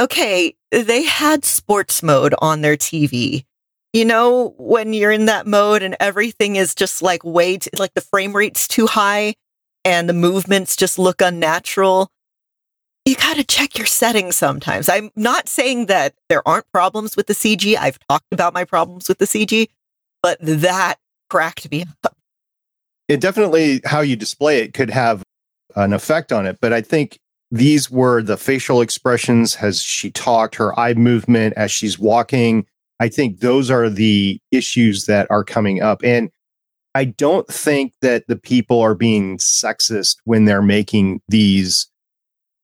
Okay, 0.00 0.54
they 0.70 1.02
had 1.02 1.44
sports 1.44 2.02
mode 2.02 2.34
on 2.38 2.62
their 2.62 2.76
TV. 2.76 3.44
You 3.92 4.04
know, 4.06 4.54
when 4.56 4.94
you're 4.94 5.12
in 5.12 5.26
that 5.26 5.46
mode 5.46 5.82
and 5.82 5.96
everything 6.00 6.56
is 6.56 6.74
just 6.74 7.02
like 7.02 7.22
way, 7.22 7.58
like 7.78 7.94
the 7.94 8.00
frame 8.00 8.34
rate's 8.34 8.66
too 8.66 8.86
high 8.86 9.34
and 9.84 10.08
the 10.08 10.14
movements 10.14 10.76
just 10.76 10.98
look 10.98 11.20
unnatural. 11.20 12.08
You 13.04 13.16
got 13.16 13.36
to 13.36 13.44
check 13.44 13.76
your 13.76 13.86
settings 13.86 14.36
sometimes. 14.36 14.88
I'm 14.88 15.10
not 15.16 15.48
saying 15.48 15.86
that 15.86 16.14
there 16.28 16.46
aren't 16.46 16.70
problems 16.72 17.16
with 17.16 17.26
the 17.26 17.34
CG. 17.34 17.76
I've 17.76 17.98
talked 18.08 18.32
about 18.32 18.54
my 18.54 18.64
problems 18.64 19.08
with 19.08 19.18
the 19.18 19.24
CG, 19.24 19.68
but 20.22 20.38
that 20.40 20.96
cracked 21.28 21.70
me 21.70 21.84
up. 22.04 22.16
It 23.08 23.20
definitely, 23.20 23.80
how 23.84 24.00
you 24.00 24.14
display 24.14 24.60
it 24.60 24.72
could 24.72 24.90
have 24.90 25.24
an 25.74 25.92
effect 25.92 26.32
on 26.32 26.46
it. 26.46 26.58
But 26.60 26.72
I 26.72 26.80
think 26.80 27.18
these 27.50 27.90
were 27.90 28.22
the 28.22 28.36
facial 28.36 28.80
expressions 28.80 29.56
as 29.56 29.82
she 29.82 30.10
talked, 30.10 30.54
her 30.54 30.78
eye 30.78 30.94
movement 30.94 31.54
as 31.56 31.72
she's 31.72 31.98
walking. 31.98 32.66
I 33.00 33.08
think 33.08 33.40
those 33.40 33.70
are 33.70 33.90
the 33.90 34.40
issues 34.52 35.06
that 35.06 35.26
are 35.28 35.44
coming 35.44 35.82
up. 35.82 36.02
And 36.04 36.30
I 36.94 37.06
don't 37.06 37.48
think 37.48 37.94
that 38.00 38.24
the 38.28 38.36
people 38.36 38.80
are 38.80 38.94
being 38.94 39.38
sexist 39.38 40.16
when 40.24 40.44
they're 40.44 40.62
making 40.62 41.20
these 41.28 41.90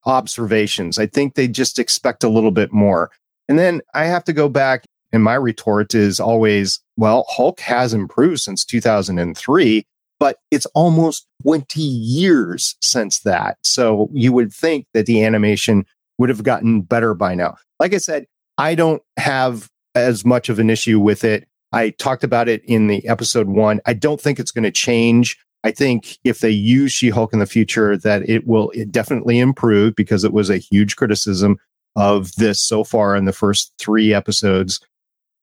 observations. 0.09 0.99
I 0.99 1.07
think 1.07 1.35
they 1.35 1.47
just 1.47 1.79
expect 1.79 2.25
a 2.25 2.29
little 2.29 2.51
bit 2.51 2.73
more. 2.73 3.11
And 3.49 3.59
then 3.59 3.83
I 3.95 4.07
have 4.07 4.25
to 4.25 4.33
go 4.33 4.49
back, 4.49 4.85
and 5.13 5.23
my 5.23 5.35
retort 5.35 5.95
is 5.95 6.19
always, 6.19 6.81
well, 6.97 7.25
Hulk 7.29 7.61
has 7.61 7.95
improved 7.95 8.41
since 8.41 8.65
2003, 8.65 9.85
but 10.19 10.39
it's 10.51 10.67
almost 10.75 11.27
20 11.43 11.81
years 11.81 12.77
since 12.83 13.21
that. 13.21 13.59
So 13.63 14.09
you 14.13 14.33
would 14.33 14.53
think 14.53 14.87
that 14.95 15.07
the 15.07 15.25
animation 15.25 15.87
would 16.19 16.29
have 16.29 16.43
gotten 16.43 16.81
better 16.83 17.15
by 17.15 17.35
now. 17.35 17.57
Like 17.79 17.95
I 17.95 17.99
said, 17.99 18.27
I 18.59 18.75
don't 18.75 19.03
have 19.17 19.69
as 19.95 20.25
much 20.25 20.49
of 20.49 20.59
an 20.59 20.71
issue 20.71 20.99
with 20.99 21.23
it. 21.23 21.47
I 21.73 21.91
talked 21.91 22.25
about 22.25 22.49
it 22.49 22.65
in 22.65 22.89
the 22.89 23.07
episode 23.07 23.47
one. 23.47 23.81
I 23.87 23.93
don't 23.93 24.21
think 24.21 24.41
it's 24.41 24.51
going 24.51 24.65
to 24.65 24.71
change. 24.71 25.39
I 25.65 25.71
think 25.71 26.19
if 26.25 26.41
they 26.41 26.51
use 26.51 26.93
She 26.93 27.11
Hulk 27.11 27.33
in 27.33 27.41
the 27.41 27.47
future, 27.47 27.97
that 27.97 28.29
it 28.29 28.47
will 28.47 28.71
it 28.71 28.93
definitely 28.93 29.39
improve 29.39 29.95
because 29.95 30.25
it 30.25 30.33
was 30.33 30.51
a 30.51 30.59
huge 30.59 30.97
criticism 30.97 31.59
of 31.97 32.33
this 32.37 32.61
so 32.61 32.85
far 32.85 33.17
in 33.17 33.25
the 33.25 33.33
first 33.33 33.73
three 33.79 34.15
episodes. 34.15 34.81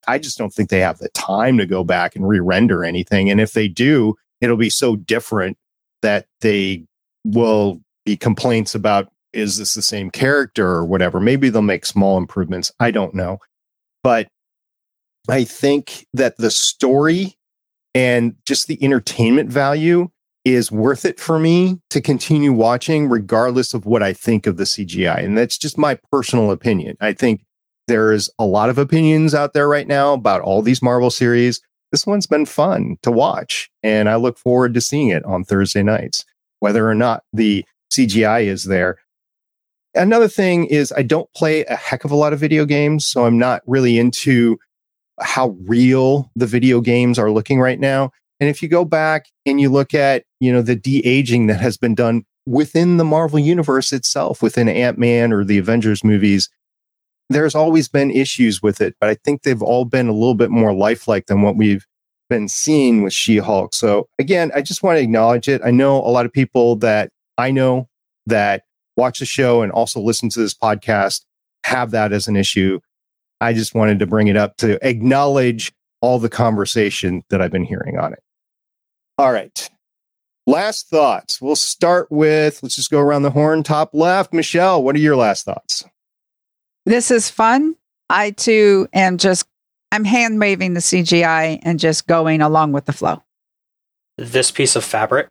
I 0.08 0.20
just 0.20 0.38
don't 0.38 0.54
think 0.54 0.70
they 0.70 0.80
have 0.80 1.00
the 1.00 1.10
time 1.10 1.58
to 1.58 1.66
go 1.66 1.84
back 1.84 2.16
and 2.16 2.28
re 2.28 2.40
render 2.40 2.86
anything. 2.86 3.30
And 3.30 3.42
if 3.42 3.54
they 3.54 3.68
do, 3.68 4.16
it'll 4.40 4.56
be 4.58 4.70
so 4.70 4.96
different 4.96 5.58
that 6.02 6.28
they 6.42 6.86
will 7.26 7.82
be 8.06 8.16
complaints 8.16 8.76
about 8.76 9.12
is 9.34 9.58
this 9.58 9.74
the 9.74 9.82
same 9.82 10.10
character 10.10 10.68
or 10.68 10.86
whatever. 10.86 11.20
Maybe 11.20 11.50
they'll 11.50 11.62
make 11.62 11.86
small 11.86 12.18
improvements. 12.18 12.72
I 12.80 12.92
don't 12.92 13.14
know. 13.14 13.40
But 14.02 14.30
I 15.28 15.44
think 15.44 16.06
that 16.14 16.38
the 16.38 16.52
story 16.52 17.36
and 17.96 18.36
just 18.46 18.68
the 18.68 18.78
entertainment 18.84 19.50
value 19.50 20.10
is 20.44 20.72
worth 20.72 21.06
it 21.06 21.20
for 21.20 21.40
me 21.40 21.80
to 21.90 22.00
continue 22.00 22.54
watching, 22.54 23.10
regardless 23.10 23.74
of 23.74 23.88
what 23.88 24.04
I 24.04 24.14
think 24.14 24.46
of 24.46 24.58
the 24.58 24.66
CGI. 24.66 25.24
And 25.24 25.36
that's 25.36 25.58
just 25.58 25.78
my 25.78 25.98
personal 26.12 26.52
opinion. 26.52 26.98
I 27.02 27.14
think 27.14 27.44
there's 27.88 28.30
a 28.38 28.46
lot 28.46 28.70
of 28.70 28.78
opinions 28.78 29.34
out 29.34 29.54
there 29.54 29.68
right 29.68 29.88
now 29.88 30.14
about 30.14 30.42
all 30.42 30.62
these 30.62 30.84
Marvel 30.84 31.10
series. 31.10 31.62
This 31.92 32.06
one's 32.06 32.28
been 32.28 32.46
fun 32.46 32.98
to 33.02 33.12
watch, 33.12 33.70
and 33.82 34.10
I 34.10 34.18
look 34.18 34.38
forward 34.38 34.74
to 34.74 34.82
seeing 34.82 35.10
it 35.10 35.24
on 35.26 35.44
Thursday 35.44 35.82
nights, 35.82 36.26
whether 36.60 36.88
or 36.88 36.96
not 36.96 37.24
the 37.32 37.64
CGI 37.92 38.46
is 38.46 38.66
there. 38.66 38.98
Another 39.94 40.28
thing 40.28 40.66
is, 40.66 40.92
I 40.96 41.04
don't 41.04 41.30
play 41.36 41.64
a 41.66 41.76
heck 41.76 42.04
of 42.04 42.12
a 42.12 42.16
lot 42.16 42.34
of 42.34 42.40
video 42.40 42.66
games, 42.66 43.08
so 43.08 43.26
I'm 43.26 43.40
not 43.40 43.62
really 43.66 43.98
into 43.98 44.58
how 45.20 45.56
real 45.66 46.32
the 46.36 46.46
video 46.46 46.82
games 46.82 47.18
are 47.18 47.32
looking 47.32 47.60
right 47.60 47.80
now. 47.80 48.12
And 48.40 48.50
if 48.50 48.62
you 48.62 48.68
go 48.68 48.84
back 48.84 49.28
and 49.46 49.62
you 49.62 49.70
look 49.70 49.94
at, 49.94 50.24
you 50.40 50.52
know, 50.52 50.62
the 50.62 50.76
de-aging 50.76 51.48
that 51.48 51.62
has 51.62 51.78
been 51.78 51.96
done 51.96 52.26
within 52.46 52.98
the 52.98 53.06
Marvel 53.06 53.40
universe 53.40 53.94
itself, 53.94 54.42
within 54.42 54.68
Ant-Man 54.68 55.32
or 55.32 55.46
the 55.46 55.58
Avengers 55.58 56.04
movies, 56.04 56.50
there's 57.30 57.56
always 57.56 57.88
been 57.88 58.12
issues 58.12 58.62
with 58.62 58.82
it, 58.82 58.96
but 59.00 59.10
I 59.10 59.16
think 59.26 59.42
they've 59.42 59.62
all 59.62 59.86
been 59.86 60.08
a 60.08 60.14
little 60.14 60.36
bit 60.36 60.52
more 60.52 60.74
lifelike 60.74 61.26
than 61.26 61.42
what 61.42 61.56
we've 61.56 61.86
been 62.30 62.48
seeing 62.48 63.02
with 63.02 63.14
She 63.14 63.38
Hulk. 63.38 63.74
So 63.74 64.08
again, 64.20 64.52
I 64.54 64.62
just 64.62 64.84
want 64.84 64.98
to 64.98 65.04
acknowledge 65.04 65.48
it. 65.48 65.62
I 65.64 65.72
know 65.72 65.98
a 65.98 66.12
lot 66.12 66.26
of 66.26 66.34
people 66.34 66.76
that 66.78 67.10
I 67.38 67.52
know 67.52 67.88
that 68.28 68.64
watch 68.98 69.20
the 69.20 69.26
show 69.26 69.62
and 69.62 69.72
also 69.72 70.00
listen 70.00 70.30
to 70.30 70.40
this 70.40 70.54
podcast 70.54 71.22
have 71.64 71.92
that 71.92 72.14
as 72.14 72.28
an 72.28 72.36
issue. 72.36 72.80
I 73.42 73.54
just 73.54 73.76
wanted 73.76 74.00
to 74.00 74.06
bring 74.06 74.28
it 74.28 74.38
up 74.38 74.58
to 74.58 74.78
acknowledge 74.88 75.74
all 76.02 76.20
the 76.20 76.30
conversation 76.30 77.24
that 77.30 77.42
I've 77.42 77.52
been 77.52 77.66
hearing 77.66 77.98
on 77.98 78.14
it. 78.14 78.24
All 79.18 79.32
right. 79.32 79.70
Last 80.48 80.90
thoughts. 80.90 81.42
We'll 81.42 81.56
start 81.56 82.12
with, 82.12 82.62
let's 82.62 82.76
just 82.76 82.92
go 82.92 83.00
around 83.00 83.24
the 83.24 83.32
horn, 83.32 83.64
top 83.64 83.90
left. 83.94 84.34
Michelle, 84.34 84.84
what 84.84 84.96
are 84.96 85.00
your 85.00 85.16
last 85.16 85.46
thoughts? 85.46 85.84
This 86.86 87.10
is 87.10 87.30
fun. 87.30 87.76
I 88.10 88.32
too 88.32 88.88
am 88.94 89.18
just, 89.18 89.48
I'm 89.92 90.06
hand 90.06 90.40
waving 90.40 90.76
the 90.76 90.80
CGI 90.80 91.60
and 91.64 91.80
just 91.80 92.06
going 92.06 92.42
along 92.42 92.74
with 92.74 92.86
the 92.86 92.94
flow. 92.94 93.24
This 94.18 94.52
piece 94.52 94.76
of 94.76 94.84
fabric 94.84 95.30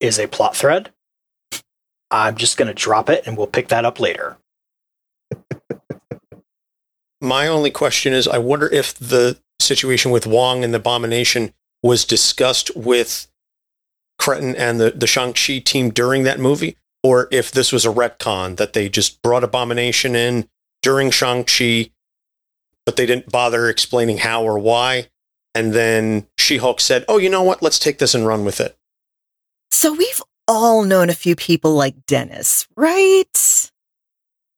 is 0.00 0.18
a 0.18 0.26
plot 0.26 0.56
thread. 0.56 0.90
I'm 2.10 2.36
just 2.36 2.56
going 2.56 2.68
to 2.68 2.74
drop 2.74 3.08
it 3.08 3.26
and 3.26 3.36
we'll 3.36 3.46
pick 3.46 3.68
that 3.68 3.84
up 3.84 4.00
later. 4.00 4.36
My 7.24 7.46
only 7.46 7.70
question 7.70 8.12
is 8.12 8.28
I 8.28 8.38
wonder 8.38 8.68
if 8.68 8.94
the 8.94 9.38
situation 9.58 10.10
with 10.10 10.26
Wong 10.26 10.62
and 10.62 10.74
the 10.74 10.78
Abomination 10.78 11.54
was 11.82 12.04
discussed 12.04 12.70
with 12.76 13.26
Cretton 14.18 14.54
and 14.54 14.78
the, 14.78 14.90
the 14.90 15.06
Shang-Chi 15.06 15.58
team 15.60 15.90
during 15.90 16.24
that 16.24 16.38
movie, 16.38 16.76
or 17.02 17.28
if 17.30 17.50
this 17.50 17.72
was 17.72 17.86
a 17.86 17.92
retcon 17.92 18.56
that 18.56 18.74
they 18.74 18.88
just 18.88 19.22
brought 19.22 19.42
Abomination 19.42 20.14
in 20.14 20.48
during 20.82 21.10
Shang-Chi, 21.10 21.90
but 22.84 22.96
they 22.96 23.06
didn't 23.06 23.30
bother 23.30 23.68
explaining 23.68 24.18
how 24.18 24.42
or 24.42 24.58
why. 24.58 25.08
And 25.54 25.72
then 25.72 26.26
She-Hulk 26.36 26.80
said, 26.80 27.04
oh, 27.08 27.16
you 27.16 27.30
know 27.30 27.42
what? 27.42 27.62
Let's 27.62 27.78
take 27.78 27.98
this 27.98 28.14
and 28.14 28.26
run 28.26 28.44
with 28.44 28.60
it. 28.60 28.76
So 29.70 29.94
we've 29.94 30.22
all 30.46 30.84
known 30.84 31.08
a 31.08 31.14
few 31.14 31.36
people 31.36 31.74
like 31.74 32.06
Dennis, 32.06 32.68
right? 32.76 33.70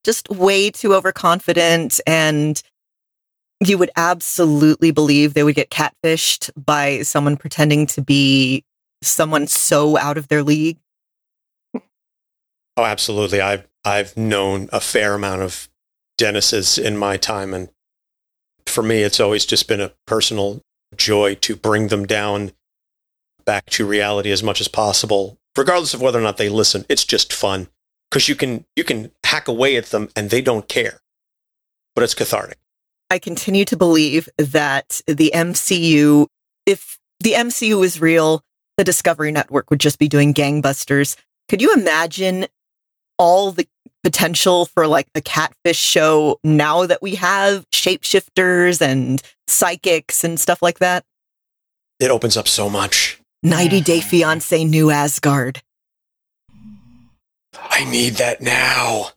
Just 0.07 0.31
way 0.31 0.71
too 0.71 0.95
overconfident 0.95 2.01
and 2.07 2.63
you 3.59 3.77
would 3.77 3.91
absolutely 3.97 4.93
believe 4.93 5.35
they 5.35 5.43
would 5.43 5.57
get 5.57 5.69
catfished 5.69 6.49
by 6.57 7.03
someone 7.03 7.37
pretending 7.37 7.89
to 7.89 8.03
be 8.03 8.63
someone 9.03 9.49
so 9.49 9.99
out 9.99 10.17
of 10.17 10.29
their 10.29 10.45
league. 10.45 10.79
Oh, 11.75 12.85
absolutely. 12.85 13.41
I've 13.41 13.67
I've 13.85 14.17
known 14.17 14.69
a 14.73 14.79
fair 14.79 15.15
amount 15.15 15.43
of 15.43 15.69
Dennis's 16.19 16.79
in 16.79 16.97
my 16.97 17.17
time, 17.17 17.53
and 17.53 17.69
for 18.65 18.85
me, 18.85 19.03
it's 19.03 19.19
always 19.19 19.45
just 19.45 19.67
been 19.67 19.81
a 19.81 19.93
personal 20.07 20.63
joy 20.97 21.35
to 21.37 21.57
bring 21.57 21.89
them 21.89 22.07
down 22.07 22.53
back 23.45 23.67
to 23.71 23.85
reality 23.85 24.31
as 24.31 24.43
much 24.43 24.61
as 24.61 24.69
possible, 24.69 25.37
regardless 25.57 25.95
of 25.95 26.01
whether 26.01 26.21
or 26.21 26.23
not 26.23 26.37
they 26.37 26.49
listen. 26.49 26.87
It's 26.89 27.05
just 27.05 27.33
fun 27.33 27.67
because 28.11 28.29
you 28.29 28.35
can 28.35 28.65
you 28.77 28.85
can 28.85 29.11
hack 29.25 29.49
away 29.49 29.77
at 29.77 29.87
them 29.87 30.09
and 30.17 30.31
they 30.31 30.41
don't 30.41 30.69
care, 30.69 31.01
but 31.95 32.05
it's 32.05 32.15
cathartic. 32.15 32.59
I 33.11 33.19
continue 33.19 33.65
to 33.67 33.77
believe 33.77 34.29
that 34.37 35.01
the 35.07 35.31
MCU, 35.35 36.27
if 36.67 36.99
the 37.21 37.33
MCU 37.33 37.85
is 37.85 38.01
real, 38.01 38.43
the 38.77 38.85
Discovery 38.85 39.33
Network 39.33 39.71
would 39.71 39.81
just 39.81 39.99
be 39.99 40.09
doing 40.09 40.35
gangbusters. 40.35 41.17
Could 41.49 41.63
you 41.63 41.73
imagine 41.73 42.47
all 43.19 43.53
the 43.53 43.67
potential 44.03 44.67
for 44.67 44.87
like 44.87 45.09
a 45.15 45.21
catfish 45.21 45.79
show 45.79 46.39
now 46.45 46.87
that 46.87 47.03
we 47.03 47.15
have 47.17 47.65
shapeshifters 47.71 48.81
and 48.81 49.23
psychics 49.49 50.25
and 50.25 50.39
stuff 50.39 50.63
like 50.63 50.79
that? 50.81 51.05
It 51.99 52.11
opens 52.11 52.37
up 52.37 52.49
so 52.49 52.69
much. 52.69 53.21
90 53.43 53.81
Day 53.81 54.01
Fiance 54.01 54.65
New 54.65 54.91
Asgard. 54.91 55.63
I 57.71 57.85
need 57.91 58.15
that 58.15 58.41
now 58.41 59.11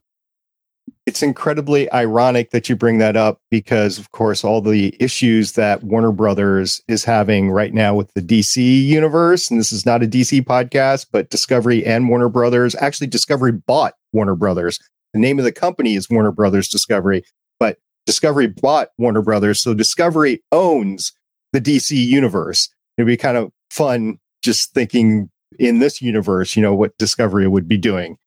it's 1.09 1.23
incredibly 1.23 1.91
ironic 1.91 2.51
that 2.51 2.69
you 2.69 2.75
bring 2.75 2.99
that 2.99 3.17
up 3.17 3.41
because, 3.49 3.97
of 3.97 4.11
course, 4.11 4.43
all 4.43 4.61
the 4.61 4.95
issues 4.99 5.53
that 5.53 5.83
Warner 5.83 6.11
Brothers 6.11 6.83
is 6.87 7.03
having 7.03 7.49
right 7.49 7.73
now 7.73 7.95
with 7.95 8.13
the 8.13 8.21
DC 8.21 8.85
universe, 8.85 9.49
and 9.49 9.59
this 9.59 9.71
is 9.71 9.87
not 9.87 10.03
a 10.03 10.07
DC 10.07 10.43
podcast, 10.43 11.07
but 11.11 11.31
Discovery 11.31 11.83
and 11.83 12.09
Warner 12.09 12.29
Brothers 12.29 12.75
actually, 12.75 13.07
Discovery 13.07 13.53
bought 13.53 13.95
Warner 14.13 14.35
Brothers. 14.35 14.77
The 15.15 15.19
name 15.19 15.39
of 15.39 15.45
the 15.45 15.51
company 15.51 15.95
is 15.95 16.11
Warner 16.11 16.31
Brothers 16.31 16.67
Discovery, 16.67 17.23
but 17.59 17.79
Discovery 18.05 18.45
bought 18.45 18.89
Warner 18.99 19.23
Brothers. 19.23 19.63
So 19.63 19.73
Discovery 19.73 20.43
owns 20.51 21.11
the 21.53 21.59
DC 21.59 21.89
universe. 21.89 22.69
It'd 22.99 23.07
be 23.07 23.17
kind 23.17 23.35
of 23.35 23.51
fun 23.71 24.19
just 24.43 24.75
thinking 24.75 25.31
in 25.57 25.79
this 25.79 26.03
universe, 26.03 26.55
you 26.55 26.61
know, 26.61 26.75
what 26.75 26.95
Discovery 26.99 27.47
would 27.47 27.67
be 27.67 27.77
doing 27.77 28.19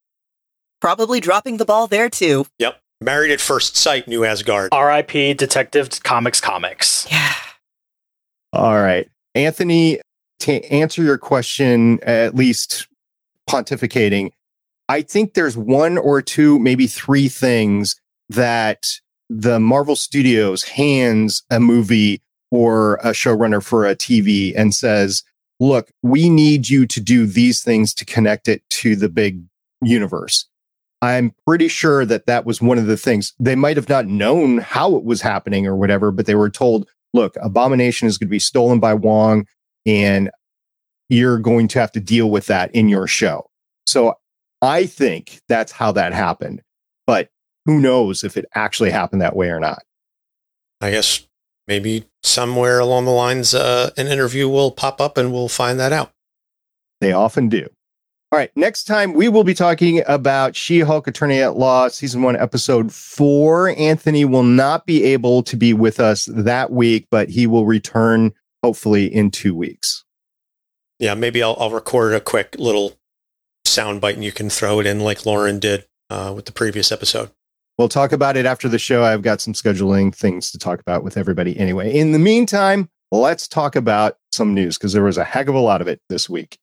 probably 0.82 1.20
dropping 1.20 1.58
the 1.58 1.64
ball 1.64 1.86
there 1.86 2.10
too. 2.10 2.44
Yep. 2.58 2.78
Married 3.00 3.30
at 3.30 3.40
first 3.40 3.76
sight, 3.76 4.08
New 4.08 4.24
Asgard. 4.24 4.70
R.I.P. 4.72 5.34
Detective 5.34 6.02
Comics 6.02 6.40
Comics. 6.40 7.06
Yeah. 7.10 7.32
All 8.52 8.74
right. 8.74 9.08
Anthony, 9.34 10.00
to 10.40 10.62
answer 10.72 11.02
your 11.02 11.18
question, 11.18 12.00
at 12.02 12.34
least 12.34 12.88
pontificating, 13.48 14.32
I 14.88 15.02
think 15.02 15.34
there's 15.34 15.56
one 15.56 15.98
or 15.98 16.20
two, 16.20 16.58
maybe 16.58 16.88
three 16.88 17.28
things 17.28 17.94
that 18.28 18.88
the 19.30 19.60
Marvel 19.60 19.96
Studios 19.96 20.64
hands 20.64 21.44
a 21.48 21.60
movie 21.60 22.20
or 22.50 22.96
a 22.96 23.12
showrunner 23.12 23.62
for 23.62 23.86
a 23.86 23.94
TV 23.94 24.52
and 24.56 24.74
says, 24.74 25.22
look, 25.60 25.92
we 26.02 26.28
need 26.28 26.68
you 26.68 26.86
to 26.86 27.00
do 27.00 27.24
these 27.24 27.62
things 27.62 27.94
to 27.94 28.04
connect 28.04 28.48
it 28.48 28.68
to 28.70 28.96
the 28.96 29.08
big 29.08 29.42
universe. 29.80 30.48
I'm 31.02 31.34
pretty 31.46 31.66
sure 31.66 32.06
that 32.06 32.26
that 32.26 32.46
was 32.46 32.62
one 32.62 32.78
of 32.78 32.86
the 32.86 32.96
things 32.96 33.34
they 33.40 33.56
might 33.56 33.76
have 33.76 33.88
not 33.88 34.06
known 34.06 34.58
how 34.58 34.94
it 34.94 35.04
was 35.04 35.20
happening 35.20 35.66
or 35.66 35.74
whatever, 35.74 36.12
but 36.12 36.26
they 36.26 36.36
were 36.36 36.48
told, 36.48 36.88
look, 37.12 37.36
Abomination 37.42 38.06
is 38.06 38.16
going 38.16 38.28
to 38.28 38.30
be 38.30 38.38
stolen 38.38 38.78
by 38.78 38.94
Wong 38.94 39.46
and 39.84 40.30
you're 41.08 41.38
going 41.38 41.66
to 41.68 41.80
have 41.80 41.90
to 41.92 42.00
deal 42.00 42.30
with 42.30 42.46
that 42.46 42.72
in 42.72 42.88
your 42.88 43.08
show. 43.08 43.50
So 43.84 44.14
I 44.62 44.86
think 44.86 45.40
that's 45.48 45.72
how 45.72 45.90
that 45.92 46.12
happened. 46.12 46.62
But 47.04 47.30
who 47.66 47.80
knows 47.80 48.22
if 48.22 48.36
it 48.36 48.46
actually 48.54 48.92
happened 48.92 49.22
that 49.22 49.36
way 49.36 49.50
or 49.50 49.58
not? 49.58 49.82
I 50.80 50.92
guess 50.92 51.26
maybe 51.66 52.04
somewhere 52.22 52.78
along 52.78 53.06
the 53.06 53.10
lines, 53.10 53.54
uh, 53.54 53.90
an 53.96 54.06
interview 54.06 54.48
will 54.48 54.70
pop 54.70 55.00
up 55.00 55.18
and 55.18 55.32
we'll 55.32 55.48
find 55.48 55.80
that 55.80 55.92
out. 55.92 56.12
They 57.00 57.12
often 57.12 57.48
do. 57.48 57.68
All 58.32 58.38
right. 58.38 58.50
Next 58.56 58.84
time, 58.84 59.12
we 59.12 59.28
will 59.28 59.44
be 59.44 59.52
talking 59.52 60.02
about 60.06 60.56
She 60.56 60.80
Hulk 60.80 61.06
Attorney 61.06 61.42
at 61.42 61.58
Law, 61.58 61.88
season 61.88 62.22
one, 62.22 62.34
episode 62.34 62.90
four. 62.90 63.76
Anthony 63.76 64.24
will 64.24 64.42
not 64.42 64.86
be 64.86 65.04
able 65.04 65.42
to 65.42 65.54
be 65.54 65.74
with 65.74 66.00
us 66.00 66.30
that 66.32 66.70
week, 66.70 67.08
but 67.10 67.28
he 67.28 67.46
will 67.46 67.66
return 67.66 68.32
hopefully 68.62 69.04
in 69.04 69.30
two 69.30 69.54
weeks. 69.54 70.02
Yeah, 70.98 71.12
maybe 71.12 71.42
I'll, 71.42 71.56
I'll 71.60 71.70
record 71.70 72.14
a 72.14 72.20
quick 72.22 72.56
little 72.58 72.98
sound 73.66 74.00
bite 74.00 74.14
and 74.14 74.24
you 74.24 74.32
can 74.32 74.48
throw 74.48 74.80
it 74.80 74.86
in 74.86 75.00
like 75.00 75.26
Lauren 75.26 75.58
did 75.58 75.84
uh, 76.08 76.32
with 76.34 76.46
the 76.46 76.52
previous 76.52 76.90
episode. 76.90 77.30
We'll 77.76 77.90
talk 77.90 78.12
about 78.12 78.38
it 78.38 78.46
after 78.46 78.66
the 78.66 78.78
show. 78.78 79.04
I've 79.04 79.20
got 79.20 79.42
some 79.42 79.52
scheduling 79.52 80.14
things 80.14 80.50
to 80.52 80.58
talk 80.58 80.80
about 80.80 81.04
with 81.04 81.18
everybody 81.18 81.58
anyway. 81.58 81.94
In 81.94 82.12
the 82.12 82.18
meantime, 82.18 82.88
let's 83.10 83.46
talk 83.46 83.76
about 83.76 84.16
some 84.30 84.54
news 84.54 84.78
because 84.78 84.94
there 84.94 85.04
was 85.04 85.18
a 85.18 85.24
heck 85.24 85.48
of 85.48 85.54
a 85.54 85.60
lot 85.60 85.82
of 85.82 85.86
it 85.86 86.00
this 86.08 86.30
week. 86.30 86.56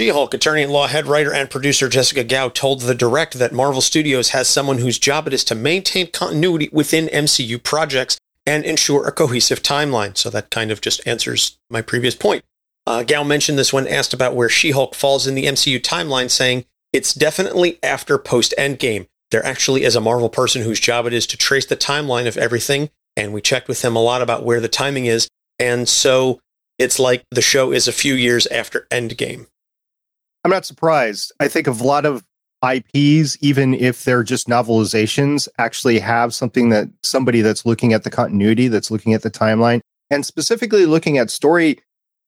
She 0.00 0.08
Hulk 0.08 0.32
attorney 0.32 0.62
at 0.62 0.70
law, 0.70 0.86
head 0.86 1.06
writer, 1.06 1.30
and 1.30 1.50
producer 1.50 1.86
Jessica 1.86 2.24
Gao 2.24 2.48
told 2.48 2.80
The 2.80 2.94
Direct 2.94 3.34
that 3.34 3.52
Marvel 3.52 3.82
Studios 3.82 4.30
has 4.30 4.48
someone 4.48 4.78
whose 4.78 4.98
job 4.98 5.26
it 5.26 5.34
is 5.34 5.44
to 5.44 5.54
maintain 5.54 6.10
continuity 6.10 6.70
within 6.72 7.08
MCU 7.08 7.62
projects 7.62 8.16
and 8.46 8.64
ensure 8.64 9.06
a 9.06 9.12
cohesive 9.12 9.62
timeline. 9.62 10.16
So 10.16 10.30
that 10.30 10.48
kind 10.48 10.70
of 10.70 10.80
just 10.80 11.06
answers 11.06 11.58
my 11.68 11.82
previous 11.82 12.14
point. 12.14 12.46
Uh, 12.86 13.02
Gao 13.02 13.22
mentioned 13.24 13.58
this 13.58 13.74
when 13.74 13.86
asked 13.86 14.14
about 14.14 14.34
where 14.34 14.48
She 14.48 14.70
Hulk 14.70 14.94
falls 14.94 15.26
in 15.26 15.34
the 15.34 15.44
MCU 15.44 15.78
timeline, 15.78 16.30
saying, 16.30 16.64
It's 16.94 17.12
definitely 17.12 17.78
after 17.82 18.16
post 18.16 18.54
Endgame. 18.56 19.06
There 19.30 19.44
actually 19.44 19.84
is 19.84 19.96
a 19.96 20.00
Marvel 20.00 20.30
person 20.30 20.62
whose 20.62 20.80
job 20.80 21.04
it 21.04 21.12
is 21.12 21.26
to 21.26 21.36
trace 21.36 21.66
the 21.66 21.76
timeline 21.76 22.26
of 22.26 22.38
everything. 22.38 22.88
And 23.18 23.34
we 23.34 23.42
checked 23.42 23.68
with 23.68 23.84
him 23.84 23.96
a 23.96 24.02
lot 24.02 24.22
about 24.22 24.46
where 24.46 24.60
the 24.60 24.66
timing 24.66 25.04
is. 25.04 25.28
And 25.58 25.86
so 25.86 26.40
it's 26.78 26.98
like 26.98 27.22
the 27.30 27.42
show 27.42 27.70
is 27.70 27.86
a 27.86 27.92
few 27.92 28.14
years 28.14 28.46
after 28.46 28.86
Endgame. 28.90 29.46
I'm 30.44 30.50
not 30.50 30.64
surprised. 30.64 31.32
I 31.40 31.48
think 31.48 31.66
a 31.66 31.72
lot 31.72 32.06
of 32.06 32.24
IPs, 32.62 33.38
even 33.40 33.74
if 33.74 34.04
they're 34.04 34.22
just 34.22 34.48
novelizations, 34.48 35.48
actually 35.58 35.98
have 35.98 36.34
something 36.34 36.68
that 36.70 36.88
somebody 37.02 37.40
that's 37.40 37.64
looking 37.64 37.92
at 37.92 38.04
the 38.04 38.10
continuity, 38.10 38.68
that's 38.68 38.90
looking 38.90 39.14
at 39.14 39.22
the 39.22 39.30
timeline, 39.30 39.80
and 40.10 40.24
specifically 40.24 40.86
looking 40.86 41.18
at 41.18 41.30
story 41.30 41.78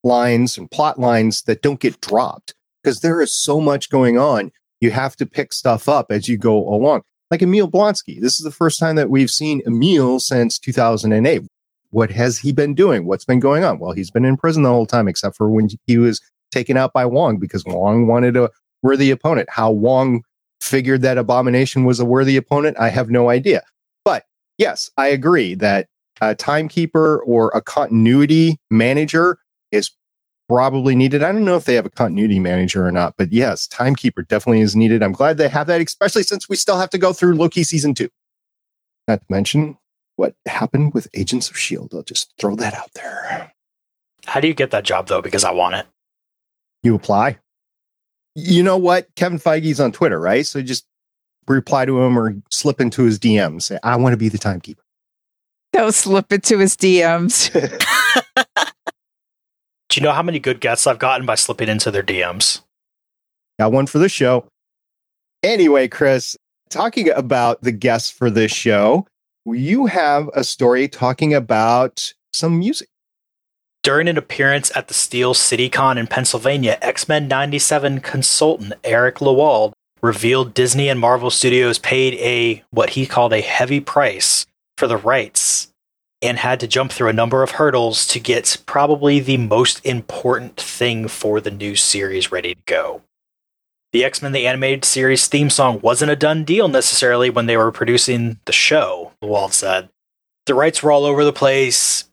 lines 0.05 0.59
and 0.59 0.71
plot 0.71 0.99
lines 0.99 1.43
that 1.43 1.63
don't 1.63 1.81
get 1.81 2.01
dropped 2.01 2.55
because 2.83 3.01
there 3.01 3.21
is 3.21 3.35
so 3.35 3.61
much 3.61 3.91
going 3.91 4.19
on. 4.19 4.51
You 4.81 4.91
have 4.91 5.17
to 5.17 5.27
pick 5.27 5.53
stuff 5.53 5.89
up 5.89 6.11
as 6.11 6.29
you 6.29 6.37
go 6.37 6.57
along. 6.57 7.03
Like 7.31 7.43
Emil 7.43 7.71
Blonsky. 7.71 8.21
This 8.21 8.39
is 8.39 8.45
the 8.45 8.51
first 8.51 8.79
time 8.79 8.97
that 8.97 9.11
we've 9.11 9.31
seen 9.31 9.63
Emil 9.67 10.21
since 10.21 10.59
2008. 10.59 11.43
What 11.91 12.11
has 12.11 12.39
he 12.39 12.53
been 12.53 12.75
doing? 12.75 13.07
What's 13.07 13.25
been 13.25 13.41
going 13.41 13.65
on? 13.65 13.79
Well, 13.79 13.93
he's 13.93 14.11
been 14.11 14.25
in 14.25 14.37
prison 14.37 14.63
the 14.63 14.71
whole 14.71 14.87
time, 14.87 15.09
except 15.09 15.37
for 15.37 15.49
when 15.49 15.69
he 15.87 15.99
was 15.99 16.21
taken 16.53 16.77
out 16.77 16.93
by 16.93 17.05
Wong 17.05 17.39
because 17.39 17.65
Wong 17.65 18.07
wanted 18.07 18.37
a 18.37 18.51
worthy 18.83 19.11
opponent. 19.11 19.49
How 19.51 19.71
Wong 19.71 20.23
figured 20.61 21.03
that 21.03 21.19
Abomination 21.19 21.85
was 21.85 21.99
a 21.99 22.05
worthy 22.05 22.37
opponent, 22.37 22.77
I 22.79 22.89
have 22.89 23.11
no 23.11 23.29
idea. 23.31 23.63
But 24.05 24.25
yes, 24.59 24.91
I 24.97 25.09
agree 25.09 25.55
that 25.57 25.89
a 26.21 26.35
timekeeper 26.37 27.21
or 27.25 27.51
a 27.55 27.61
continuity 27.61 28.59
manager 28.71 29.39
is 29.73 29.91
probably 30.49 30.95
needed. 30.95 31.23
I 31.23 31.33
don't 31.33 31.45
know 31.45 31.57
if 31.57 31.65
they 31.65 31.75
have 31.75 31.87
a 31.87 31.91
continuity 31.91 32.39
manager 32.39 32.87
or 32.87 32.93
not, 32.93 33.15
but 33.17 33.33
yes, 33.33 33.67
timekeeper 33.67 34.23
definitely 34.23 34.61
is 34.61 34.77
needed. 34.77 35.03
I'm 35.03 35.13
glad 35.13 35.37
they 35.37 35.49
have 35.49 35.67
that, 35.67 35.81
especially 35.81 36.23
since 36.23 36.49
we 36.49 36.57
still 36.57 36.79
have 36.79 36.91
to 36.91 36.99
go 36.99 37.13
through 37.13 37.35
Loki 37.35 37.65
season 37.65 37.95
two. 37.95 38.09
Not 39.09 39.21
to 39.21 39.27
mention 39.29 39.79
what 40.17 40.35
happened 40.47 40.95
with 40.95 41.09
Agents 41.15 41.49
of 41.49 41.57
S.H.I.E.L.D. 41.57 41.97
I'll 41.97 42.03
just 42.05 42.33
throw 42.39 42.55
that 42.57 42.75
out 42.75 42.93
there. 42.95 43.53
How 44.27 44.39
do 44.41 44.47
you 44.47 44.55
get 44.55 44.71
that 44.71 44.85
job 44.85 45.09
though? 45.09 45.23
Because 45.23 45.43
I 45.43 45.51
want 45.51 45.75
it. 45.75 45.87
You 46.83 46.95
apply. 46.95 47.39
You 48.35 48.63
know 48.63 48.77
what? 48.77 49.09
Kevin 49.15 49.39
Feige's 49.39 49.81
on 49.81 49.93
Twitter, 49.93 50.19
right? 50.19 50.47
So 50.47 50.63
just 50.63 50.87
reply 51.47 51.85
to 51.85 52.03
him 52.03 52.19
or 52.19 52.35
slip 52.51 52.81
into 52.81 53.03
his 53.05 53.19
DMs. 53.19 53.63
Say, 53.63 53.79
I 53.83 53.97
want 53.97 54.13
to 54.13 54.17
be 54.17 54.29
the 54.29 54.39
timekeeper. 54.39 54.83
They'll 55.73 55.93
slip 55.93 56.33
into 56.33 56.59
his 56.59 56.77
DMs. 56.77 57.53
Do 59.89 60.01
you 60.01 60.03
know 60.03 60.13
how 60.13 60.23
many 60.23 60.39
good 60.39 60.61
guests 60.61 60.87
I've 60.87 60.99
gotten 60.99 61.27
by 61.27 61.35
slipping 61.35 61.69
into 61.69 61.91
their 61.91 62.03
DMs? 62.03 62.63
Got 63.59 63.73
one 63.73 63.87
for 63.87 63.99
the 63.99 64.09
show. 64.09 64.47
Anyway, 65.43 65.89
Chris, 65.89 66.37
talking 66.71 67.11
about 67.11 67.61
the 67.63 67.73
guests 67.73 68.11
for 68.11 68.31
this 68.31 68.53
show, 68.53 69.07
you 69.45 69.87
have 69.87 70.31
a 70.35 70.45
story 70.45 70.89
talking 70.89 71.35
about 71.35 72.15
some 72.33 72.59
music. 72.59 72.89
During 73.83 74.07
an 74.07 74.17
appearance 74.17 74.71
at 74.77 74.87
the 74.87 74.95
Steel 74.95 75.35
City 75.35 75.69
Con 75.69 75.99
in 75.99 76.07
Pennsylvania, 76.07 76.79
X 76.81 77.09
Men 77.09 77.27
97 77.27 77.99
consultant 78.01 78.75
Eric 78.85 79.17
Lewald 79.17 79.73
revealed 80.01 80.55
Disney 80.55 80.89
and 80.89 81.01
Marvel 81.01 81.31
Studios 81.31 81.81
paid 81.81 82.15
a 82.15 82.63
what 82.71 82.91
he 82.91 83.07
called 83.07 83.33
a 83.33 83.41
heavy 83.41 83.81
price 83.81 84.47
for 84.77 84.87
the 84.87 84.97
rights 84.97 85.73
and 86.21 86.39
had 86.39 86.61
to 86.61 86.69
jump 86.69 86.93
through 86.93 87.09
a 87.09 87.13
number 87.13 87.43
of 87.43 87.53
hurdles 87.53 88.07
to 88.07 88.21
get 88.21 88.59
probably 88.67 89.19
the 89.19 89.37
most 89.37 89.85
important 89.85 90.57
thing 90.57 91.09
for 91.09 91.41
the 91.41 91.51
new 91.51 91.75
series 91.75 92.31
ready 92.31 92.55
to 92.55 92.61
go. 92.67 93.03
The 93.93 94.05
X 94.05 94.23
Men 94.23 94.31
the 94.31 94.47
Animated 94.47 94.85
Series 94.85 95.27
theme 95.27 95.51
song 95.51 95.81
wasn't 95.81 96.13
a 96.13 96.17
done 96.17 96.45
deal 96.45 96.69
necessarily 96.69 97.31
when 97.31 97.47
they 97.47 97.57
were 97.57 97.73
producing 97.73 98.39
the 98.45 98.53
show, 98.53 99.11
Lewald 99.21 99.53
said. 99.53 99.89
The 100.47 100.55
rights 100.55 100.85
were 100.85 100.93
all 100.93 101.05
over 101.05 101.25
the 101.25 101.33
place. 101.33 102.05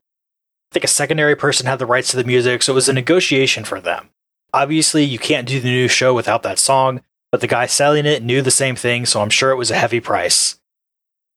I 0.70 0.74
think 0.74 0.84
a 0.84 0.88
secondary 0.88 1.36
person 1.36 1.65
had 1.65 1.80
the 1.80 1.88
rights 1.88 2.11
to 2.11 2.17
the 2.17 2.24
music, 2.24 2.61
so 2.61 2.74
it 2.74 2.76
was 2.76 2.89
a 2.89 2.93
negotiation 2.93 3.63
for 3.63 3.82
them. 3.82 4.09
Obviously, 4.53 5.03
you 5.03 5.17
can't 5.17 5.47
do 5.47 5.59
the 5.59 5.70
new 5.70 5.88
show 5.88 6.13
without 6.13 6.43
that 6.43 6.59
song, 6.59 7.01
but 7.32 7.41
the 7.41 7.47
guy 7.47 7.65
selling 7.65 8.05
it 8.05 8.22
knew 8.24 8.41
the 8.41 8.51
same 8.51 8.76
thing, 8.76 9.05
so 9.05 9.22
I'm 9.22 9.32
sure 9.32 9.49
it 9.49 9.57
was 9.57 9.72
a 9.72 9.76
heavy 9.78 9.99
price. 9.99 10.59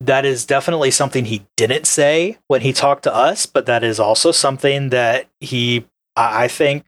That 0.01 0.26
is 0.26 0.45
definitely 0.45 0.91
something 0.91 1.24
he 1.24 1.47
didn't 1.57 1.87
say 1.87 2.39
when 2.49 2.61
he 2.61 2.74
talked 2.74 3.05
to 3.05 3.14
us, 3.14 3.47
but 3.47 3.66
that 3.66 3.83
is 3.83 3.99
also 3.99 4.33
something 4.33 4.91
that 4.91 5.28
he, 5.41 5.87
I 6.14 6.49
think, 6.49 6.85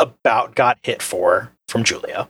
about 0.00 0.56
got 0.56 0.78
hit 0.82 1.02
for 1.02 1.52
from 1.68 1.84
Julia. 1.84 2.28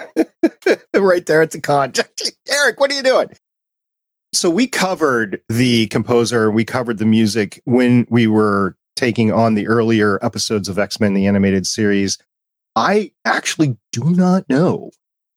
right 0.94 1.24
there 1.24 1.40
at 1.40 1.52
the 1.52 1.60
con. 1.60 1.92
Eric, 2.48 2.78
what 2.78 2.90
are 2.90 2.94
you 2.94 3.02
doing? 3.02 3.28
So 4.34 4.50
we 4.50 4.66
covered 4.66 5.40
the 5.48 5.86
composer, 5.86 6.50
we 6.50 6.64
covered 6.64 6.98
the 6.98 7.06
music 7.06 7.62
when 7.66 8.04
we 8.10 8.26
were 8.26 8.76
taking 8.96 9.32
on 9.32 9.54
the 9.54 9.68
earlier 9.68 10.18
episodes 10.24 10.68
of 10.68 10.76
X 10.76 10.98
Men, 10.98 11.14
the 11.14 11.26
animated 11.26 11.68
series. 11.68 12.18
I 12.74 13.12
actually 13.24 13.76
do 13.92 14.02
not 14.02 14.48
know 14.48 14.90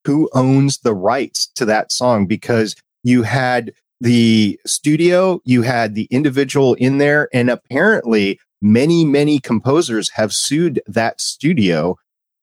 who 0.04 0.28
owns 0.34 0.78
the 0.78 0.94
rights 0.94 1.46
to 1.54 1.64
that 1.66 1.92
song 1.92 2.26
because 2.26 2.74
you 3.04 3.22
had 3.22 3.72
the 4.00 4.58
studio, 4.66 5.40
you 5.44 5.62
had 5.62 5.94
the 5.94 6.08
individual 6.10 6.74
in 6.74 6.98
there, 6.98 7.28
and 7.32 7.50
apparently 7.50 8.40
many, 8.60 9.04
many 9.04 9.38
composers 9.38 10.10
have 10.10 10.32
sued 10.32 10.80
that 10.88 11.20
studio, 11.20 11.96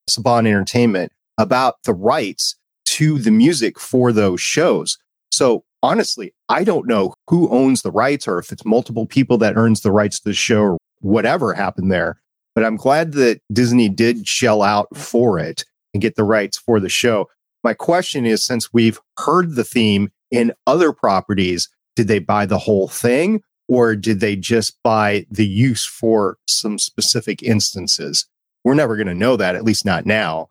Saban 0.10 0.47
Entertainment, 0.47 1.12
about 1.38 1.84
the 1.84 1.93
rights 1.93 2.56
to 2.86 3.20
the 3.20 3.32
music 3.32 3.78
for 3.78 4.14
those 4.14 4.39
shows. 4.39 4.97
So 5.32 5.64
honestly, 5.86 6.33
I 6.49 6.63
don't 6.63 6.88
know 6.88 7.13
who 7.29 7.47
owns 7.49 7.83
the 7.83 7.91
rights 7.91 8.27
or 8.27 8.39
if 8.39 8.51
it's 8.51 8.65
multiple 8.65 9.05
people 9.05 9.38
that 9.38 9.55
earns 9.55 9.81
the 9.81 9.91
rights 9.91 10.19
to 10.19 10.29
the 10.29 10.33
show 10.33 10.61
or 10.61 10.77
whatever 11.01 11.53
happened 11.53 11.91
there. 11.91 12.19
But 12.55 12.65
I'm 12.65 12.75
glad 12.75 13.11
that 13.13 13.39
Disney 13.53 13.88
did 13.88 14.27
shell 14.27 14.63
out 14.63 14.88
for 14.97 15.38
it 15.38 15.63
and 15.93 16.01
get 16.01 16.15
the 16.15 16.23
rights 16.23 16.57
for 16.57 16.79
the 16.79 16.89
show. 16.89 17.29
My 17.63 17.75
question 17.75 18.25
is 18.25 18.43
since 18.43 18.73
we've 18.73 18.99
heard 19.19 19.55
the 19.55 19.63
theme 19.63 20.11
in 20.31 20.53
other 20.65 20.91
properties, 20.91 21.69
did 21.95 22.07
they 22.07 22.19
buy 22.19 22.47
the 22.47 22.59
whole 22.59 22.88
thing 22.88 23.41
or 23.67 23.95
did 23.95 24.21
they 24.21 24.36
just 24.36 24.77
buy 24.83 25.27
the 25.29 25.45
use 25.45 25.86
for 25.86 26.38
some 26.47 26.79
specific 26.79 27.43
instances? 27.43 28.25
We're 28.63 28.73
never 28.73 28.95
going 28.95 29.07
to 29.07 29.13
know 29.13 29.38
that, 29.38 29.55
at 29.55 29.63
least 29.63 29.86
not 29.86 30.07
now. 30.07 30.47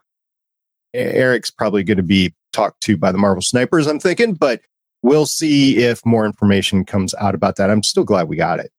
Eric's 0.92 1.50
probably 1.50 1.82
going 1.82 1.96
to 1.96 2.04
be 2.04 2.34
talked 2.52 2.80
to 2.82 2.96
by 2.96 3.10
the 3.10 3.18
Marvel 3.18 3.42
snipers, 3.42 3.88
I'm 3.88 3.98
thinking, 3.98 4.34
but 4.34 4.60
we'll 5.04 5.26
see 5.26 5.76
if 5.84 6.04
more 6.06 6.24
information 6.24 6.84
comes 6.84 7.14
out 7.16 7.34
about 7.34 7.56
that. 7.56 7.70
I'm 7.70 7.82
still 7.82 8.04
glad 8.04 8.26
we 8.26 8.36
got 8.36 8.58
it. 8.58 8.72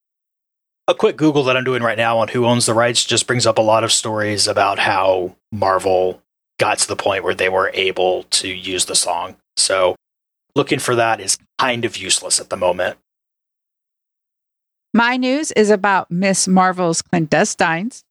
A 0.88 0.96
quick 0.96 1.18
Google 1.18 1.44
that 1.44 1.56
I'm 1.56 1.64
doing 1.64 1.84
right 1.84 1.98
now 1.98 2.18
on 2.18 2.28
who 2.28 2.46
owns 2.46 2.66
the 2.66 2.74
rights 2.74 3.06
just 3.06 3.28
brings 3.28 3.46
up 3.46 3.60
a 3.60 3.62
lot 3.62 3.84
of 3.84 3.92
stories 3.92 4.48
about 4.48 4.80
how 4.80 5.36
Marvel 5.52 6.22
got 6.60 6.80
to 6.80 6.88
the 6.88 6.96
point 6.96 7.24
where 7.24 7.36
they 7.36 7.48
were 7.48 7.72
able 7.74 8.24
to 8.24 8.48
use 8.48 8.86
the 8.86 8.96
song. 8.96 9.36
So 9.56 9.96
looking 10.56 10.80
for 10.80 10.96
that 10.96 11.22
is 11.22 11.38
kind 11.60 11.86
of 11.86 11.96
useless 11.96 12.40
at 12.40 12.50
the 12.50 12.58
moment. 12.58 12.98
My 14.94 15.18
news 15.18 15.52
is 15.52 15.70
about 15.70 16.10
Miss 16.10 16.48
Marvel's 16.48 17.02
clandestines. 17.02 18.02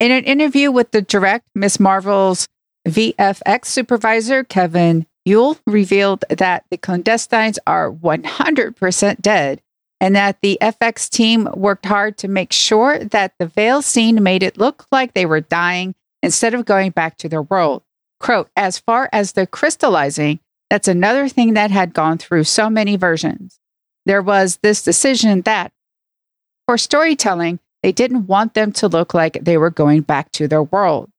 In 0.00 0.10
an 0.10 0.24
interview 0.24 0.72
with 0.72 0.90
the 0.90 1.02
direct, 1.02 1.46
Miss 1.54 1.78
Marvel's 1.78 2.48
VFX 2.88 3.66
supervisor, 3.66 4.42
Kevin 4.42 5.06
Yule, 5.26 5.58
revealed 5.66 6.24
that 6.30 6.64
the 6.70 6.78
clandestines 6.78 7.58
are 7.66 7.90
100% 7.90 9.20
dead 9.20 9.60
and 10.00 10.14
that 10.14 10.40
the 10.40 10.56
FX 10.62 11.10
team 11.10 11.48
worked 11.52 11.84
hard 11.84 12.16
to 12.18 12.28
make 12.28 12.52
sure 12.52 13.00
that 13.00 13.34
the 13.38 13.46
veil 13.46 13.82
scene 13.82 14.22
made 14.22 14.44
it 14.44 14.56
look 14.56 14.86
like 14.92 15.14
they 15.14 15.26
were 15.26 15.40
dying 15.40 15.96
instead 16.22 16.54
of 16.54 16.64
going 16.64 16.92
back 16.92 17.16
to 17.18 17.28
their 17.28 17.42
world. 17.42 17.82
Quote, 18.20 18.48
as 18.56 18.78
far 18.78 19.08
as 19.12 19.32
the 19.32 19.48
crystallizing, 19.48 20.38
that's 20.70 20.86
another 20.86 21.28
thing 21.28 21.54
that 21.54 21.72
had 21.72 21.92
gone 21.92 22.18
through 22.18 22.44
so 22.44 22.70
many 22.70 22.96
versions. 22.96 23.58
There 24.04 24.22
was 24.22 24.58
this 24.62 24.82
decision 24.82 25.42
that 25.42 25.72
for 26.66 26.78
storytelling, 26.78 27.58
they 27.82 27.90
didn't 27.90 28.26
want 28.26 28.54
them 28.54 28.70
to 28.72 28.88
look 28.88 29.12
like 29.12 29.44
they 29.44 29.58
were 29.58 29.70
going 29.70 30.02
back 30.02 30.30
to 30.32 30.46
their 30.46 30.62
world. 30.62 31.10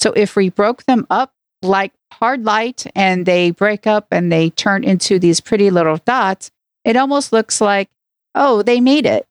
So 0.00 0.12
if 0.12 0.36
we 0.36 0.50
broke 0.50 0.84
them 0.84 1.06
up 1.10 1.32
like 1.66 1.92
hard 2.12 2.44
light 2.44 2.86
and 2.94 3.26
they 3.26 3.50
break 3.50 3.86
up 3.86 4.06
and 4.10 4.30
they 4.30 4.50
turn 4.50 4.84
into 4.84 5.18
these 5.18 5.40
pretty 5.40 5.70
little 5.70 5.98
dots, 5.98 6.50
it 6.84 6.96
almost 6.96 7.32
looks 7.32 7.60
like, 7.60 7.90
oh, 8.34 8.62
they 8.62 8.80
made 8.80 9.06
it. 9.06 9.26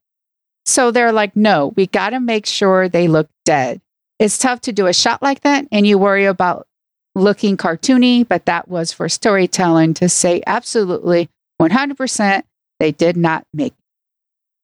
So 0.65 0.91
they're 0.91 1.11
like, 1.11 1.35
no, 1.35 1.73
we 1.75 1.87
got 1.87 2.11
to 2.11 2.19
make 2.19 2.45
sure 2.45 2.89
they 2.89 3.07
look 3.07 3.29
dead. 3.45 3.81
It's 4.19 4.37
tough 4.37 4.61
to 4.61 4.71
do 4.71 4.87
a 4.87 4.93
shot 4.93 5.21
like 5.21 5.41
that 5.41 5.67
and 5.71 5.85
you 5.85 5.97
worry 5.97 6.25
about 6.25 6.67
looking 7.15 7.57
cartoony, 7.57 8.27
but 8.27 8.45
that 8.45 8.67
was 8.67 8.91
for 8.91 9.07
storytelling 9.09 9.93
to 9.95 10.09
say 10.09 10.43
absolutely 10.45 11.29
100% 11.61 12.43
they 12.79 12.91
did 12.91 13.15
not 13.15 13.45
make 13.53 13.73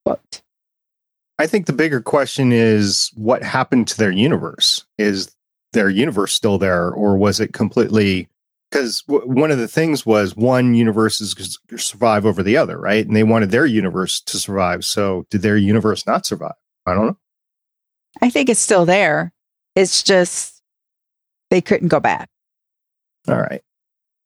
quote. 0.05 0.41
I 1.39 1.47
think 1.47 1.65
the 1.65 1.73
bigger 1.73 2.01
question 2.01 2.51
is 2.51 3.11
what 3.15 3.41
happened 3.41 3.87
to 3.89 3.97
their 3.97 4.11
universe? 4.11 4.85
Is 4.97 5.35
their 5.73 5.89
universe 5.89 6.33
still 6.33 6.57
there 6.57 6.89
or 6.89 7.17
was 7.17 7.39
it 7.39 7.53
completely 7.53 8.29
because 8.71 9.01
w- 9.03 9.27
one 9.27 9.51
of 9.51 9.57
the 9.57 9.67
things 9.67 10.05
was 10.05 10.35
one 10.35 10.73
universe 10.73 11.19
is 11.19 11.57
survive 11.75 12.25
over 12.25 12.41
the 12.41 12.57
other, 12.57 12.77
right? 12.77 13.05
And 13.05 13.15
they 13.15 13.23
wanted 13.23 13.51
their 13.51 13.65
universe 13.65 14.21
to 14.21 14.37
survive. 14.37 14.85
So 14.85 15.25
did 15.29 15.41
their 15.41 15.57
universe 15.57 16.07
not 16.07 16.25
survive? 16.25 16.53
I 16.85 16.93
don't 16.93 17.07
know. 17.07 17.17
I 18.21 18.29
think 18.29 18.49
it's 18.49 18.59
still 18.59 18.85
there. 18.85 19.33
It's 19.75 20.03
just 20.03 20.61
they 21.49 21.61
couldn't 21.61 21.89
go 21.89 21.99
back. 21.99 22.29
All 23.27 23.39
right. 23.39 23.61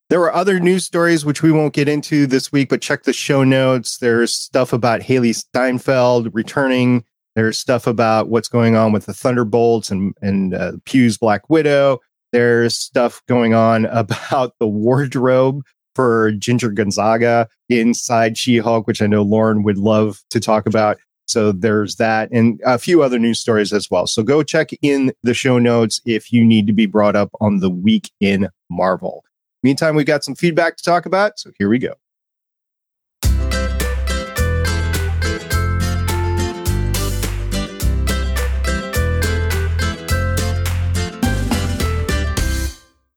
There 0.10 0.20
were 0.20 0.34
other 0.34 0.60
news 0.60 0.86
stories 0.86 1.26
which 1.26 1.42
we 1.42 1.52
won't 1.52 1.74
get 1.74 1.90
into 1.90 2.28
this 2.28 2.52
week, 2.52 2.70
but 2.70 2.82
check 2.82 3.04
the 3.04 3.14
show 3.14 3.44
notes. 3.44 3.98
There's 3.98 4.32
stuff 4.32 4.72
about 4.72 5.02
Hailee 5.02 5.36
Steinfeld 5.36 6.34
returning 6.34 7.04
There's 7.36 7.58
stuff 7.58 7.86
about 7.86 8.30
what's 8.30 8.48
going 8.48 8.76
on 8.76 8.92
with 8.92 9.06
the 9.06 9.14
Thunderbolts 9.14 9.92
and 9.92 10.16
and 10.22 10.54
uh, 10.54 10.74
Pugh's 10.86 11.18
Black 11.18 11.50
Widow. 11.50 12.00
There's 12.32 12.78
stuff 12.78 13.22
going 13.28 13.54
on 13.54 13.86
about 13.92 14.54
the 14.60 14.68
wardrobe 14.68 15.64
for 15.96 16.32
Ginger 16.34 16.70
Gonzaga 16.70 17.48
inside 17.70 18.38
She-Hulk, 18.38 18.86
which 18.86 19.02
I 19.02 19.08
know 19.08 19.22
Lauren 19.22 19.64
would 19.64 19.78
love 19.78 20.22
to 20.30 20.42
talk 20.42 20.66
about. 20.68 20.98
So 21.28 21.52
there's 21.52 21.96
that 21.96 22.30
and 22.32 22.60
a 22.66 22.78
few 22.78 23.02
other 23.02 23.18
news 23.18 23.40
stories 23.40 23.74
as 23.74 23.90
well. 23.90 24.06
So 24.06 24.22
go 24.22 24.44
check 24.44 24.70
in 24.82 25.12
the 25.24 25.34
show 25.34 25.58
notes 25.58 26.00
if 26.06 26.32
you 26.32 26.46
need 26.46 26.68
to 26.68 26.74
be 26.74 26.86
brought 26.86 27.16
up 27.16 27.32
on 27.42 27.60
the 27.60 27.70
week 27.70 28.12
in 28.20 28.50
Marvel. 28.70 29.24
Meantime, 29.64 29.96
we've 29.96 30.06
got 30.06 30.24
some 30.24 30.36
feedback 30.36 30.78
to 30.78 30.84
talk 30.84 31.08
about. 31.08 31.40
So 31.40 31.50
here 31.58 31.70
we 31.70 31.80
go. 31.80 31.96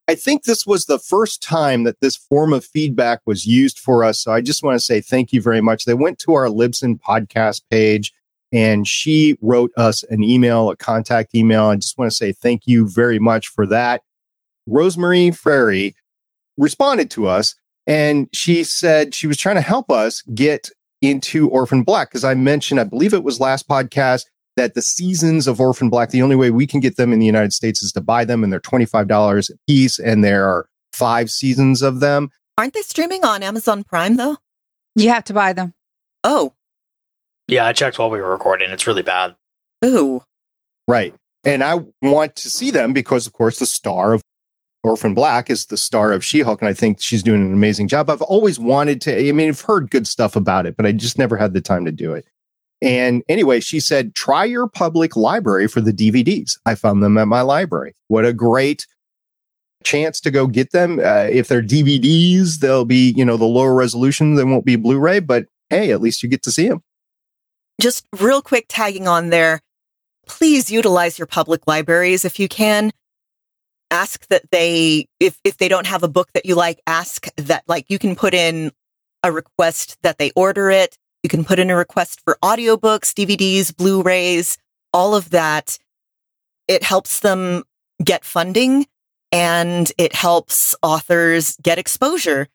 I 0.08 0.14
think 0.14 0.44
this 0.44 0.66
was 0.66 0.86
the 0.86 0.98
first 0.98 1.42
time 1.42 1.84
that 1.84 2.00
this 2.00 2.16
form 2.16 2.54
of 2.54 2.64
feedback 2.64 3.20
was 3.26 3.46
used 3.46 3.78
for 3.78 4.02
us. 4.02 4.18
So 4.18 4.32
I 4.32 4.40
just 4.40 4.62
want 4.62 4.74
to 4.74 4.84
say 4.84 5.02
thank 5.02 5.34
you 5.34 5.42
very 5.42 5.60
much. 5.60 5.84
They 5.84 5.92
went 5.92 6.18
to 6.20 6.32
our 6.32 6.46
Libsyn 6.46 6.98
podcast 6.98 7.60
page 7.70 8.14
and 8.50 8.88
she 8.88 9.36
wrote 9.42 9.70
us 9.76 10.02
an 10.04 10.24
email, 10.24 10.70
a 10.70 10.76
contact 10.76 11.34
email. 11.34 11.66
I 11.66 11.76
just 11.76 11.98
want 11.98 12.10
to 12.10 12.16
say 12.16 12.32
thank 12.32 12.62
you 12.66 12.88
very 12.88 13.18
much 13.18 13.48
for 13.48 13.66
that. 13.66 14.00
Rosemary 14.66 15.30
Frary 15.30 15.94
responded 16.56 17.10
to 17.10 17.26
us 17.26 17.54
and 17.86 18.28
she 18.32 18.64
said 18.64 19.14
she 19.14 19.26
was 19.26 19.36
trying 19.36 19.56
to 19.56 19.60
help 19.60 19.90
us 19.90 20.22
get 20.34 20.70
into 21.02 21.50
Orphan 21.50 21.82
Black 21.82 22.08
because 22.08 22.24
I 22.24 22.32
mentioned, 22.32 22.80
I 22.80 22.84
believe 22.84 23.12
it 23.12 23.24
was 23.24 23.40
last 23.40 23.68
podcast, 23.68 24.24
that 24.58 24.74
the 24.74 24.82
seasons 24.82 25.46
of 25.46 25.60
Orphan 25.60 25.88
Black, 25.88 26.10
the 26.10 26.20
only 26.20 26.36
way 26.36 26.50
we 26.50 26.66
can 26.66 26.80
get 26.80 26.96
them 26.96 27.12
in 27.12 27.20
the 27.20 27.26
United 27.26 27.52
States 27.52 27.80
is 27.80 27.92
to 27.92 28.00
buy 28.00 28.24
them, 28.24 28.42
and 28.42 28.52
they're 28.52 28.60
$25 28.60 29.50
a 29.50 29.52
piece, 29.66 29.98
and 29.98 30.24
there 30.24 30.46
are 30.46 30.68
five 30.92 31.30
seasons 31.30 31.80
of 31.80 32.00
them. 32.00 32.28
Aren't 32.58 32.74
they 32.74 32.82
streaming 32.82 33.24
on 33.24 33.44
Amazon 33.44 33.84
Prime, 33.84 34.16
though? 34.16 34.36
You 34.96 35.10
have 35.10 35.24
to 35.24 35.32
buy 35.32 35.52
them. 35.52 35.74
Oh. 36.24 36.54
Yeah, 37.46 37.66
I 37.66 37.72
checked 37.72 38.00
while 38.00 38.10
we 38.10 38.20
were 38.20 38.30
recording. 38.30 38.70
It's 38.70 38.86
really 38.86 39.02
bad. 39.02 39.36
Ooh. 39.84 40.22
Right. 40.88 41.14
And 41.44 41.62
I 41.62 41.84
want 42.02 42.34
to 42.36 42.50
see 42.50 42.72
them 42.72 42.92
because, 42.92 43.28
of 43.28 43.32
course, 43.32 43.60
the 43.60 43.66
star 43.66 44.12
of 44.12 44.22
Orphan 44.82 45.14
Black 45.14 45.50
is 45.50 45.66
the 45.66 45.76
star 45.76 46.12
of 46.12 46.24
She 46.24 46.40
Hulk, 46.40 46.60
and 46.60 46.68
I 46.68 46.74
think 46.74 47.00
she's 47.00 47.22
doing 47.22 47.42
an 47.42 47.52
amazing 47.52 47.86
job. 47.86 48.10
I've 48.10 48.22
always 48.22 48.58
wanted 48.58 49.00
to, 49.02 49.16
I 49.16 49.30
mean, 49.30 49.50
I've 49.50 49.60
heard 49.60 49.90
good 49.90 50.08
stuff 50.08 50.34
about 50.34 50.66
it, 50.66 50.76
but 50.76 50.84
I 50.84 50.90
just 50.90 51.16
never 51.16 51.36
had 51.36 51.52
the 51.52 51.60
time 51.60 51.84
to 51.84 51.92
do 51.92 52.12
it. 52.12 52.26
And 52.80 53.22
anyway, 53.28 53.60
she 53.60 53.80
said, 53.80 54.14
try 54.14 54.44
your 54.44 54.68
public 54.68 55.16
library 55.16 55.66
for 55.66 55.80
the 55.80 55.92
DVDs. 55.92 56.58
I 56.64 56.74
found 56.74 57.02
them 57.02 57.18
at 57.18 57.26
my 57.26 57.40
library. 57.40 57.94
What 58.06 58.24
a 58.24 58.32
great 58.32 58.86
chance 59.82 60.20
to 60.20 60.30
go 60.30 60.46
get 60.46 60.70
them. 60.70 61.00
Uh, 61.00 61.26
if 61.30 61.48
they're 61.48 61.62
DVDs, 61.62 62.60
they'll 62.60 62.84
be, 62.84 63.12
you 63.16 63.24
know, 63.24 63.36
the 63.36 63.44
lower 63.44 63.74
resolution. 63.74 64.34
They 64.34 64.44
won't 64.44 64.64
be 64.64 64.76
Blu 64.76 64.98
ray, 64.98 65.18
but 65.20 65.46
hey, 65.70 65.90
at 65.90 66.00
least 66.00 66.22
you 66.22 66.28
get 66.28 66.42
to 66.44 66.52
see 66.52 66.68
them. 66.68 66.82
Just 67.80 68.06
real 68.18 68.42
quick 68.42 68.66
tagging 68.68 69.08
on 69.08 69.30
there. 69.30 69.60
Please 70.26 70.70
utilize 70.70 71.18
your 71.18 71.26
public 71.26 71.66
libraries 71.66 72.24
if 72.24 72.38
you 72.38 72.48
can. 72.48 72.92
Ask 73.90 74.26
that 74.28 74.42
they, 74.50 75.06
if, 75.18 75.38
if 75.44 75.56
they 75.56 75.68
don't 75.68 75.86
have 75.86 76.02
a 76.02 76.08
book 76.08 76.28
that 76.34 76.44
you 76.44 76.54
like, 76.54 76.80
ask 76.86 77.26
that, 77.36 77.64
like, 77.66 77.86
you 77.88 77.98
can 77.98 78.14
put 78.14 78.34
in 78.34 78.70
a 79.22 79.32
request 79.32 79.96
that 80.02 80.18
they 80.18 80.30
order 80.36 80.70
it 80.70 80.96
you 81.22 81.28
can 81.28 81.44
put 81.44 81.58
in 81.58 81.70
a 81.70 81.76
request 81.76 82.20
for 82.24 82.38
audiobooks, 82.42 83.12
DVDs, 83.12 83.76
Blu-rays, 83.76 84.58
all 84.92 85.14
of 85.14 85.30
that. 85.30 85.78
It 86.66 86.82
helps 86.82 87.20
them 87.20 87.64
get 88.02 88.24
funding 88.24 88.86
and 89.32 89.90
it 89.98 90.14
helps 90.14 90.74
authors 90.82 91.56
get 91.62 91.78
exposure 91.78 92.48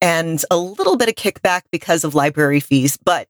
and 0.00 0.42
a 0.50 0.56
little 0.56 0.96
bit 0.96 1.08
of 1.08 1.14
kickback 1.14 1.62
because 1.70 2.04
of 2.04 2.14
library 2.14 2.60
fees, 2.60 2.96
but 2.96 3.28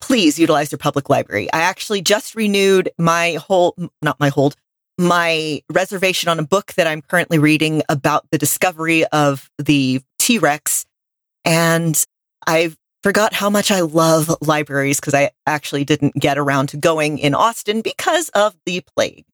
please 0.00 0.38
utilize 0.38 0.72
your 0.72 0.78
public 0.78 1.08
library. 1.08 1.52
I 1.52 1.60
actually 1.60 2.02
just 2.02 2.34
renewed 2.34 2.90
my 2.98 3.34
whole, 3.34 3.74
not 4.02 4.18
my 4.18 4.28
hold, 4.28 4.56
my 4.98 5.62
reservation 5.70 6.28
on 6.28 6.38
a 6.38 6.44
book 6.44 6.74
that 6.74 6.86
I'm 6.86 7.02
currently 7.02 7.38
reading 7.38 7.82
about 7.88 8.26
the 8.30 8.38
discovery 8.38 9.04
of 9.06 9.50
the 9.58 10.00
T-Rex. 10.18 10.84
And 11.44 12.04
I've 12.46 12.76
forgot 13.02 13.34
how 13.34 13.50
much 13.50 13.70
I 13.70 13.80
love 13.80 14.34
libraries 14.40 15.00
because 15.00 15.14
I 15.14 15.30
actually 15.46 15.84
didn't 15.84 16.14
get 16.14 16.38
around 16.38 16.68
to 16.68 16.76
going 16.76 17.18
in 17.18 17.34
Austin 17.34 17.80
because 17.80 18.28
of 18.30 18.56
the 18.66 18.82
plague. 18.96 19.24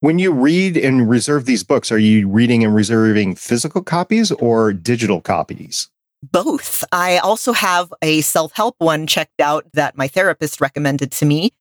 When 0.00 0.18
you 0.18 0.32
read 0.32 0.78
and 0.78 1.10
reserve 1.10 1.44
these 1.44 1.62
books, 1.62 1.92
are 1.92 1.98
you 1.98 2.26
reading 2.26 2.64
and 2.64 2.74
reserving 2.74 3.34
physical 3.34 3.82
copies 3.82 4.32
or 4.32 4.72
digital 4.72 5.20
copies? 5.20 5.88
Both. 6.22 6.84
I 6.90 7.18
also 7.18 7.52
have 7.52 7.92
a 8.02 8.22
self 8.22 8.52
help 8.52 8.76
one 8.78 9.06
checked 9.06 9.40
out 9.40 9.66
that 9.74 9.96
my 9.96 10.08
therapist 10.08 10.60
recommended 10.60 11.12
to 11.12 11.26
me. 11.26 11.52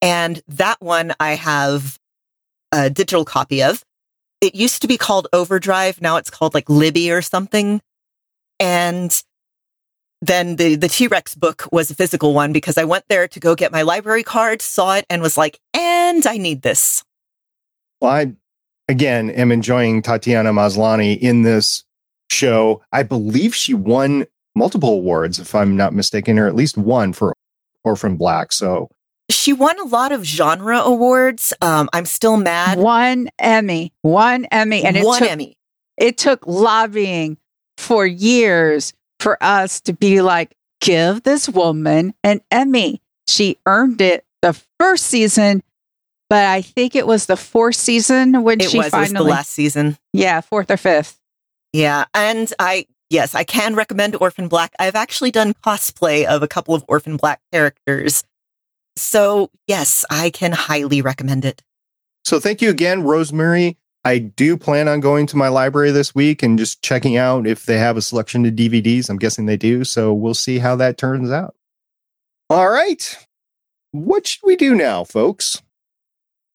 And 0.00 0.42
that 0.48 0.80
one 0.80 1.12
I 1.20 1.34
have 1.34 1.98
a 2.72 2.90
digital 2.90 3.24
copy 3.24 3.62
of. 3.62 3.84
It 4.40 4.54
used 4.54 4.82
to 4.82 4.88
be 4.88 4.98
called 4.98 5.28
Overdrive. 5.32 6.00
Now 6.00 6.16
it's 6.16 6.30
called 6.30 6.54
like 6.54 6.68
Libby 6.68 7.12
or 7.12 7.22
something. 7.22 7.80
And 8.58 9.22
then 10.22 10.56
the 10.56 10.76
the 10.76 10.88
T-Rex 10.88 11.34
book 11.34 11.68
was 11.72 11.90
a 11.90 11.94
physical 11.94 12.32
one 12.32 12.52
because 12.52 12.78
I 12.78 12.84
went 12.84 13.04
there 13.08 13.26
to 13.28 13.40
go 13.40 13.54
get 13.54 13.72
my 13.72 13.82
library 13.82 14.22
card, 14.22 14.62
saw 14.62 14.94
it 14.94 15.04
and 15.10 15.20
was 15.20 15.36
like, 15.36 15.58
"And 15.74 16.26
I 16.26 16.38
need 16.38 16.62
this." 16.62 17.04
Well, 18.00 18.12
I 18.12 18.32
again 18.88 19.30
am 19.30 19.50
enjoying 19.52 20.00
Tatiana 20.00 20.52
Maslany 20.52 21.18
in 21.18 21.42
this 21.42 21.84
show. 22.30 22.82
I 22.92 23.02
believe 23.02 23.54
she 23.54 23.74
won 23.74 24.26
multiple 24.54 24.90
awards 24.90 25.40
if 25.40 25.54
I'm 25.54 25.76
not 25.76 25.92
mistaken 25.92 26.38
or 26.38 26.46
at 26.46 26.54
least 26.54 26.78
one 26.78 27.12
for 27.12 27.34
Orphan 27.84 28.16
Black. 28.16 28.52
So 28.52 28.90
she 29.28 29.52
won 29.52 29.78
a 29.80 29.84
lot 29.84 30.12
of 30.12 30.24
genre 30.24 30.78
awards. 30.78 31.52
Um, 31.60 31.88
I'm 31.92 32.04
still 32.04 32.36
mad. 32.36 32.78
One 32.78 33.28
Emmy, 33.40 33.92
one 34.02 34.44
Emmy, 34.46 34.84
and 34.84 34.96
it 34.96 35.04
one 35.04 35.20
took, 35.20 35.30
Emmy. 35.30 35.56
It 35.96 36.16
took 36.16 36.46
lobbying 36.46 37.38
for 37.76 38.06
years 38.06 38.92
for 39.22 39.42
us 39.42 39.80
to 39.82 39.92
be 39.92 40.20
like, 40.20 40.56
give 40.80 41.22
this 41.22 41.48
woman 41.48 42.14
an 42.22 42.40
Emmy. 42.50 43.00
She 43.26 43.58
earned 43.66 44.00
it 44.00 44.24
the 44.42 44.60
first 44.78 45.06
season, 45.06 45.62
but 46.28 46.46
I 46.46 46.62
think 46.62 46.96
it 46.96 47.06
was 47.06 47.26
the 47.26 47.36
fourth 47.36 47.76
season 47.76 48.42
when 48.42 48.60
it 48.60 48.70
she 48.70 48.78
was, 48.78 48.88
finally 48.88 49.08
it 49.08 49.12
was 49.14 49.22
the 49.24 49.30
last 49.30 49.50
season. 49.50 49.96
Yeah, 50.12 50.40
fourth 50.40 50.70
or 50.70 50.76
fifth. 50.76 51.18
Yeah, 51.72 52.04
and 52.12 52.52
I 52.58 52.86
yes, 53.08 53.34
I 53.34 53.44
can 53.44 53.76
recommend 53.76 54.16
Orphan 54.16 54.48
Black. 54.48 54.72
I've 54.78 54.96
actually 54.96 55.30
done 55.30 55.54
cosplay 55.64 56.24
of 56.24 56.42
a 56.42 56.48
couple 56.48 56.74
of 56.74 56.84
Orphan 56.88 57.16
Black 57.16 57.40
characters. 57.52 58.24
So, 58.96 59.50
yes, 59.66 60.04
I 60.10 60.30
can 60.30 60.52
highly 60.52 61.00
recommend 61.00 61.44
it. 61.44 61.62
So, 62.24 62.40
thank 62.40 62.60
you 62.60 62.70
again, 62.70 63.02
Rosemary. 63.02 63.78
I 64.04 64.18
do 64.18 64.56
plan 64.56 64.88
on 64.88 65.00
going 65.00 65.26
to 65.28 65.36
my 65.36 65.48
library 65.48 65.92
this 65.92 66.14
week 66.14 66.42
and 66.42 66.58
just 66.58 66.82
checking 66.82 67.16
out 67.16 67.46
if 67.46 67.66
they 67.66 67.78
have 67.78 67.96
a 67.96 68.02
selection 68.02 68.44
of 68.44 68.54
DVDs. 68.54 69.08
I'm 69.08 69.16
guessing 69.16 69.46
they 69.46 69.56
do. 69.56 69.84
So 69.84 70.12
we'll 70.12 70.34
see 70.34 70.58
how 70.58 70.74
that 70.76 70.98
turns 70.98 71.30
out. 71.30 71.54
All 72.50 72.68
right. 72.68 73.16
What 73.92 74.26
should 74.26 74.42
we 74.42 74.56
do 74.56 74.74
now, 74.74 75.04
folks? 75.04 75.62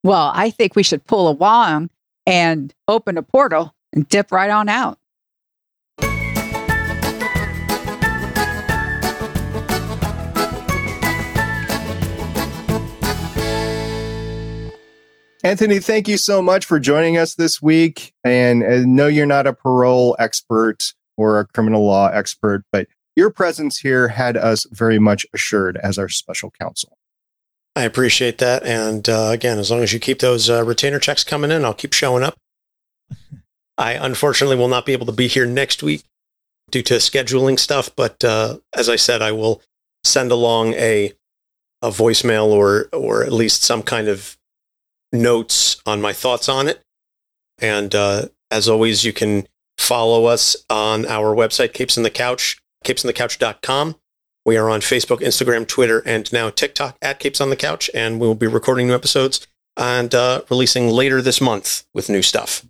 Well, 0.04 0.32
I 0.34 0.50
think 0.50 0.76
we 0.76 0.84
should 0.84 1.06
pull 1.06 1.28
a 1.28 1.32
wand 1.32 1.89
and 2.26 2.74
open 2.88 3.18
a 3.18 3.24
portal 3.24 3.74
and 3.93 4.08
dip 4.10 4.32
right 4.32 4.50
on 4.50 4.68
out. 4.68 5.00
Anthony, 15.44 15.80
thank 15.80 16.08
you 16.08 16.18
so 16.18 16.42
much 16.42 16.66
for 16.66 16.80
joining 16.80 17.18
us 17.18 17.36
this 17.36 17.62
week. 17.62 18.14
And 18.24 18.64
I 18.64 18.80
know 18.80 19.08
you're 19.08 19.26
not 19.26 19.48
a 19.48 19.54
parole 19.54 20.16
expert 20.20 20.94
or 21.16 21.40
a 21.40 21.46
criminal 21.46 21.86
law 21.86 22.08
expert, 22.08 22.64
but 22.72 22.88
your 23.16 23.30
presence 23.30 23.80
here 23.80 24.10
had 24.10 24.38
us 24.38 24.66
very 24.72 25.00
much 25.00 25.26
assured 25.34 25.78
as 25.78 25.98
our 25.98 26.10
special 26.10 26.52
counsel. 26.60 26.98
I 27.76 27.84
appreciate 27.84 28.40
that. 28.40 28.64
And 28.64 29.08
uh, 29.08 29.30
again, 29.32 29.60
as 29.60 29.70
long 29.70 29.82
as 29.82 29.94
you 29.94 30.00
keep 30.00 30.20
those 30.20 30.50
uh, 30.50 30.64
retainer 30.64 31.00
checks 31.00 31.24
coming 31.24 31.52
in, 31.52 31.64
I'll 31.64 31.74
keep 31.74 31.94
showing 31.94 32.24
up. 32.24 32.38
I 33.78 33.94
unfortunately 33.94 34.56
will 34.56 34.68
not 34.68 34.86
be 34.86 34.94
able 34.94 35.06
to 35.06 35.12
be 35.12 35.28
here 35.28 35.46
next 35.46 35.84
week 35.84 36.04
due 36.72 36.82
to 36.84 36.96
scheduling 36.96 37.60
stuff, 37.60 37.92
but 37.96 38.24
uh, 38.24 38.58
as 38.76 38.90
I 38.90 38.96
said, 38.96 39.22
I 39.22 39.32
will 39.32 39.62
send 40.04 40.32
along 40.32 40.74
a 40.74 41.14
a 41.84 41.90
voicemail 41.90 42.48
or 42.48 42.90
or 42.92 43.24
at 43.24 43.32
least 43.32 43.62
some 43.62 43.84
kind 43.84 44.08
of 44.08 44.37
notes 45.12 45.82
on 45.86 46.01
my 46.01 46.14
thoughts 46.14 46.49
on 46.49 46.68
it. 46.68 46.82
And 47.60 47.93
uh, 47.95 48.28
as 48.51 48.70
always, 48.70 49.03
you 49.03 49.14
can 49.14 49.47
follow 49.78 50.26
us 50.26 50.55
on 50.70 51.05
our 51.05 51.36
website, 51.36 51.74
Capes 51.74 51.97
in 51.97 52.03
the 52.03 52.10
Couch, 52.10 52.58
capesonthecouch.com, 52.86 53.95
We 54.45 54.58
are 54.58 54.70
on 54.70 54.82
Facebook, 54.82 55.20
Instagram, 55.20 55.68
Twitter, 55.68 56.01
and 56.05 56.32
now 56.32 56.49
TikTok 56.49 56.97
at 57.01 57.20
Capes 57.20 57.41
on 57.41 57.49
the 57.49 57.55
Couch, 57.55 57.89
and 57.93 58.20
we 58.20 58.28
will 58.28 58.36
be 58.36 58.47
recording 58.47 58.88
new 58.88 58.95
episodes 58.95 59.47
and 59.76 60.14
uh, 60.14 60.41
releasing 60.49 60.89
later 60.89 61.22
this 61.22 61.39
month 61.39 61.86
with 61.93 62.10
new 62.10 62.22
stuff. 62.22 62.66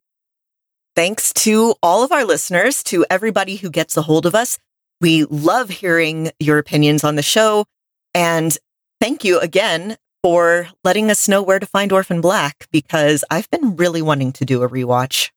Thanks 0.95 1.31
to 1.33 1.75
all 1.83 2.03
of 2.03 2.11
our 2.11 2.25
listeners, 2.25 2.83
to 2.85 3.05
everybody 3.09 3.57
who 3.57 3.69
gets 3.69 3.95
a 3.95 4.01
hold 4.01 4.25
of 4.25 4.33
us. 4.33 4.57
We 4.99 5.25
love 5.25 5.69
hearing 5.69 6.31
your 6.39 6.57
opinions 6.57 7.03
on 7.03 7.15
the 7.15 7.21
show. 7.21 7.65
And 8.15 8.57
thank 8.99 9.23
you 9.23 9.39
again 9.39 9.97
for 10.24 10.68
letting 10.84 11.09
us 11.09 11.28
know 11.28 11.41
where 11.41 11.59
to 11.59 11.65
find 11.65 11.91
Orphan 11.91 12.22
Black 12.22 12.68
because 12.72 13.24
I've 13.30 13.49
been 13.49 13.76
really 13.76 14.01
wanting 14.01 14.32
to 14.34 14.45
do 14.45 14.63
a 14.63 14.70
rewatch. 14.70 15.32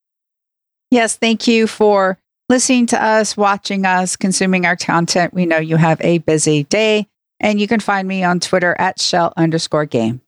Yes, 0.90 1.16
thank 1.16 1.46
you 1.46 1.66
for 1.66 2.18
listening 2.48 2.86
to 2.86 3.02
us, 3.02 3.36
watching 3.36 3.86
us, 3.86 4.16
consuming 4.16 4.66
our 4.66 4.76
content. 4.76 5.32
We 5.32 5.46
know 5.46 5.58
you 5.58 5.76
have 5.76 6.00
a 6.00 6.18
busy 6.18 6.64
day, 6.64 7.06
and 7.38 7.60
you 7.60 7.68
can 7.68 7.80
find 7.80 8.08
me 8.08 8.24
on 8.24 8.40
Twitter 8.40 8.74
at 8.78 9.00
shell 9.00 9.32
underscore 9.36 9.86
game. 9.86 10.20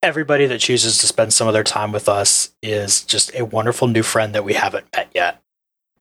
Everybody 0.00 0.46
that 0.46 0.60
chooses 0.60 0.98
to 0.98 1.06
spend 1.06 1.32
some 1.32 1.48
of 1.48 1.54
their 1.54 1.64
time 1.64 1.90
with 1.90 2.08
us 2.08 2.52
is 2.62 3.02
just 3.02 3.34
a 3.34 3.44
wonderful 3.44 3.88
new 3.88 4.02
friend 4.02 4.34
that 4.34 4.44
we 4.44 4.52
haven't 4.52 4.86
met 4.94 5.08
yet. 5.14 5.42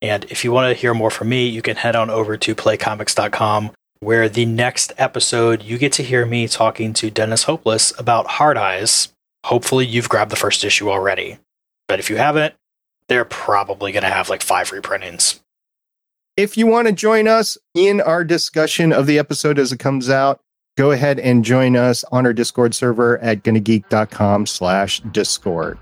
And 0.04 0.26
if 0.26 0.44
you 0.44 0.52
want 0.52 0.70
to 0.70 0.80
hear 0.80 0.94
more 0.94 1.10
from 1.10 1.30
me, 1.30 1.48
you 1.48 1.62
can 1.62 1.78
head 1.78 1.96
on 1.96 2.10
over 2.10 2.36
to 2.36 2.54
playcomics.com, 2.54 3.72
where 4.04 4.28
the 4.28 4.46
next 4.46 4.94
episode 4.98 5.64
you 5.64 5.78
get 5.78 5.94
to 5.94 6.04
hear 6.04 6.26
me 6.26 6.48
talking 6.48 6.94
to 6.94 7.10
Dennis 7.10 7.44
Hopeless 7.44 7.98
about 7.98 8.28
Hard 8.28 8.58
Eyes. 8.58 9.10
Hopefully, 9.46 9.86
you've 9.86 10.10
grabbed 10.10 10.32
the 10.32 10.36
first 10.36 10.64
issue 10.64 10.90
already. 10.90 11.38
But 11.88 12.00
if 12.00 12.10
you 12.10 12.18
haven't, 12.18 12.56
they're 13.08 13.26
probably 13.26 13.92
going 13.92 14.04
to 14.04 14.10
have 14.10 14.30
like 14.30 14.42
five 14.42 14.72
reprintings. 14.72 15.40
If 16.36 16.58
you 16.58 16.66
want 16.66 16.88
to 16.88 16.94
join 16.94 17.28
us 17.28 17.58
in 17.76 18.02
our 18.02 18.24
discussion 18.24 18.92
of 18.92 19.06
the 19.06 19.20
episode 19.20 19.60
as 19.60 19.72
it 19.72 19.80
comes 19.80 20.10
out, 20.10 20.40
go 20.78 20.92
ahead 20.92 21.20
and 21.20 21.46
join 21.46 21.76
us 21.76 22.04
on 22.12 22.26
our 22.26 22.34
Discord 22.34 22.74
server 22.74 23.20
at 23.20 23.44
gonnageek.com 23.44 24.48
slash 24.48 25.00
Discord. 25.12 25.78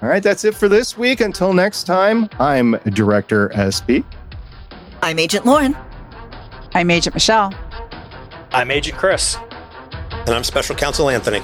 All 0.00 0.08
right, 0.08 0.22
that's 0.22 0.44
it 0.44 0.54
for 0.54 0.68
this 0.68 0.96
week. 0.96 1.20
Until 1.20 1.52
next 1.52 1.84
time, 1.84 2.28
I'm 2.38 2.72
Director 2.90 3.50
SP. 3.54 4.06
I'm 5.02 5.18
Agent 5.18 5.46
Lauren. 5.46 5.76
I'm 6.74 6.90
Agent 6.90 7.14
Michelle. 7.14 7.52
I'm 8.52 8.70
Agent 8.70 8.96
Chris. 8.98 9.36
And 10.10 10.30
I'm 10.30 10.44
Special 10.44 10.74
Counsel 10.74 11.10
Anthony. 11.10 11.42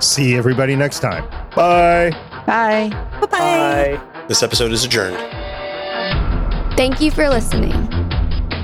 See 0.00 0.34
everybody 0.34 0.76
next 0.76 1.00
time. 1.00 1.24
Bye. 1.54 2.10
Bye. 2.46 2.90
Bye-bye. 3.20 3.28
Bye. 3.28 4.24
This 4.28 4.42
episode 4.42 4.72
is 4.72 4.84
adjourned. 4.84 5.16
Thank 6.76 7.00
you 7.00 7.10
for 7.10 7.28
listening. 7.28 7.72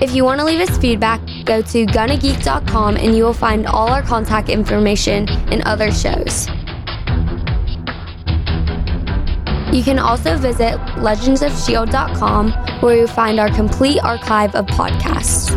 If 0.01 0.14
you 0.14 0.24
want 0.24 0.41
to 0.41 0.45
leave 0.45 0.61
us 0.61 0.76
feedback, 0.78 1.20
go 1.45 1.62
to 1.62 1.86
gonnageek.com 1.86 2.97
and 2.97 3.16
you 3.16 3.24
will 3.24 3.32
find 3.32 3.66
all 3.66 3.89
our 3.89 4.03
contact 4.03 4.49
information 4.49 5.28
and 5.51 5.62
other 5.62 5.91
shows. 5.91 6.49
You 9.73 9.83
can 9.83 9.99
also 9.99 10.37
visit 10.39 10.79
legendsofshield.com 10.97 12.53
where 12.81 12.97
you'll 12.97 13.07
find 13.07 13.39
our 13.39 13.51
complete 13.51 14.03
archive 14.03 14.55
of 14.55 14.64
podcasts. 14.66 15.57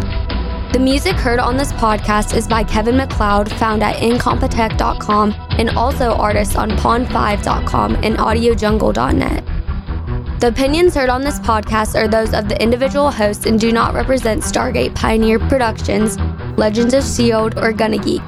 The 0.73 0.79
music 0.79 1.15
heard 1.15 1.39
on 1.39 1.57
this 1.57 1.71
podcast 1.73 2.35
is 2.35 2.47
by 2.47 2.63
Kevin 2.63 2.97
MacLeod, 2.97 3.51
found 3.53 3.83
at 3.83 3.97
incompetech.com, 3.97 5.35
and 5.51 5.69
also 5.71 6.13
artists 6.13 6.55
on 6.55 6.71
pond5.com 6.71 7.95
and 7.95 8.17
audiojungle.net. 8.17 10.41
The 10.41 10.47
opinions 10.47 10.95
heard 10.95 11.09
on 11.09 11.21
this 11.21 11.39
podcast 11.39 11.95
are 11.95 12.07
those 12.07 12.33
of 12.33 12.49
the 12.49 12.61
individual 12.61 13.11
hosts 13.11 13.45
and 13.45 13.59
do 13.59 13.71
not 13.71 13.93
represent 13.93 14.43
Stargate 14.43 14.95
Pioneer 14.95 15.39
Productions, 15.39 16.17
Legends 16.57 16.93
of 16.93 17.03
S.H.I.E.L.D., 17.03 17.59
or 17.59 17.73
Gonna 17.73 17.97
Geek. 17.97 18.21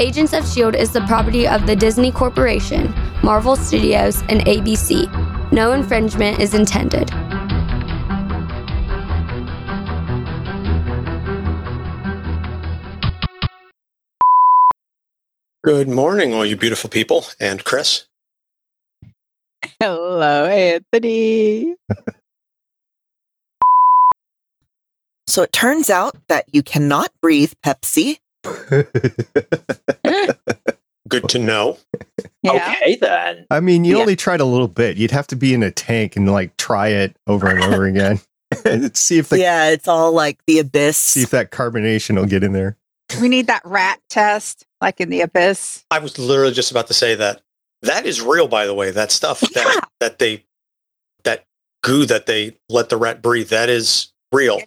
Agents 0.00 0.32
of 0.32 0.44
S.H.I.E.L.D. 0.44 0.78
is 0.78 0.92
the 0.92 1.02
property 1.02 1.46
of 1.46 1.66
the 1.66 1.76
Disney 1.76 2.10
Corporation, 2.10 2.92
Marvel 3.22 3.56
Studios, 3.56 4.20
and 4.28 4.40
ABC. 4.42 5.52
No 5.52 5.72
infringement 5.72 6.40
is 6.40 6.54
intended. 6.54 7.10
Good 15.64 15.88
morning, 15.88 16.32
all 16.32 16.46
you 16.46 16.56
beautiful 16.56 16.88
people. 16.88 17.26
And 17.40 17.64
Chris. 17.64 18.04
Hello, 19.80 20.46
Anthony. 20.46 21.74
So 25.26 25.42
it 25.42 25.52
turns 25.52 25.90
out 25.90 26.16
that 26.28 26.44
you 26.52 26.62
cannot 26.62 27.10
breathe 27.20 27.52
Pepsi. 27.64 28.18
Good 31.08 31.28
to 31.30 31.38
know. 31.38 31.78
Yeah. 32.42 32.52
Okay, 32.52 32.96
then. 32.96 33.46
I 33.50 33.60
mean, 33.60 33.84
you 33.84 33.96
Yeah. 33.96 34.00
only 34.02 34.16
tried 34.16 34.40
a 34.40 34.44
little 34.44 34.68
bit. 34.68 34.96
You'd 34.96 35.10
have 35.10 35.26
to 35.28 35.36
be 35.36 35.52
in 35.54 35.62
a 35.62 35.70
tank 35.70 36.16
and 36.16 36.30
like 36.30 36.56
try 36.56 36.88
it 36.88 37.16
over 37.26 37.48
and 37.48 37.62
over 37.62 37.84
again. 37.84 38.20
and 38.64 38.96
see 38.96 39.18
if 39.18 39.28
the 39.28 39.38
yeah, 39.40 39.70
it's 39.70 39.88
all 39.88 40.12
like 40.12 40.38
the 40.46 40.58
abyss. 40.60 40.96
see 40.96 41.22
if 41.22 41.30
that 41.30 41.50
carbonation 41.50 42.16
will 42.16 42.26
get 42.26 42.44
in 42.44 42.52
there. 42.52 42.76
We 43.20 43.28
need 43.28 43.46
that 43.48 43.62
rat 43.64 44.00
test, 44.08 44.64
like 44.80 45.00
in 45.00 45.10
the 45.10 45.20
abyss. 45.20 45.84
I 45.90 45.98
was 45.98 46.18
literally 46.18 46.52
just 46.52 46.70
about 46.70 46.86
to 46.88 46.94
say 46.94 47.14
that. 47.16 47.42
That 47.82 48.06
is 48.06 48.20
real, 48.22 48.48
by 48.48 48.66
the 48.66 48.74
way. 48.74 48.90
That 48.90 49.10
stuff 49.12 49.40
that 49.40 49.54
Yeah. 49.74 49.80
that 50.00 50.18
they 50.18 50.44
that 51.24 51.44
goo 51.82 52.06
that 52.06 52.26
they 52.26 52.56
let 52.68 52.88
the 52.88 52.96
rat 52.96 53.20
breathe. 53.22 53.48
That 53.50 53.68
is 53.68 54.12
real. 54.32 54.60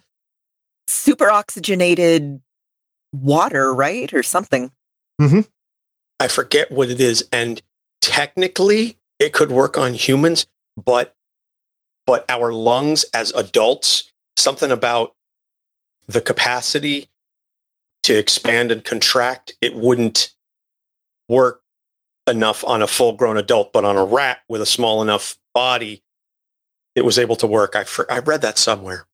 Super 0.86 1.30
oxygenated 1.30 2.40
water, 3.12 3.74
right? 3.74 4.12
Or 4.12 4.22
something. 4.22 4.70
Mm-hmm. 5.20 5.40
I 6.20 6.28
forget 6.28 6.70
what 6.70 6.90
it 6.90 7.00
is, 7.00 7.26
and 7.32 7.60
technically 8.00 8.98
it 9.18 9.32
could 9.32 9.50
work 9.50 9.76
on 9.76 9.94
humans, 9.94 10.46
but 10.76 11.16
but 12.06 12.24
our 12.28 12.52
lungs 12.52 13.04
as 13.14 13.32
adults, 13.32 14.12
something 14.36 14.70
about 14.70 15.14
the 16.06 16.20
capacity 16.20 17.08
to 18.02 18.18
expand 18.18 18.72
and 18.72 18.84
contract, 18.84 19.54
it 19.60 19.74
wouldn't 19.74 20.34
work 21.28 21.62
enough 22.26 22.64
on 22.64 22.82
a 22.82 22.86
full 22.86 23.12
grown 23.12 23.36
adult, 23.36 23.72
but 23.72 23.84
on 23.84 23.96
a 23.96 24.04
rat 24.04 24.40
with 24.48 24.60
a 24.60 24.66
small 24.66 25.02
enough 25.02 25.38
body, 25.54 26.02
it 26.94 27.04
was 27.04 27.18
able 27.18 27.36
to 27.36 27.46
work. 27.46 27.76
I, 27.76 27.84
fr- 27.84 28.10
I 28.10 28.18
read 28.18 28.42
that 28.42 28.58
somewhere. 28.58 29.06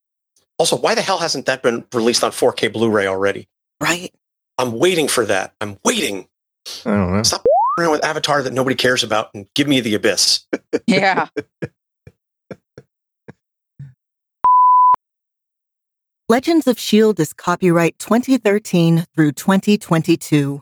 Also, 0.57 0.75
why 0.75 0.95
the 0.95 1.01
hell 1.01 1.19
hasn't 1.19 1.45
that 1.45 1.61
been 1.61 1.85
released 1.93 2.23
on 2.23 2.31
4K 2.31 2.73
Blu 2.73 2.89
ray 2.89 3.05
already? 3.05 3.47
Right? 3.79 4.11
I'm 4.57 4.71
waiting 4.79 5.07
for 5.07 5.25
that. 5.25 5.53
I'm 5.61 5.77
waiting. 5.85 6.27
I 6.85 6.91
don't 6.91 7.13
know. 7.13 7.23
Stop 7.23 7.43
around 7.79 7.91
with 7.91 8.03
Avatar 8.03 8.41
that 8.41 8.53
nobody 8.53 8.75
cares 8.75 9.03
about 9.03 9.29
and 9.33 9.47
give 9.53 9.67
me 9.67 9.79
the 9.79 9.95
abyss. 9.95 10.45
Yeah. 10.87 11.27
Legends 16.29 16.67
of 16.67 16.77
S.H.I.E.L.D. 16.77 17.21
is 17.21 17.31
copyright 17.31 17.97
2013 17.99 19.05
through 19.15 19.31
2022. 19.31 20.61